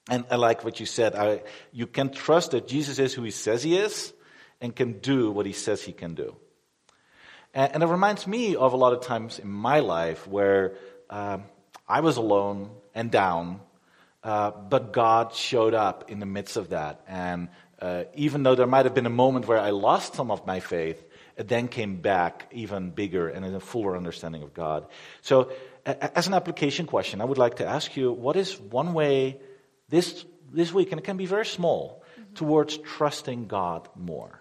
And 0.09 0.25
I 0.31 0.37
like 0.37 0.65
what 0.65 0.81
you 0.81 0.87
said. 0.87 1.15
I, 1.15 1.43
you 1.73 1.87
can 1.87 2.11
trust 2.11 2.51
that 2.51 2.67
Jesus 2.67 2.99
is 2.99 3.15
who 3.15 3.23
he 3.23 3.31
says 3.31 3.63
he 3.63 3.77
is 3.77 4.13
and 4.61 4.75
can 4.75 4.99
do 4.99 5.31
what 5.31 5.47
he 5.47 5.53
says 5.53 5.83
he 5.83 5.93
can 5.93 6.15
do. 6.15 6.35
And, 7.55 7.75
and 7.75 7.83
it 7.83 7.87
reminds 7.87 8.27
me 8.27 8.57
of 8.57 8.73
a 8.73 8.77
lot 8.77 8.93
of 8.93 9.03
times 9.03 9.39
in 9.39 9.49
my 9.49 9.81
life 9.81 10.27
where 10.27 10.75
um, 11.09 11.45
I 11.89 12.01
was 12.01 12.17
alone 12.17 12.71
and 12.95 13.11
down, 13.11 13.61
uh, 14.23 14.51
but 14.51 14.93
God 14.93 15.35
showed 15.35 15.75
up 15.75 16.11
in 16.11 16.21
the 16.21 16.27
midst 16.27 16.57
of 16.57 16.71
that. 16.71 17.03
And 17.09 17.49
uh, 17.81 18.05
even 18.15 18.43
though 18.43 18.55
there 18.55 18.67
might 18.67 18.85
have 18.85 18.95
been 18.95 19.07
a 19.07 19.11
moment 19.11 19.49
where 19.49 19.59
I 19.59 19.71
lost 19.71 20.15
some 20.15 20.31
of 20.31 20.47
my 20.47 20.61
faith, 20.61 21.03
it 21.37 21.49
then 21.49 21.69
came 21.69 21.97
back 21.97 22.47
even 22.53 22.91
bigger 22.91 23.29
and 23.29 23.45
in 23.45 23.55
a 23.55 23.61
fuller 23.61 23.97
understanding 23.97 24.43
of 24.43 24.53
God. 24.53 24.87
So, 25.23 25.51
a- 25.87 26.17
as 26.19 26.27
an 26.27 26.35
application 26.35 26.87
question, 26.87 27.21
I 27.23 27.25
would 27.25 27.39
like 27.39 27.57
to 27.57 27.67
ask 27.67 27.97
you 27.97 28.13
what 28.13 28.37
is 28.37 28.61
one 28.61 28.93
way 28.93 29.41
this, 29.89 30.27
this 30.53 30.73
week, 30.73 30.93
and 30.93 31.01
it 31.01 31.05
can 31.05 31.17
be 31.17 31.27
very 31.27 31.47
small, 31.47 32.03
towards 32.35 32.77
trusting 32.79 33.47
God 33.47 33.89
more? 33.97 34.41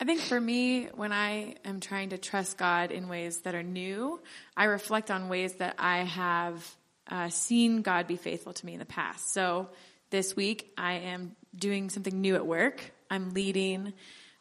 I 0.00 0.04
think 0.04 0.20
for 0.20 0.40
me, 0.40 0.86
when 0.94 1.12
I 1.12 1.56
am 1.64 1.80
trying 1.80 2.10
to 2.10 2.18
trust 2.18 2.56
God 2.56 2.92
in 2.92 3.08
ways 3.08 3.38
that 3.42 3.54
are 3.54 3.64
new, 3.64 4.20
I 4.56 4.64
reflect 4.64 5.10
on 5.10 5.28
ways 5.28 5.54
that 5.54 5.74
I 5.78 5.98
have 6.04 6.76
uh, 7.08 7.28
seen 7.28 7.82
God 7.82 8.06
be 8.06 8.16
faithful 8.16 8.52
to 8.52 8.66
me 8.66 8.74
in 8.74 8.78
the 8.78 8.84
past. 8.86 9.32
So 9.32 9.68
this 10.10 10.36
week, 10.36 10.72
I 10.76 10.94
am 10.94 11.36
doing 11.54 11.90
something 11.90 12.20
new 12.20 12.34
at 12.34 12.46
work. 12.46 12.80
I'm 13.10 13.34
leading 13.34 13.92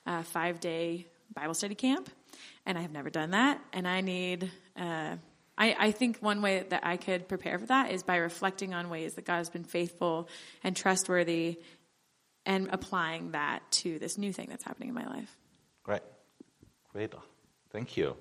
a 0.05 0.23
five 0.23 0.59
day 0.59 1.07
Bible 1.33 1.53
study 1.53 1.75
camp, 1.75 2.09
and 2.65 2.77
I 2.77 2.81
have 2.81 2.91
never 2.91 3.09
done 3.09 3.31
that. 3.31 3.61
And 3.73 3.87
I 3.87 4.01
need, 4.01 4.51
uh, 4.75 5.15
I, 5.57 5.75
I 5.79 5.91
think 5.91 6.17
one 6.19 6.41
way 6.41 6.65
that 6.69 6.85
I 6.85 6.97
could 6.97 7.27
prepare 7.27 7.59
for 7.59 7.65
that 7.67 7.91
is 7.91 8.03
by 8.03 8.17
reflecting 8.17 8.73
on 8.73 8.89
ways 8.89 9.15
that 9.15 9.25
God 9.25 9.37
has 9.37 9.49
been 9.49 9.63
faithful 9.63 10.29
and 10.63 10.75
trustworthy 10.75 11.59
and 12.45 12.69
applying 12.71 13.31
that 13.31 13.69
to 13.71 13.99
this 13.99 14.17
new 14.17 14.31
thing 14.31 14.47
that's 14.49 14.63
happening 14.63 14.89
in 14.89 14.95
my 14.95 15.05
life. 15.05 15.37
Great. 15.83 16.01
Great. 16.93 17.13
Thank 17.71 17.97
you. 17.97 18.15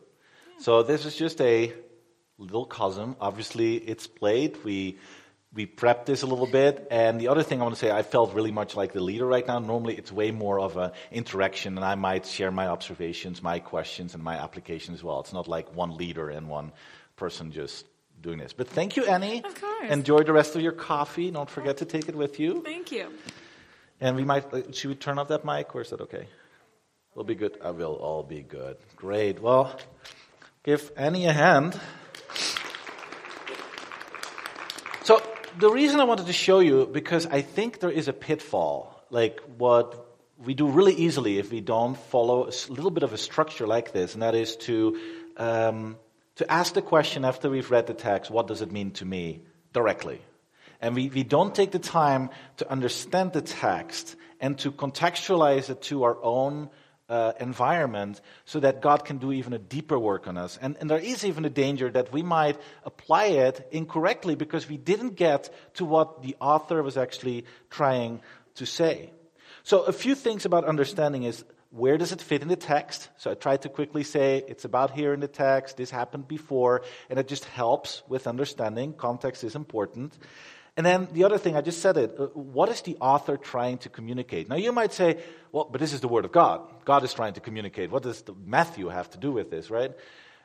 So 0.58 0.82
this 0.82 1.04
is 1.06 1.14
just 1.14 1.40
a 1.40 1.72
little 2.38 2.66
cosm. 2.66 3.16
Obviously, 3.20 3.76
it's 3.76 4.06
played. 4.06 4.62
We 4.64 4.98
we 5.54 5.66
prepped 5.66 6.04
this 6.04 6.22
a 6.22 6.26
little 6.26 6.46
bit. 6.46 6.86
And 6.90 7.20
the 7.20 7.28
other 7.28 7.42
thing 7.42 7.60
I 7.60 7.62
want 7.64 7.74
to 7.74 7.80
say, 7.80 7.90
I 7.90 8.02
felt 8.02 8.34
really 8.34 8.52
much 8.52 8.76
like 8.76 8.92
the 8.92 9.00
leader 9.00 9.26
right 9.26 9.46
now. 9.46 9.58
Normally, 9.58 9.96
it's 9.96 10.12
way 10.12 10.30
more 10.30 10.60
of 10.60 10.76
an 10.76 10.92
interaction, 11.10 11.76
and 11.76 11.84
I 11.84 11.94
might 11.94 12.26
share 12.26 12.50
my 12.50 12.66
observations, 12.66 13.42
my 13.42 13.58
questions, 13.58 14.14
and 14.14 14.22
my 14.22 14.36
application 14.36 14.94
as 14.94 15.02
well. 15.02 15.20
It's 15.20 15.32
not 15.32 15.48
like 15.48 15.74
one 15.74 15.96
leader 15.96 16.28
and 16.28 16.48
one 16.48 16.72
person 17.16 17.52
just 17.52 17.86
doing 18.20 18.38
this. 18.38 18.52
But 18.52 18.68
thank 18.68 18.96
you, 18.96 19.06
Annie. 19.06 19.42
Of 19.44 19.60
course. 19.60 19.90
Enjoy 19.90 20.22
the 20.22 20.32
rest 20.32 20.56
of 20.56 20.62
your 20.62 20.72
coffee. 20.72 21.30
Don't 21.30 21.48
forget 21.48 21.78
to 21.78 21.84
take 21.84 22.08
it 22.08 22.14
with 22.14 22.38
you. 22.38 22.62
Thank 22.62 22.92
you. 22.92 23.10
And 24.00 24.16
we 24.16 24.24
might, 24.24 24.52
uh, 24.52 24.72
should 24.72 24.88
we 24.88 24.94
turn 24.94 25.18
off 25.18 25.28
that 25.28 25.44
mic 25.44 25.74
or 25.74 25.80
is 25.80 25.90
that 25.90 26.02
okay? 26.02 26.28
We'll 27.14 27.24
be 27.24 27.34
good. 27.34 27.56
I 27.64 27.70
will 27.70 27.94
all 27.94 28.22
be 28.22 28.42
good. 28.42 28.76
Great. 28.94 29.40
Well, 29.40 29.74
give 30.64 30.92
Annie 30.96 31.26
a 31.26 31.32
hand. 31.32 31.80
So, 35.02 35.22
the 35.58 35.70
reason 35.70 36.00
I 36.00 36.04
wanted 36.04 36.26
to 36.26 36.32
show 36.32 36.60
you, 36.60 36.86
because 36.86 37.26
I 37.26 37.42
think 37.42 37.80
there 37.80 37.90
is 37.90 38.08
a 38.08 38.12
pitfall, 38.12 39.02
like 39.10 39.40
what 39.56 40.06
we 40.38 40.54
do 40.54 40.68
really 40.68 40.94
easily 40.94 41.38
if 41.38 41.50
we 41.50 41.60
don't 41.60 41.96
follow 41.96 42.46
a 42.46 42.52
little 42.70 42.90
bit 42.90 43.02
of 43.02 43.12
a 43.12 43.18
structure 43.18 43.66
like 43.66 43.92
this, 43.92 44.14
and 44.14 44.22
that 44.22 44.34
is 44.34 44.56
to, 44.56 45.00
um, 45.36 45.96
to 46.36 46.50
ask 46.50 46.74
the 46.74 46.82
question 46.82 47.24
after 47.24 47.48
we've 47.48 47.70
read 47.70 47.86
the 47.86 47.94
text, 47.94 48.30
what 48.30 48.46
does 48.46 48.60
it 48.60 48.70
mean 48.70 48.90
to 48.92 49.04
me, 49.04 49.42
directly. 49.72 50.20
And 50.80 50.94
we, 50.94 51.08
we 51.08 51.22
don't 51.22 51.54
take 51.54 51.70
the 51.70 51.78
time 51.78 52.28
to 52.58 52.70
understand 52.70 53.32
the 53.32 53.40
text 53.40 54.16
and 54.40 54.58
to 54.58 54.70
contextualize 54.70 55.70
it 55.70 55.82
to 55.82 56.04
our 56.04 56.18
own 56.22 56.68
uh, 57.08 57.32
environment 57.40 58.20
so 58.44 58.60
that 58.60 58.82
God 58.82 59.04
can 59.04 59.18
do 59.18 59.32
even 59.32 59.52
a 59.52 59.58
deeper 59.58 59.98
work 59.98 60.26
on 60.26 60.36
us. 60.36 60.58
And, 60.60 60.76
and 60.80 60.90
there 60.90 60.98
is 60.98 61.24
even 61.24 61.44
a 61.44 61.50
danger 61.50 61.90
that 61.90 62.12
we 62.12 62.22
might 62.22 62.58
apply 62.84 63.26
it 63.26 63.68
incorrectly 63.70 64.34
because 64.34 64.68
we 64.68 64.76
didn't 64.76 65.16
get 65.16 65.54
to 65.74 65.84
what 65.84 66.22
the 66.22 66.36
author 66.40 66.82
was 66.82 66.96
actually 66.96 67.44
trying 67.70 68.20
to 68.56 68.66
say. 68.66 69.10
So, 69.62 69.82
a 69.82 69.92
few 69.92 70.14
things 70.14 70.44
about 70.44 70.64
understanding 70.64 71.24
is 71.24 71.44
where 71.70 71.98
does 71.98 72.12
it 72.12 72.22
fit 72.22 72.42
in 72.42 72.48
the 72.48 72.56
text? 72.56 73.08
So 73.18 73.30
I 73.30 73.34
tried 73.34 73.62
to 73.62 73.68
quickly 73.68 74.02
say 74.02 74.42
it's 74.48 74.64
about 74.64 74.92
here 74.92 75.12
in 75.12 75.20
the 75.20 75.28
text, 75.28 75.76
this 75.76 75.90
happened 75.90 76.26
before, 76.26 76.82
and 77.10 77.18
it 77.18 77.28
just 77.28 77.44
helps 77.44 78.02
with 78.08 78.26
understanding. 78.26 78.94
Context 78.94 79.44
is 79.44 79.54
important. 79.54 80.16
And 80.76 80.84
then 80.84 81.08
the 81.12 81.24
other 81.24 81.38
thing, 81.38 81.56
I 81.56 81.62
just 81.62 81.80
said 81.80 81.96
it, 81.96 82.16
uh, 82.18 82.26
what 82.34 82.68
is 82.68 82.82
the 82.82 82.96
author 83.00 83.36
trying 83.38 83.78
to 83.78 83.88
communicate? 83.88 84.48
Now 84.48 84.56
you 84.56 84.72
might 84.72 84.92
say, 84.92 85.18
well, 85.50 85.68
but 85.70 85.80
this 85.80 85.94
is 85.94 86.00
the 86.00 86.08
Word 86.08 86.26
of 86.26 86.32
God. 86.32 86.60
God 86.84 87.02
is 87.02 87.14
trying 87.14 87.32
to 87.34 87.40
communicate. 87.40 87.90
What 87.90 88.02
does 88.02 88.22
Matthew 88.44 88.88
have 88.88 89.08
to 89.10 89.18
do 89.18 89.32
with 89.32 89.50
this, 89.50 89.70
right? 89.70 89.92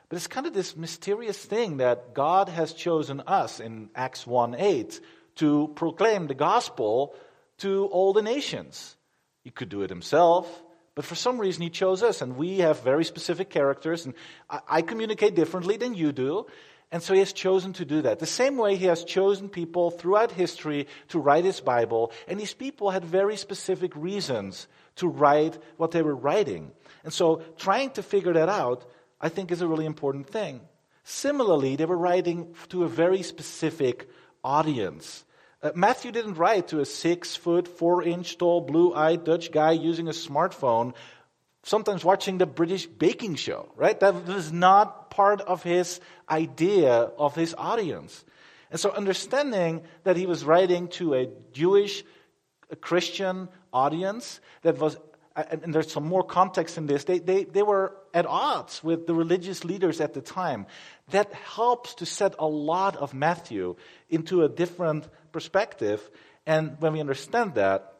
But 0.08 0.16
it's 0.16 0.26
kind 0.26 0.46
of 0.46 0.54
this 0.54 0.76
mysterious 0.76 1.36
thing 1.36 1.78
that 1.78 2.14
God 2.14 2.48
has 2.48 2.72
chosen 2.72 3.20
us 3.26 3.60
in 3.60 3.90
Acts 3.94 4.26
1 4.26 4.54
8 4.54 5.00
to 5.36 5.72
proclaim 5.74 6.26
the 6.26 6.34
gospel 6.34 7.14
to 7.58 7.86
all 7.86 8.12
the 8.12 8.22
nations. 8.22 8.96
He 9.44 9.50
could 9.50 9.68
do 9.68 9.82
it 9.82 9.90
himself, 9.90 10.62
but 10.94 11.04
for 11.04 11.14
some 11.14 11.38
reason 11.38 11.62
he 11.62 11.70
chose 11.70 12.02
us, 12.02 12.22
and 12.22 12.36
we 12.36 12.58
have 12.58 12.82
very 12.82 13.04
specific 13.04 13.50
characters, 13.50 14.04
and 14.04 14.14
I, 14.48 14.60
I 14.68 14.82
communicate 14.82 15.34
differently 15.34 15.76
than 15.76 15.94
you 15.94 16.12
do. 16.12 16.46
And 16.92 17.02
so 17.02 17.14
he 17.14 17.20
has 17.20 17.32
chosen 17.32 17.72
to 17.74 17.86
do 17.86 18.02
that. 18.02 18.18
The 18.18 18.26
same 18.26 18.58
way 18.58 18.76
he 18.76 18.84
has 18.84 19.02
chosen 19.02 19.48
people 19.48 19.90
throughout 19.90 20.30
history 20.30 20.86
to 21.08 21.18
write 21.18 21.44
his 21.44 21.58
Bible, 21.58 22.12
and 22.28 22.38
these 22.38 22.52
people 22.52 22.90
had 22.90 23.02
very 23.02 23.38
specific 23.38 23.96
reasons 23.96 24.68
to 24.96 25.08
write 25.08 25.58
what 25.78 25.92
they 25.92 26.02
were 26.02 26.14
writing. 26.14 26.70
And 27.02 27.12
so 27.12 27.42
trying 27.56 27.90
to 27.92 28.02
figure 28.02 28.34
that 28.34 28.50
out, 28.50 28.84
I 29.18 29.30
think, 29.30 29.50
is 29.50 29.62
a 29.62 29.66
really 29.66 29.86
important 29.86 30.28
thing. 30.28 30.60
Similarly, 31.04 31.76
they 31.76 31.86
were 31.86 31.96
writing 31.96 32.54
to 32.68 32.84
a 32.84 32.88
very 32.88 33.22
specific 33.22 34.08
audience. 34.44 35.24
Uh, 35.62 35.70
Matthew 35.74 36.12
didn't 36.12 36.34
write 36.34 36.68
to 36.68 36.80
a 36.80 36.84
six 36.84 37.34
foot, 37.36 37.68
four 37.68 38.02
inch 38.02 38.36
tall, 38.36 38.60
blue 38.60 38.94
eyed 38.94 39.24
Dutch 39.24 39.50
guy 39.50 39.72
using 39.72 40.08
a 40.08 40.12
smartphone 40.12 40.92
sometimes 41.62 42.04
watching 42.04 42.38
the 42.38 42.46
British 42.46 42.86
baking 42.86 43.36
show, 43.36 43.70
right? 43.76 43.98
That 44.00 44.26
was 44.26 44.52
not 44.52 45.10
part 45.10 45.40
of 45.40 45.62
his 45.62 46.00
idea 46.28 46.92
of 46.92 47.34
his 47.34 47.54
audience. 47.56 48.24
And 48.70 48.80
so 48.80 48.90
understanding 48.90 49.82
that 50.04 50.16
he 50.16 50.26
was 50.26 50.44
writing 50.44 50.88
to 50.88 51.14
a 51.14 51.28
Jewish, 51.52 52.04
a 52.70 52.76
Christian 52.76 53.48
audience 53.72 54.40
that 54.62 54.78
was, 54.78 54.96
and 55.36 55.74
there's 55.74 55.92
some 55.92 56.06
more 56.06 56.24
context 56.24 56.78
in 56.78 56.86
this, 56.86 57.04
they, 57.04 57.18
they, 57.18 57.44
they 57.44 57.62
were 57.62 57.94
at 58.12 58.26
odds 58.26 58.82
with 58.82 59.06
the 59.06 59.14
religious 59.14 59.64
leaders 59.64 60.00
at 60.00 60.14
the 60.14 60.20
time. 60.20 60.66
That 61.10 61.32
helps 61.32 61.94
to 61.96 62.06
set 62.06 62.34
a 62.38 62.46
lot 62.46 62.96
of 62.96 63.14
Matthew 63.14 63.76
into 64.08 64.42
a 64.42 64.48
different 64.48 65.08
perspective. 65.32 66.10
And 66.46 66.76
when 66.80 66.94
we 66.94 67.00
understand 67.00 67.54
that, 67.54 67.94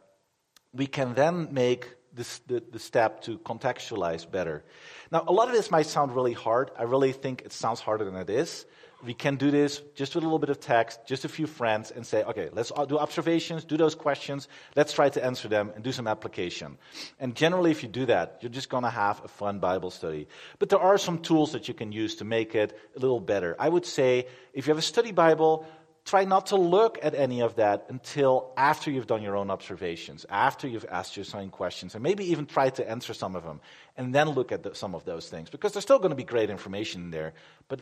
we 0.73 0.87
can 0.87 1.15
then 1.15 1.53
make 1.53 1.95
this, 2.15 2.41
the, 2.47 2.63
the 2.71 2.79
step 2.79 3.23
to 3.23 3.39
contextualize 3.39 4.31
better. 4.31 4.65
Now, 5.11 5.25
a 5.27 5.33
lot 5.33 5.49
of 5.49 5.55
this 5.55 5.71
might 5.71 5.87
sound 5.87 6.15
really 6.15 6.33
hard. 6.33 6.71
I 6.79 6.85
really 6.85 7.13
think 7.13 7.43
it 7.43 7.53
sounds 7.53 7.81
harder 7.81 8.05
than 8.05 8.17
it 8.17 8.31
is. 8.31 8.67
We 9.05 9.15
can 9.15 9.35
do 9.35 9.51
this 9.51 9.83
just 9.97 10.15
with 10.15 10.23
a 10.23 10.27
little 10.27 10.39
bit 10.39 10.51
of 10.51 10.61
text, 10.61 11.01
just 11.09 11.25
a 11.25 11.29
few 11.29 11.49
friends, 11.49 11.91
and 11.91 12.07
say, 12.07 12.23
okay, 12.23 12.51
let's 12.53 12.71
uh, 12.75 12.85
do 12.85 12.99
observations, 12.99 13.65
do 13.65 13.77
those 13.77 13.97
questions, 13.97 14.47
let's 14.77 14.93
try 14.93 15.09
to 15.09 15.25
answer 15.25 15.49
them, 15.49 15.73
and 15.75 15.83
do 15.83 15.91
some 15.91 16.07
application. 16.07 16.79
And 17.19 17.35
generally, 17.35 17.73
if 17.73 17.83
you 17.83 17.89
do 17.89 18.07
that, 18.07 18.39
you're 18.41 18.51
just 18.51 18.69
going 18.69 18.85
to 18.85 18.91
have 18.91 19.21
a 19.25 19.29
fun 19.29 19.59
Bible 19.59 19.91
study. 19.91 20.29
But 20.61 20.69
there 20.69 20.79
are 20.79 20.99
some 20.99 21.19
tools 21.19 21.51
that 21.51 21.67
you 21.67 21.75
can 21.75 21.91
use 21.91 22.15
to 22.17 22.25
make 22.25 22.55
it 22.55 22.79
a 22.97 23.01
little 23.01 23.19
better. 23.19 23.57
I 23.59 23.69
would 23.69 23.87
say, 23.87 24.29
if 24.55 24.69
you 24.69 24.71
have 24.71 24.79
a 24.79 24.83
study 24.83 25.11
Bible, 25.11 25.67
try 26.05 26.25
not 26.25 26.47
to 26.47 26.57
look 26.57 26.99
at 27.03 27.15
any 27.15 27.41
of 27.41 27.57
that 27.57 27.87
until 27.89 28.53
after 28.57 28.91
you've 28.91 29.07
done 29.07 29.23
your 29.23 29.37
own 29.37 29.51
observations, 29.51 30.27
after 30.29 30.67
you've 30.67 30.87
asked 30.91 31.17
your 31.17 31.27
own 31.35 31.51
questions, 31.51 31.95
and 31.95 32.03
maybe 32.03 32.31
even 32.31 32.47
try 32.47 32.71
to 32.71 32.89
answer 32.89 33.15
some 33.15 33.37
of 33.37 33.45
them, 33.45 33.61
and 33.97 34.15
then 34.15 34.31
look 34.31 34.53
at 34.53 34.63
the, 34.63 34.75
some 34.75 34.95
of 34.95 35.05
those 35.05 35.29
things, 35.29 35.51
because 35.51 35.73
there's 35.73 35.85
still 35.85 35.99
going 35.99 36.11
to 36.11 36.17
be 36.17 36.25
great 36.25 36.51
information 36.51 37.03
in 37.03 37.11
there. 37.11 37.33
But 37.69 37.81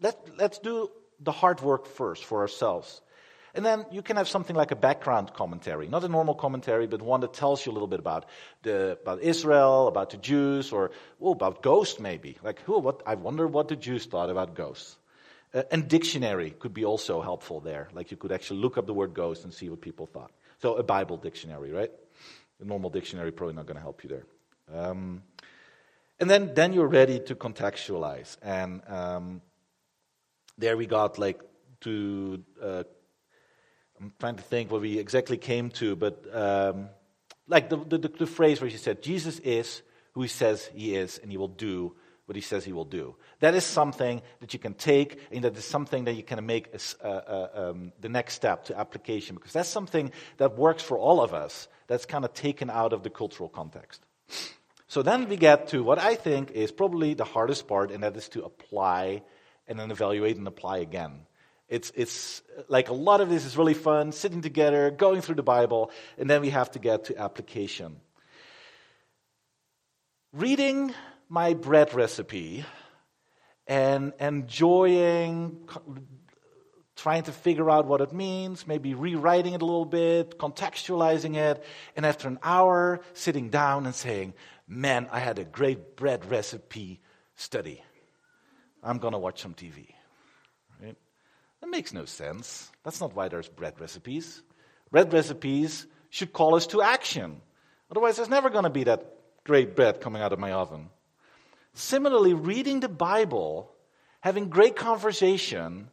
let, 0.00 0.16
let's 0.38 0.58
do 0.58 0.90
the 1.20 1.32
hard 1.32 1.60
work 1.60 1.86
first 1.86 2.24
for 2.24 2.40
ourselves. 2.40 3.00
And 3.54 3.64
then 3.64 3.86
you 3.90 4.02
can 4.02 4.16
have 4.16 4.28
something 4.28 4.54
like 4.54 4.70
a 4.70 4.76
background 4.76 5.32
commentary, 5.34 5.88
not 5.88 6.04
a 6.04 6.08
normal 6.08 6.34
commentary, 6.34 6.86
but 6.86 7.02
one 7.02 7.20
that 7.20 7.32
tells 7.32 7.64
you 7.64 7.72
a 7.72 7.74
little 7.74 7.88
bit 7.88 7.98
about, 7.98 8.26
the, 8.62 8.98
about 9.02 9.20
Israel, 9.20 9.88
about 9.88 10.10
the 10.10 10.16
Jews, 10.16 10.70
or 10.70 10.90
oh, 11.20 11.32
about 11.32 11.62
ghosts 11.62 11.98
maybe. 11.98 12.36
Like, 12.42 12.60
oh, 12.68 12.78
what, 12.78 13.02
I 13.06 13.14
wonder 13.14 13.46
what 13.46 13.68
the 13.68 13.76
Jews 13.76 14.06
thought 14.06 14.30
about 14.30 14.54
ghosts. 14.54 14.96
Uh, 15.54 15.62
and 15.70 15.88
dictionary 15.88 16.50
could 16.50 16.74
be 16.74 16.84
also 16.84 17.22
helpful 17.22 17.60
there. 17.60 17.88
Like 17.92 18.10
you 18.10 18.16
could 18.16 18.32
actually 18.32 18.60
look 18.60 18.76
up 18.76 18.86
the 18.86 18.94
word 18.94 19.14
ghost 19.14 19.44
and 19.44 19.52
see 19.52 19.68
what 19.68 19.80
people 19.80 20.06
thought. 20.06 20.30
So 20.60 20.74
a 20.74 20.82
Bible 20.82 21.16
dictionary, 21.16 21.70
right? 21.72 21.90
A 22.60 22.64
normal 22.64 22.90
dictionary 22.90 23.32
probably 23.32 23.54
not 23.54 23.66
going 23.66 23.76
to 23.76 23.82
help 23.82 24.04
you 24.04 24.10
there. 24.10 24.26
Um, 24.74 25.22
and 26.20 26.28
then, 26.28 26.52
then 26.54 26.72
you're 26.72 26.88
ready 26.88 27.20
to 27.20 27.34
contextualize. 27.34 28.36
And 28.42 28.82
um, 28.88 29.40
there 30.58 30.76
we 30.76 30.86
got 30.86 31.18
like 31.18 31.40
to, 31.82 32.42
uh, 32.60 32.82
I'm 34.00 34.12
trying 34.18 34.36
to 34.36 34.42
think 34.42 34.70
what 34.70 34.80
we 34.80 34.98
exactly 34.98 35.38
came 35.38 35.70
to, 35.70 35.96
but 35.96 36.24
um, 36.32 36.88
like 37.46 37.70
the, 37.70 37.76
the, 37.76 37.98
the 37.98 38.26
phrase 38.26 38.60
where 38.60 38.68
she 38.68 38.76
said, 38.76 39.02
Jesus 39.02 39.38
is 39.38 39.82
who 40.12 40.22
he 40.22 40.28
says 40.28 40.68
he 40.74 40.96
is, 40.96 41.18
and 41.18 41.30
he 41.30 41.36
will 41.36 41.48
do 41.48 41.94
what 42.28 42.36
he 42.36 42.42
says 42.42 42.62
he 42.62 42.74
will 42.74 42.84
do. 42.84 43.16
That 43.40 43.54
is 43.54 43.64
something 43.64 44.20
that 44.40 44.52
you 44.52 44.58
can 44.58 44.74
take, 44.74 45.18
and 45.32 45.44
that 45.44 45.56
is 45.56 45.64
something 45.64 46.04
that 46.04 46.12
you 46.12 46.22
can 46.22 46.44
make 46.44 46.68
uh, 47.02 47.06
uh, 47.08 47.48
um, 47.54 47.92
the 48.02 48.10
next 48.10 48.34
step 48.34 48.66
to 48.66 48.78
application, 48.78 49.34
because 49.34 49.54
that's 49.54 49.70
something 49.70 50.12
that 50.36 50.58
works 50.58 50.82
for 50.82 50.98
all 50.98 51.22
of 51.22 51.32
us, 51.32 51.68
that's 51.86 52.04
kind 52.04 52.26
of 52.26 52.34
taken 52.34 52.68
out 52.68 52.92
of 52.92 53.02
the 53.02 53.08
cultural 53.08 53.48
context. 53.48 54.02
So 54.88 55.02
then 55.02 55.26
we 55.30 55.36
get 55.36 55.68
to 55.68 55.82
what 55.82 55.98
I 55.98 56.16
think 56.16 56.50
is 56.50 56.70
probably 56.70 57.14
the 57.14 57.24
hardest 57.24 57.66
part, 57.66 57.90
and 57.90 58.02
that 58.02 58.14
is 58.14 58.28
to 58.30 58.44
apply 58.44 59.22
and 59.66 59.80
then 59.80 59.90
evaluate 59.90 60.36
and 60.36 60.46
apply 60.46 60.78
again. 60.78 61.20
It's, 61.70 61.90
it's 61.94 62.42
like 62.68 62.90
a 62.90 62.94
lot 62.94 63.22
of 63.22 63.30
this 63.30 63.46
is 63.46 63.56
really 63.56 63.72
fun, 63.72 64.12
sitting 64.12 64.42
together, 64.42 64.90
going 64.90 65.22
through 65.22 65.36
the 65.36 65.42
Bible, 65.42 65.90
and 66.18 66.28
then 66.28 66.42
we 66.42 66.50
have 66.50 66.70
to 66.72 66.78
get 66.78 67.04
to 67.04 67.18
application. 67.18 68.00
Reading 70.34 70.92
my 71.28 71.54
bread 71.54 71.94
recipe 71.94 72.64
and 73.66 74.12
enjoying 74.18 75.68
trying 76.96 77.22
to 77.22 77.32
figure 77.32 77.70
out 77.70 77.86
what 77.86 78.00
it 78.00 78.12
means, 78.12 78.66
maybe 78.66 78.92
rewriting 78.94 79.54
it 79.54 79.62
a 79.62 79.64
little 79.64 79.84
bit, 79.84 80.36
contextualizing 80.38 81.36
it, 81.36 81.62
and 81.96 82.04
after 82.04 82.26
an 82.26 82.38
hour, 82.42 83.00
sitting 83.14 83.50
down 83.50 83.86
and 83.86 83.94
saying, 83.94 84.34
Man, 84.70 85.08
I 85.10 85.20
had 85.20 85.38
a 85.38 85.44
great 85.44 85.96
bread 85.96 86.30
recipe 86.30 87.00
study. 87.36 87.82
I'm 88.82 88.98
going 88.98 89.12
to 89.12 89.18
watch 89.18 89.40
some 89.40 89.54
TV. 89.54 89.94
Right? 90.82 90.96
That 91.60 91.70
makes 91.70 91.94
no 91.94 92.04
sense. 92.04 92.70
That's 92.84 93.00
not 93.00 93.14
why 93.14 93.28
there's 93.28 93.48
bread 93.48 93.80
recipes. 93.80 94.42
Bread 94.90 95.10
recipes 95.10 95.86
should 96.10 96.34
call 96.34 96.54
us 96.54 96.66
to 96.68 96.82
action. 96.82 97.40
Otherwise, 97.90 98.16
there's 98.16 98.28
never 98.28 98.50
going 98.50 98.64
to 98.64 98.70
be 98.70 98.84
that 98.84 99.14
great 99.44 99.74
bread 99.74 100.02
coming 100.02 100.20
out 100.20 100.34
of 100.34 100.38
my 100.38 100.52
oven. 100.52 100.90
Similarly, 101.78 102.34
reading 102.34 102.80
the 102.80 102.88
Bible, 102.88 103.70
having 104.18 104.48
great 104.48 104.74
conversation, 104.74 105.90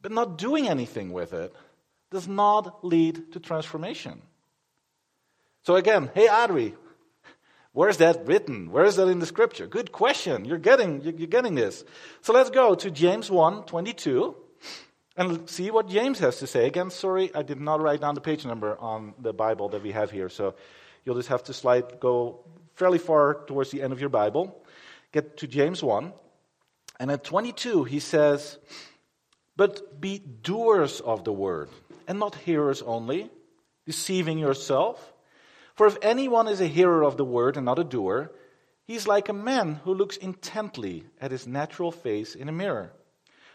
but 0.00 0.10
not 0.10 0.38
doing 0.38 0.68
anything 0.68 1.12
with 1.12 1.34
it, 1.34 1.54
does 2.10 2.26
not 2.26 2.82
lead 2.82 3.32
to 3.32 3.38
transformation. 3.38 4.22
So 5.64 5.76
again, 5.76 6.10
hey 6.14 6.28
Adri, 6.28 6.72
where's 7.72 7.98
that 7.98 8.26
written? 8.26 8.70
Where 8.70 8.86
is 8.86 8.96
that 8.96 9.08
in 9.08 9.18
the 9.18 9.26
scripture? 9.26 9.66
Good 9.66 9.92
question. 9.92 10.46
You're 10.46 10.56
getting, 10.56 11.02
you're 11.02 11.28
getting 11.28 11.56
this. 11.56 11.84
So 12.22 12.32
let's 12.32 12.48
go 12.48 12.74
to 12.74 12.90
James 12.90 13.30
1, 13.30 13.64
22 13.64 14.34
and 15.18 15.46
see 15.50 15.70
what 15.70 15.90
James 15.90 16.20
has 16.20 16.38
to 16.38 16.46
say. 16.46 16.66
Again, 16.66 16.88
sorry, 16.88 17.34
I 17.34 17.42
did 17.42 17.60
not 17.60 17.82
write 17.82 18.00
down 18.00 18.14
the 18.14 18.22
page 18.22 18.46
number 18.46 18.78
on 18.78 19.12
the 19.18 19.34
Bible 19.34 19.68
that 19.68 19.82
we 19.82 19.92
have 19.92 20.10
here. 20.10 20.30
So 20.30 20.54
you'll 21.04 21.16
just 21.16 21.28
have 21.28 21.44
to 21.44 21.52
slide, 21.52 22.00
go 22.00 22.46
fairly 22.76 22.98
far 22.98 23.44
towards 23.46 23.70
the 23.70 23.82
end 23.82 23.92
of 23.92 24.00
your 24.00 24.08
Bible 24.08 24.62
get 25.16 25.38
to 25.38 25.46
James 25.46 25.82
1. 25.82 26.12
And 27.00 27.10
at 27.10 27.24
22, 27.24 27.84
he 27.84 28.00
says, 28.00 28.58
But 29.56 29.98
be 29.98 30.18
doers 30.18 31.00
of 31.00 31.24
the 31.24 31.32
word, 31.32 31.70
and 32.06 32.18
not 32.18 32.34
hearers 32.34 32.82
only, 32.82 33.30
deceiving 33.86 34.38
yourself. 34.38 35.14
For 35.74 35.86
if 35.86 35.96
anyone 36.02 36.48
is 36.48 36.60
a 36.60 36.66
hearer 36.66 37.02
of 37.02 37.16
the 37.16 37.24
word 37.24 37.56
and 37.56 37.64
not 37.64 37.78
a 37.78 37.84
doer, 37.84 38.30
he 38.86 38.94
is 38.94 39.08
like 39.08 39.28
a 39.28 39.44
man 39.50 39.80
who 39.84 39.94
looks 39.94 40.18
intently 40.18 41.04
at 41.20 41.30
his 41.30 41.46
natural 41.46 41.92
face 41.92 42.34
in 42.34 42.48
a 42.48 42.52
mirror. 42.52 42.92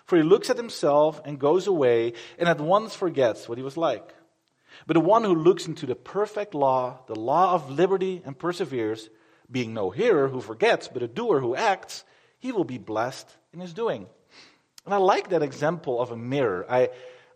For 0.05 0.17
he 0.17 0.23
looks 0.23 0.49
at 0.49 0.57
himself 0.57 1.21
and 1.25 1.39
goes 1.39 1.67
away 1.67 2.13
and 2.39 2.49
at 2.49 2.59
once 2.59 2.95
forgets 2.95 3.47
what 3.47 3.57
he 3.57 3.63
was 3.63 3.77
like. 3.77 4.13
But 4.87 4.95
the 4.95 4.99
one 5.15 5.23
who 5.23 5.35
looks 5.35 5.67
into 5.67 5.85
the 5.85 5.95
perfect 5.95 6.53
law, 6.55 6.99
the 7.07 7.19
law 7.19 7.53
of 7.53 7.69
liberty, 7.69 8.21
and 8.25 8.37
perseveres, 8.37 9.09
being 9.51 9.73
no 9.73 9.89
hearer 9.89 10.27
who 10.27 10.41
forgets, 10.41 10.87
but 10.87 11.03
a 11.03 11.07
doer 11.07 11.39
who 11.39 11.55
acts, 11.55 12.03
he 12.39 12.51
will 12.51 12.63
be 12.63 12.77
blessed 12.77 13.29
in 13.53 13.59
his 13.59 13.73
doing. 13.73 14.07
And 14.85 14.93
I 14.93 14.97
like 14.97 15.29
that 15.29 15.43
example 15.43 16.01
of 16.01 16.11
a 16.11 16.17
mirror. 16.17 16.65
I, 16.69 16.89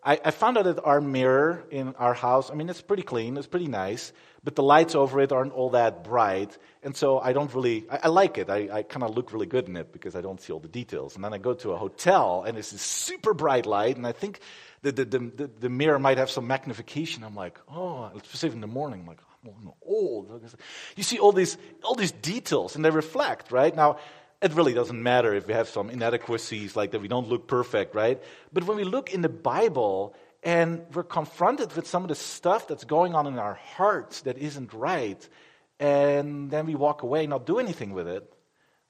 I, 0.04 0.20
I 0.24 0.32
found 0.32 0.58
out 0.58 0.66
that 0.66 0.84
our 0.84 1.02
mirror 1.02 1.66
in 1.70 1.96
our 1.96 2.14
house, 2.14 2.52
I 2.52 2.54
mean, 2.54 2.70
it's 2.70 2.82
pretty 2.82 3.04
clean, 3.04 3.38
it's 3.38 3.48
pretty 3.48 3.68
nice, 3.68 4.14
but 4.44 4.56
the 4.56 4.64
lights 4.64 4.94
over 4.94 5.20
it 5.20 5.32
aren't 5.32 5.54
all 5.54 5.72
that 5.72 6.04
bright. 6.04 6.56
And 6.84 6.96
so 6.96 7.20
I 7.20 7.34
don't 7.34 7.54
really, 7.54 7.86
I, 7.90 8.02
I 8.04 8.08
like 8.10 8.38
it. 8.38 8.50
I, 8.50 8.70
I 8.72 8.84
kind 8.84 9.04
of 9.04 9.16
look 9.16 9.34
really 9.34 9.48
good 9.48 9.68
in 9.68 9.76
it 9.76 9.92
because 9.92 10.16
I 10.16 10.22
don't 10.22 10.40
see 10.40 10.54
all 10.54 10.60
the 10.60 10.68
details. 10.68 11.16
And 11.16 11.24
then 11.24 11.34
I 11.34 11.40
go 11.40 11.56
to 11.56 11.72
a 11.72 11.78
hotel 11.78 12.44
and 12.48 12.58
it's 12.58 12.72
this 12.72 12.82
super 12.82 13.34
bright 13.34 13.66
light, 13.66 13.98
and 13.98 14.06
I 14.06 14.12
think 14.12 14.40
the, 14.84 14.92
the, 14.92 15.06
the, 15.06 15.50
the, 15.60 15.70
mirror 15.70 15.98
might 15.98 16.20
have 16.20 16.30
some 16.30 16.46
magnification. 16.46 17.24
I'm 17.24 17.36
like, 17.36 17.60
oh, 17.68 18.12
especially 18.16 18.56
in 18.56 18.62
the 18.62 18.68
morning, 18.68 19.02
I'm 19.02 19.08
like, 19.08 19.22
Old. 19.82 20.44
You 20.96 21.04
see 21.04 21.20
all 21.20 21.32
these, 21.32 21.58
all 21.84 21.96
these 21.96 22.12
details, 22.12 22.76
and 22.76 22.84
they 22.84 22.90
reflect, 22.90 23.52
right? 23.52 23.76
Now, 23.76 23.98
it 24.42 24.54
really 24.54 24.74
doesn't 24.74 25.02
matter 25.02 25.34
if 25.34 25.48
we 25.48 25.54
have 25.54 25.70
some 25.70 25.90
inadequacies, 25.90 26.76
like 26.76 26.92
that 26.92 27.02
we 27.02 27.08
don't 27.08 27.28
look 27.28 27.48
perfect, 27.48 27.96
right? 27.96 28.22
But 28.54 28.66
when 28.66 28.78
we 28.78 28.84
look 28.84 29.14
in 29.14 29.22
the 29.22 29.30
Bible 29.30 30.16
and 30.44 30.86
we're 30.94 31.04
confronted 31.04 31.76
with 31.76 31.88
some 31.88 32.04
of 32.04 32.10
the 32.10 32.16
stuff 32.16 32.68
that's 32.68 32.84
going 32.84 33.16
on 33.16 33.26
in 33.26 33.40
our 33.40 33.56
hearts 33.56 34.22
that 34.22 34.38
isn't 34.38 34.74
right, 34.74 35.28
and 35.80 36.52
then 36.52 36.66
we 36.66 36.76
walk 36.76 37.04
away 37.04 37.22
and 37.22 37.30
not 37.30 37.46
do 37.46 37.60
anything 37.60 37.94
with 37.94 38.08
it, 38.08 38.32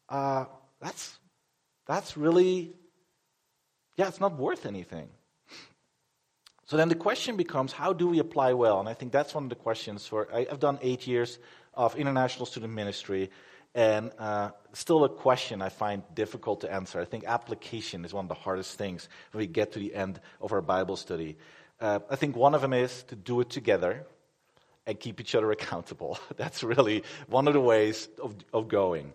uh, 0.09 0.45
that's, 0.81 1.17
that's 1.87 2.17
really, 2.17 2.73
yeah, 3.95 4.07
it's 4.07 4.19
not 4.19 4.37
worth 4.37 4.65
anything. 4.65 5.09
So 6.65 6.77
then 6.77 6.89
the 6.89 6.95
question 6.95 7.37
becomes 7.37 7.71
how 7.71 7.93
do 7.93 8.07
we 8.07 8.19
apply 8.19 8.53
well? 8.53 8.79
And 8.79 8.89
I 8.89 8.95
think 8.95 9.11
that's 9.11 9.35
one 9.35 9.43
of 9.43 9.49
the 9.49 9.55
questions 9.55 10.07
for. 10.07 10.27
I, 10.33 10.47
have 10.49 10.59
done 10.59 10.79
eight 10.81 11.05
years 11.05 11.37
of 11.75 11.95
international 11.95 12.47
student 12.47 12.73
ministry, 12.73 13.29
and 13.75 14.11
uh, 14.17 14.49
still 14.73 15.03
a 15.03 15.09
question 15.09 15.61
I 15.61 15.69
find 15.69 16.01
difficult 16.15 16.61
to 16.61 16.73
answer. 16.73 16.99
I 16.99 17.05
think 17.05 17.25
application 17.25 18.03
is 18.03 18.13
one 18.13 18.25
of 18.25 18.29
the 18.29 18.35
hardest 18.35 18.79
things 18.79 19.09
when 19.31 19.41
we 19.41 19.47
get 19.47 19.73
to 19.73 19.79
the 19.79 19.93
end 19.93 20.19
of 20.41 20.51
our 20.53 20.61
Bible 20.61 20.95
study. 20.95 21.37
Uh, 21.79 21.99
I 22.09 22.15
think 22.15 22.35
one 22.35 22.55
of 22.55 22.61
them 22.61 22.73
is 22.73 23.03
to 23.09 23.15
do 23.15 23.41
it 23.41 23.49
together 23.51 24.07
and 24.87 24.99
keep 24.99 25.21
each 25.21 25.35
other 25.35 25.51
accountable. 25.57 26.17
That's 26.35 26.63
really 26.63 27.03
one 27.27 27.47
of 27.47 27.53
the 27.53 27.61
ways 27.61 28.09
of, 28.19 28.35
of 28.51 28.69
going. 28.69 29.13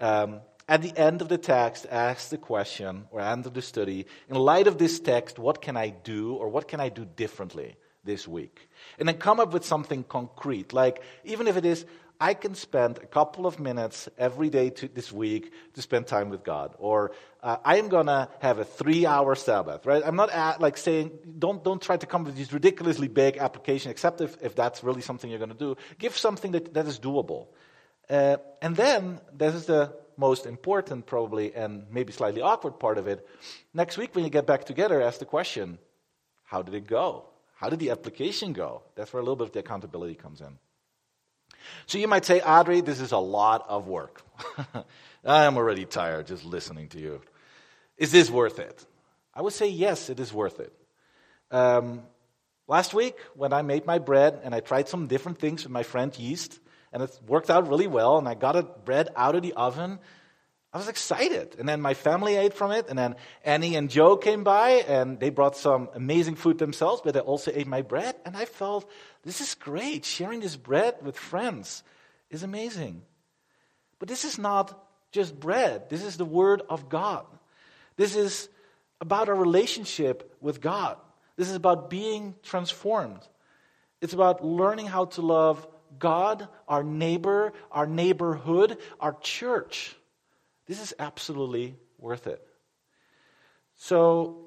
Um, 0.00 0.40
at 0.70 0.82
the 0.82 0.96
end 0.96 1.20
of 1.20 1.28
the 1.28 1.36
text, 1.36 1.84
ask 1.90 2.28
the 2.28 2.38
question, 2.38 3.06
or 3.10 3.20
end 3.20 3.44
of 3.44 3.54
the 3.54 3.60
study, 3.60 4.06
in 4.28 4.36
light 4.36 4.68
of 4.68 4.78
this 4.78 5.00
text, 5.00 5.36
what 5.36 5.60
can 5.60 5.76
I 5.76 5.88
do, 5.88 6.34
or 6.34 6.48
what 6.48 6.68
can 6.68 6.78
I 6.78 6.90
do 6.90 7.04
differently 7.04 7.74
this 8.04 8.28
week? 8.28 8.68
And 8.96 9.08
then 9.08 9.18
come 9.18 9.40
up 9.40 9.52
with 9.52 9.64
something 9.64 10.04
concrete. 10.04 10.72
Like, 10.72 11.02
even 11.24 11.48
if 11.48 11.56
it 11.56 11.66
is, 11.66 11.84
I 12.20 12.34
can 12.34 12.54
spend 12.54 12.98
a 12.98 13.06
couple 13.06 13.46
of 13.46 13.58
minutes 13.58 14.08
every 14.16 14.48
day 14.48 14.70
to, 14.70 14.86
this 14.86 15.10
week 15.10 15.52
to 15.74 15.82
spend 15.82 16.06
time 16.06 16.30
with 16.30 16.44
God. 16.44 16.76
Or 16.78 17.12
uh, 17.42 17.56
I 17.64 17.78
am 17.78 17.88
going 17.88 18.06
to 18.06 18.28
have 18.38 18.60
a 18.60 18.64
three 18.64 19.06
hour 19.06 19.34
Sabbath, 19.34 19.86
right? 19.86 20.04
I'm 20.06 20.16
not 20.16 20.30
at, 20.30 20.60
like 20.60 20.76
saying, 20.76 21.10
don't, 21.36 21.64
don't 21.64 21.82
try 21.82 21.96
to 21.96 22.06
come 22.06 22.22
with 22.22 22.36
these 22.36 22.52
ridiculously 22.52 23.08
big 23.08 23.38
applications, 23.38 23.90
except 23.90 24.20
if, 24.20 24.36
if 24.40 24.54
that's 24.54 24.84
really 24.84 25.00
something 25.00 25.28
you're 25.28 25.40
going 25.40 25.50
to 25.50 25.56
do. 25.56 25.76
Give 25.98 26.16
something 26.16 26.52
that, 26.52 26.74
that 26.74 26.86
is 26.86 27.00
doable. 27.00 27.48
Uh, 28.08 28.36
and 28.62 28.76
then, 28.76 29.20
this 29.32 29.54
is 29.54 29.66
the 29.66 29.94
most 30.20 30.46
important, 30.46 31.06
probably, 31.06 31.54
and 31.54 31.86
maybe 31.90 32.12
slightly 32.12 32.42
awkward 32.42 32.78
part 32.78 32.98
of 32.98 33.08
it. 33.08 33.26
Next 33.74 33.96
week, 33.96 34.14
when 34.14 34.24
you 34.24 34.30
get 34.30 34.46
back 34.46 34.64
together, 34.64 35.00
ask 35.02 35.18
the 35.18 35.24
question 35.24 35.78
how 36.44 36.62
did 36.62 36.74
it 36.74 36.86
go? 36.86 37.24
How 37.56 37.68
did 37.68 37.78
the 37.78 37.90
application 37.90 38.52
go? 38.52 38.82
That's 38.94 39.12
where 39.12 39.20
a 39.20 39.22
little 39.22 39.36
bit 39.36 39.48
of 39.48 39.52
the 39.52 39.60
accountability 39.60 40.14
comes 40.14 40.40
in. 40.40 40.58
So 41.86 41.98
you 41.98 42.08
might 42.08 42.24
say, 42.24 42.40
Audrey, 42.40 42.80
this 42.80 43.00
is 43.00 43.12
a 43.12 43.18
lot 43.18 43.66
of 43.68 43.86
work. 43.86 44.22
I 45.24 45.44
am 45.44 45.56
already 45.56 45.84
tired 45.84 46.26
just 46.26 46.44
listening 46.44 46.88
to 46.88 46.98
you. 46.98 47.20
Is 47.96 48.12
this 48.12 48.30
worth 48.30 48.58
it? 48.58 48.84
I 49.34 49.42
would 49.42 49.52
say, 49.52 49.68
yes, 49.68 50.10
it 50.10 50.18
is 50.20 50.32
worth 50.32 50.58
it. 50.58 50.72
Um, 51.50 52.02
last 52.66 52.94
week, 52.94 53.16
when 53.34 53.52
I 53.52 53.62
made 53.62 53.86
my 53.86 53.98
bread 53.98 54.40
and 54.42 54.54
I 54.54 54.60
tried 54.60 54.88
some 54.88 55.06
different 55.06 55.38
things 55.38 55.62
with 55.64 55.72
my 55.72 55.82
friend 55.82 56.16
yeast, 56.18 56.58
and 56.92 57.02
it 57.02 57.18
worked 57.26 57.50
out 57.50 57.68
really 57.68 57.86
well. 57.86 58.18
And 58.18 58.28
I 58.28 58.34
got 58.34 58.56
it 58.56 58.84
bread 58.84 59.08
out 59.16 59.34
of 59.34 59.42
the 59.42 59.52
oven. 59.54 59.98
I 60.72 60.78
was 60.78 60.88
excited. 60.88 61.56
And 61.58 61.68
then 61.68 61.80
my 61.80 61.94
family 61.94 62.36
ate 62.36 62.54
from 62.54 62.70
it. 62.70 62.86
And 62.88 62.98
then 62.98 63.16
Annie 63.44 63.76
and 63.76 63.90
Joe 63.90 64.16
came 64.16 64.44
by 64.44 64.84
and 64.86 65.18
they 65.18 65.30
brought 65.30 65.56
some 65.56 65.88
amazing 65.94 66.36
food 66.36 66.58
themselves, 66.58 67.02
but 67.04 67.14
they 67.14 67.20
also 67.20 67.50
ate 67.54 67.66
my 67.66 67.82
bread. 67.82 68.16
And 68.24 68.36
I 68.36 68.44
felt 68.44 68.88
this 69.22 69.40
is 69.40 69.54
great. 69.54 70.04
Sharing 70.04 70.40
this 70.40 70.56
bread 70.56 70.96
with 71.02 71.16
friends 71.16 71.82
is 72.30 72.42
amazing. 72.42 73.02
But 73.98 74.08
this 74.08 74.24
is 74.24 74.38
not 74.38 74.86
just 75.12 75.38
bread, 75.38 75.90
this 75.90 76.04
is 76.04 76.16
the 76.16 76.24
Word 76.24 76.62
of 76.68 76.88
God. 76.88 77.26
This 77.96 78.14
is 78.14 78.48
about 79.00 79.28
our 79.28 79.34
relationship 79.34 80.36
with 80.40 80.60
God. 80.60 80.96
This 81.36 81.48
is 81.48 81.56
about 81.56 81.90
being 81.90 82.34
transformed. 82.42 83.20
It's 84.00 84.12
about 84.12 84.44
learning 84.44 84.86
how 84.86 85.06
to 85.06 85.22
love 85.22 85.66
God, 86.00 86.48
our 86.66 86.82
neighbor, 86.82 87.52
our 87.70 87.86
neighborhood, 87.86 88.78
our 88.98 89.16
church. 89.20 89.94
This 90.66 90.82
is 90.82 90.92
absolutely 90.98 91.76
worth 91.98 92.26
it. 92.26 92.42
So, 93.76 94.46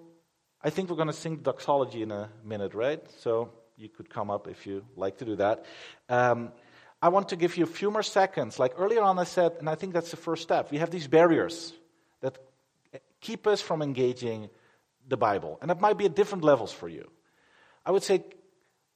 I 0.62 0.70
think 0.70 0.90
we're 0.90 0.98
going 0.98 1.08
to 1.08 1.14
sing 1.14 1.38
doxology 1.38 2.02
in 2.02 2.12
a 2.12 2.30
minute, 2.44 2.74
right? 2.74 3.02
So, 3.20 3.52
you 3.78 3.88
could 3.88 4.10
come 4.10 4.30
up 4.30 4.48
if 4.48 4.68
you 4.68 4.84
like 4.96 5.20
to 5.20 5.26
do 5.26 5.36
that. 5.38 5.66
Um, 6.10 6.52
I 7.02 7.10
want 7.10 7.30
to 7.30 7.36
give 7.36 7.58
you 7.58 7.64
a 7.64 7.68
few 7.68 7.92
more 7.92 8.04
seconds. 8.04 8.60
Like 8.60 8.74
earlier 8.78 9.02
on, 9.02 9.20
I 9.20 9.26
said, 9.26 9.54
and 9.60 9.70
I 9.70 9.76
think 9.76 9.94
that's 9.94 10.12
the 10.12 10.18
first 10.18 10.44
step. 10.44 10.72
We 10.72 10.78
have 10.78 10.90
these 10.90 11.08
barriers 11.08 11.74
that 12.22 12.38
keep 13.20 13.46
us 13.46 13.62
from 13.62 13.82
engaging 13.82 14.50
the 15.08 15.18
Bible. 15.18 15.58
And 15.62 15.70
that 15.70 15.82
might 15.82 15.98
be 15.98 16.06
at 16.06 16.16
different 16.16 16.44
levels 16.44 16.72
for 16.72 16.88
you. 16.88 17.10
I 17.86 17.92
would 17.92 18.04
say 18.04 18.24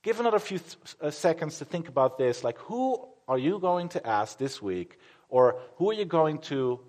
give 0.08 0.22
another 0.22 0.40
few 0.40 0.60
th- 0.60 0.78
uh, 1.02 1.12
seconds 1.12 1.58
to 1.58 1.66
think 1.66 1.90
about 1.90 2.18
this. 2.18 2.42
Like, 2.42 2.58
who 2.60 3.06
are 3.28 3.38
you 3.38 3.60
going 3.60 3.90
to 3.90 4.08
ask 4.08 4.38
this 4.38 4.62
week? 4.62 4.98
Or 5.28 5.60
who 5.76 5.90
are 5.90 5.94
you 5.94 6.06
going 6.06 6.38
to 6.52 6.80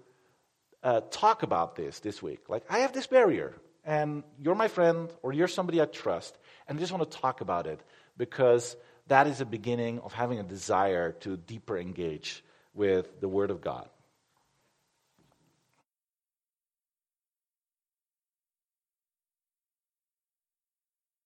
uh, 0.85 1.01
talk 1.11 1.43
about 1.43 1.75
this 1.75 1.99
this 1.99 2.23
week? 2.23 2.49
Like, 2.49 2.63
I 2.71 2.79
have 2.85 2.93
this 2.93 3.09
barrier, 3.09 3.57
and 3.85 4.23
you're 4.41 4.55
my 4.55 4.69
friend, 4.69 5.13
or 5.25 5.33
you're 5.33 5.49
somebody 5.49 5.83
I 5.83 5.87
trust, 5.87 6.39
and 6.69 6.79
I 6.79 6.81
just 6.81 6.93
want 6.93 7.11
to 7.11 7.19
talk 7.19 7.41
about 7.41 7.67
it 7.67 7.81
because 8.17 8.77
that 9.09 9.27
is 9.27 9.41
a 9.41 9.45
beginning 9.45 9.99
of 9.99 10.13
having 10.13 10.39
a 10.39 10.45
desire 10.45 11.11
to 11.25 11.37
deeper 11.37 11.77
engage 11.77 12.45
with 12.73 13.21
the 13.21 13.29
Word 13.29 13.51
of 13.51 13.61
God. 13.61 13.89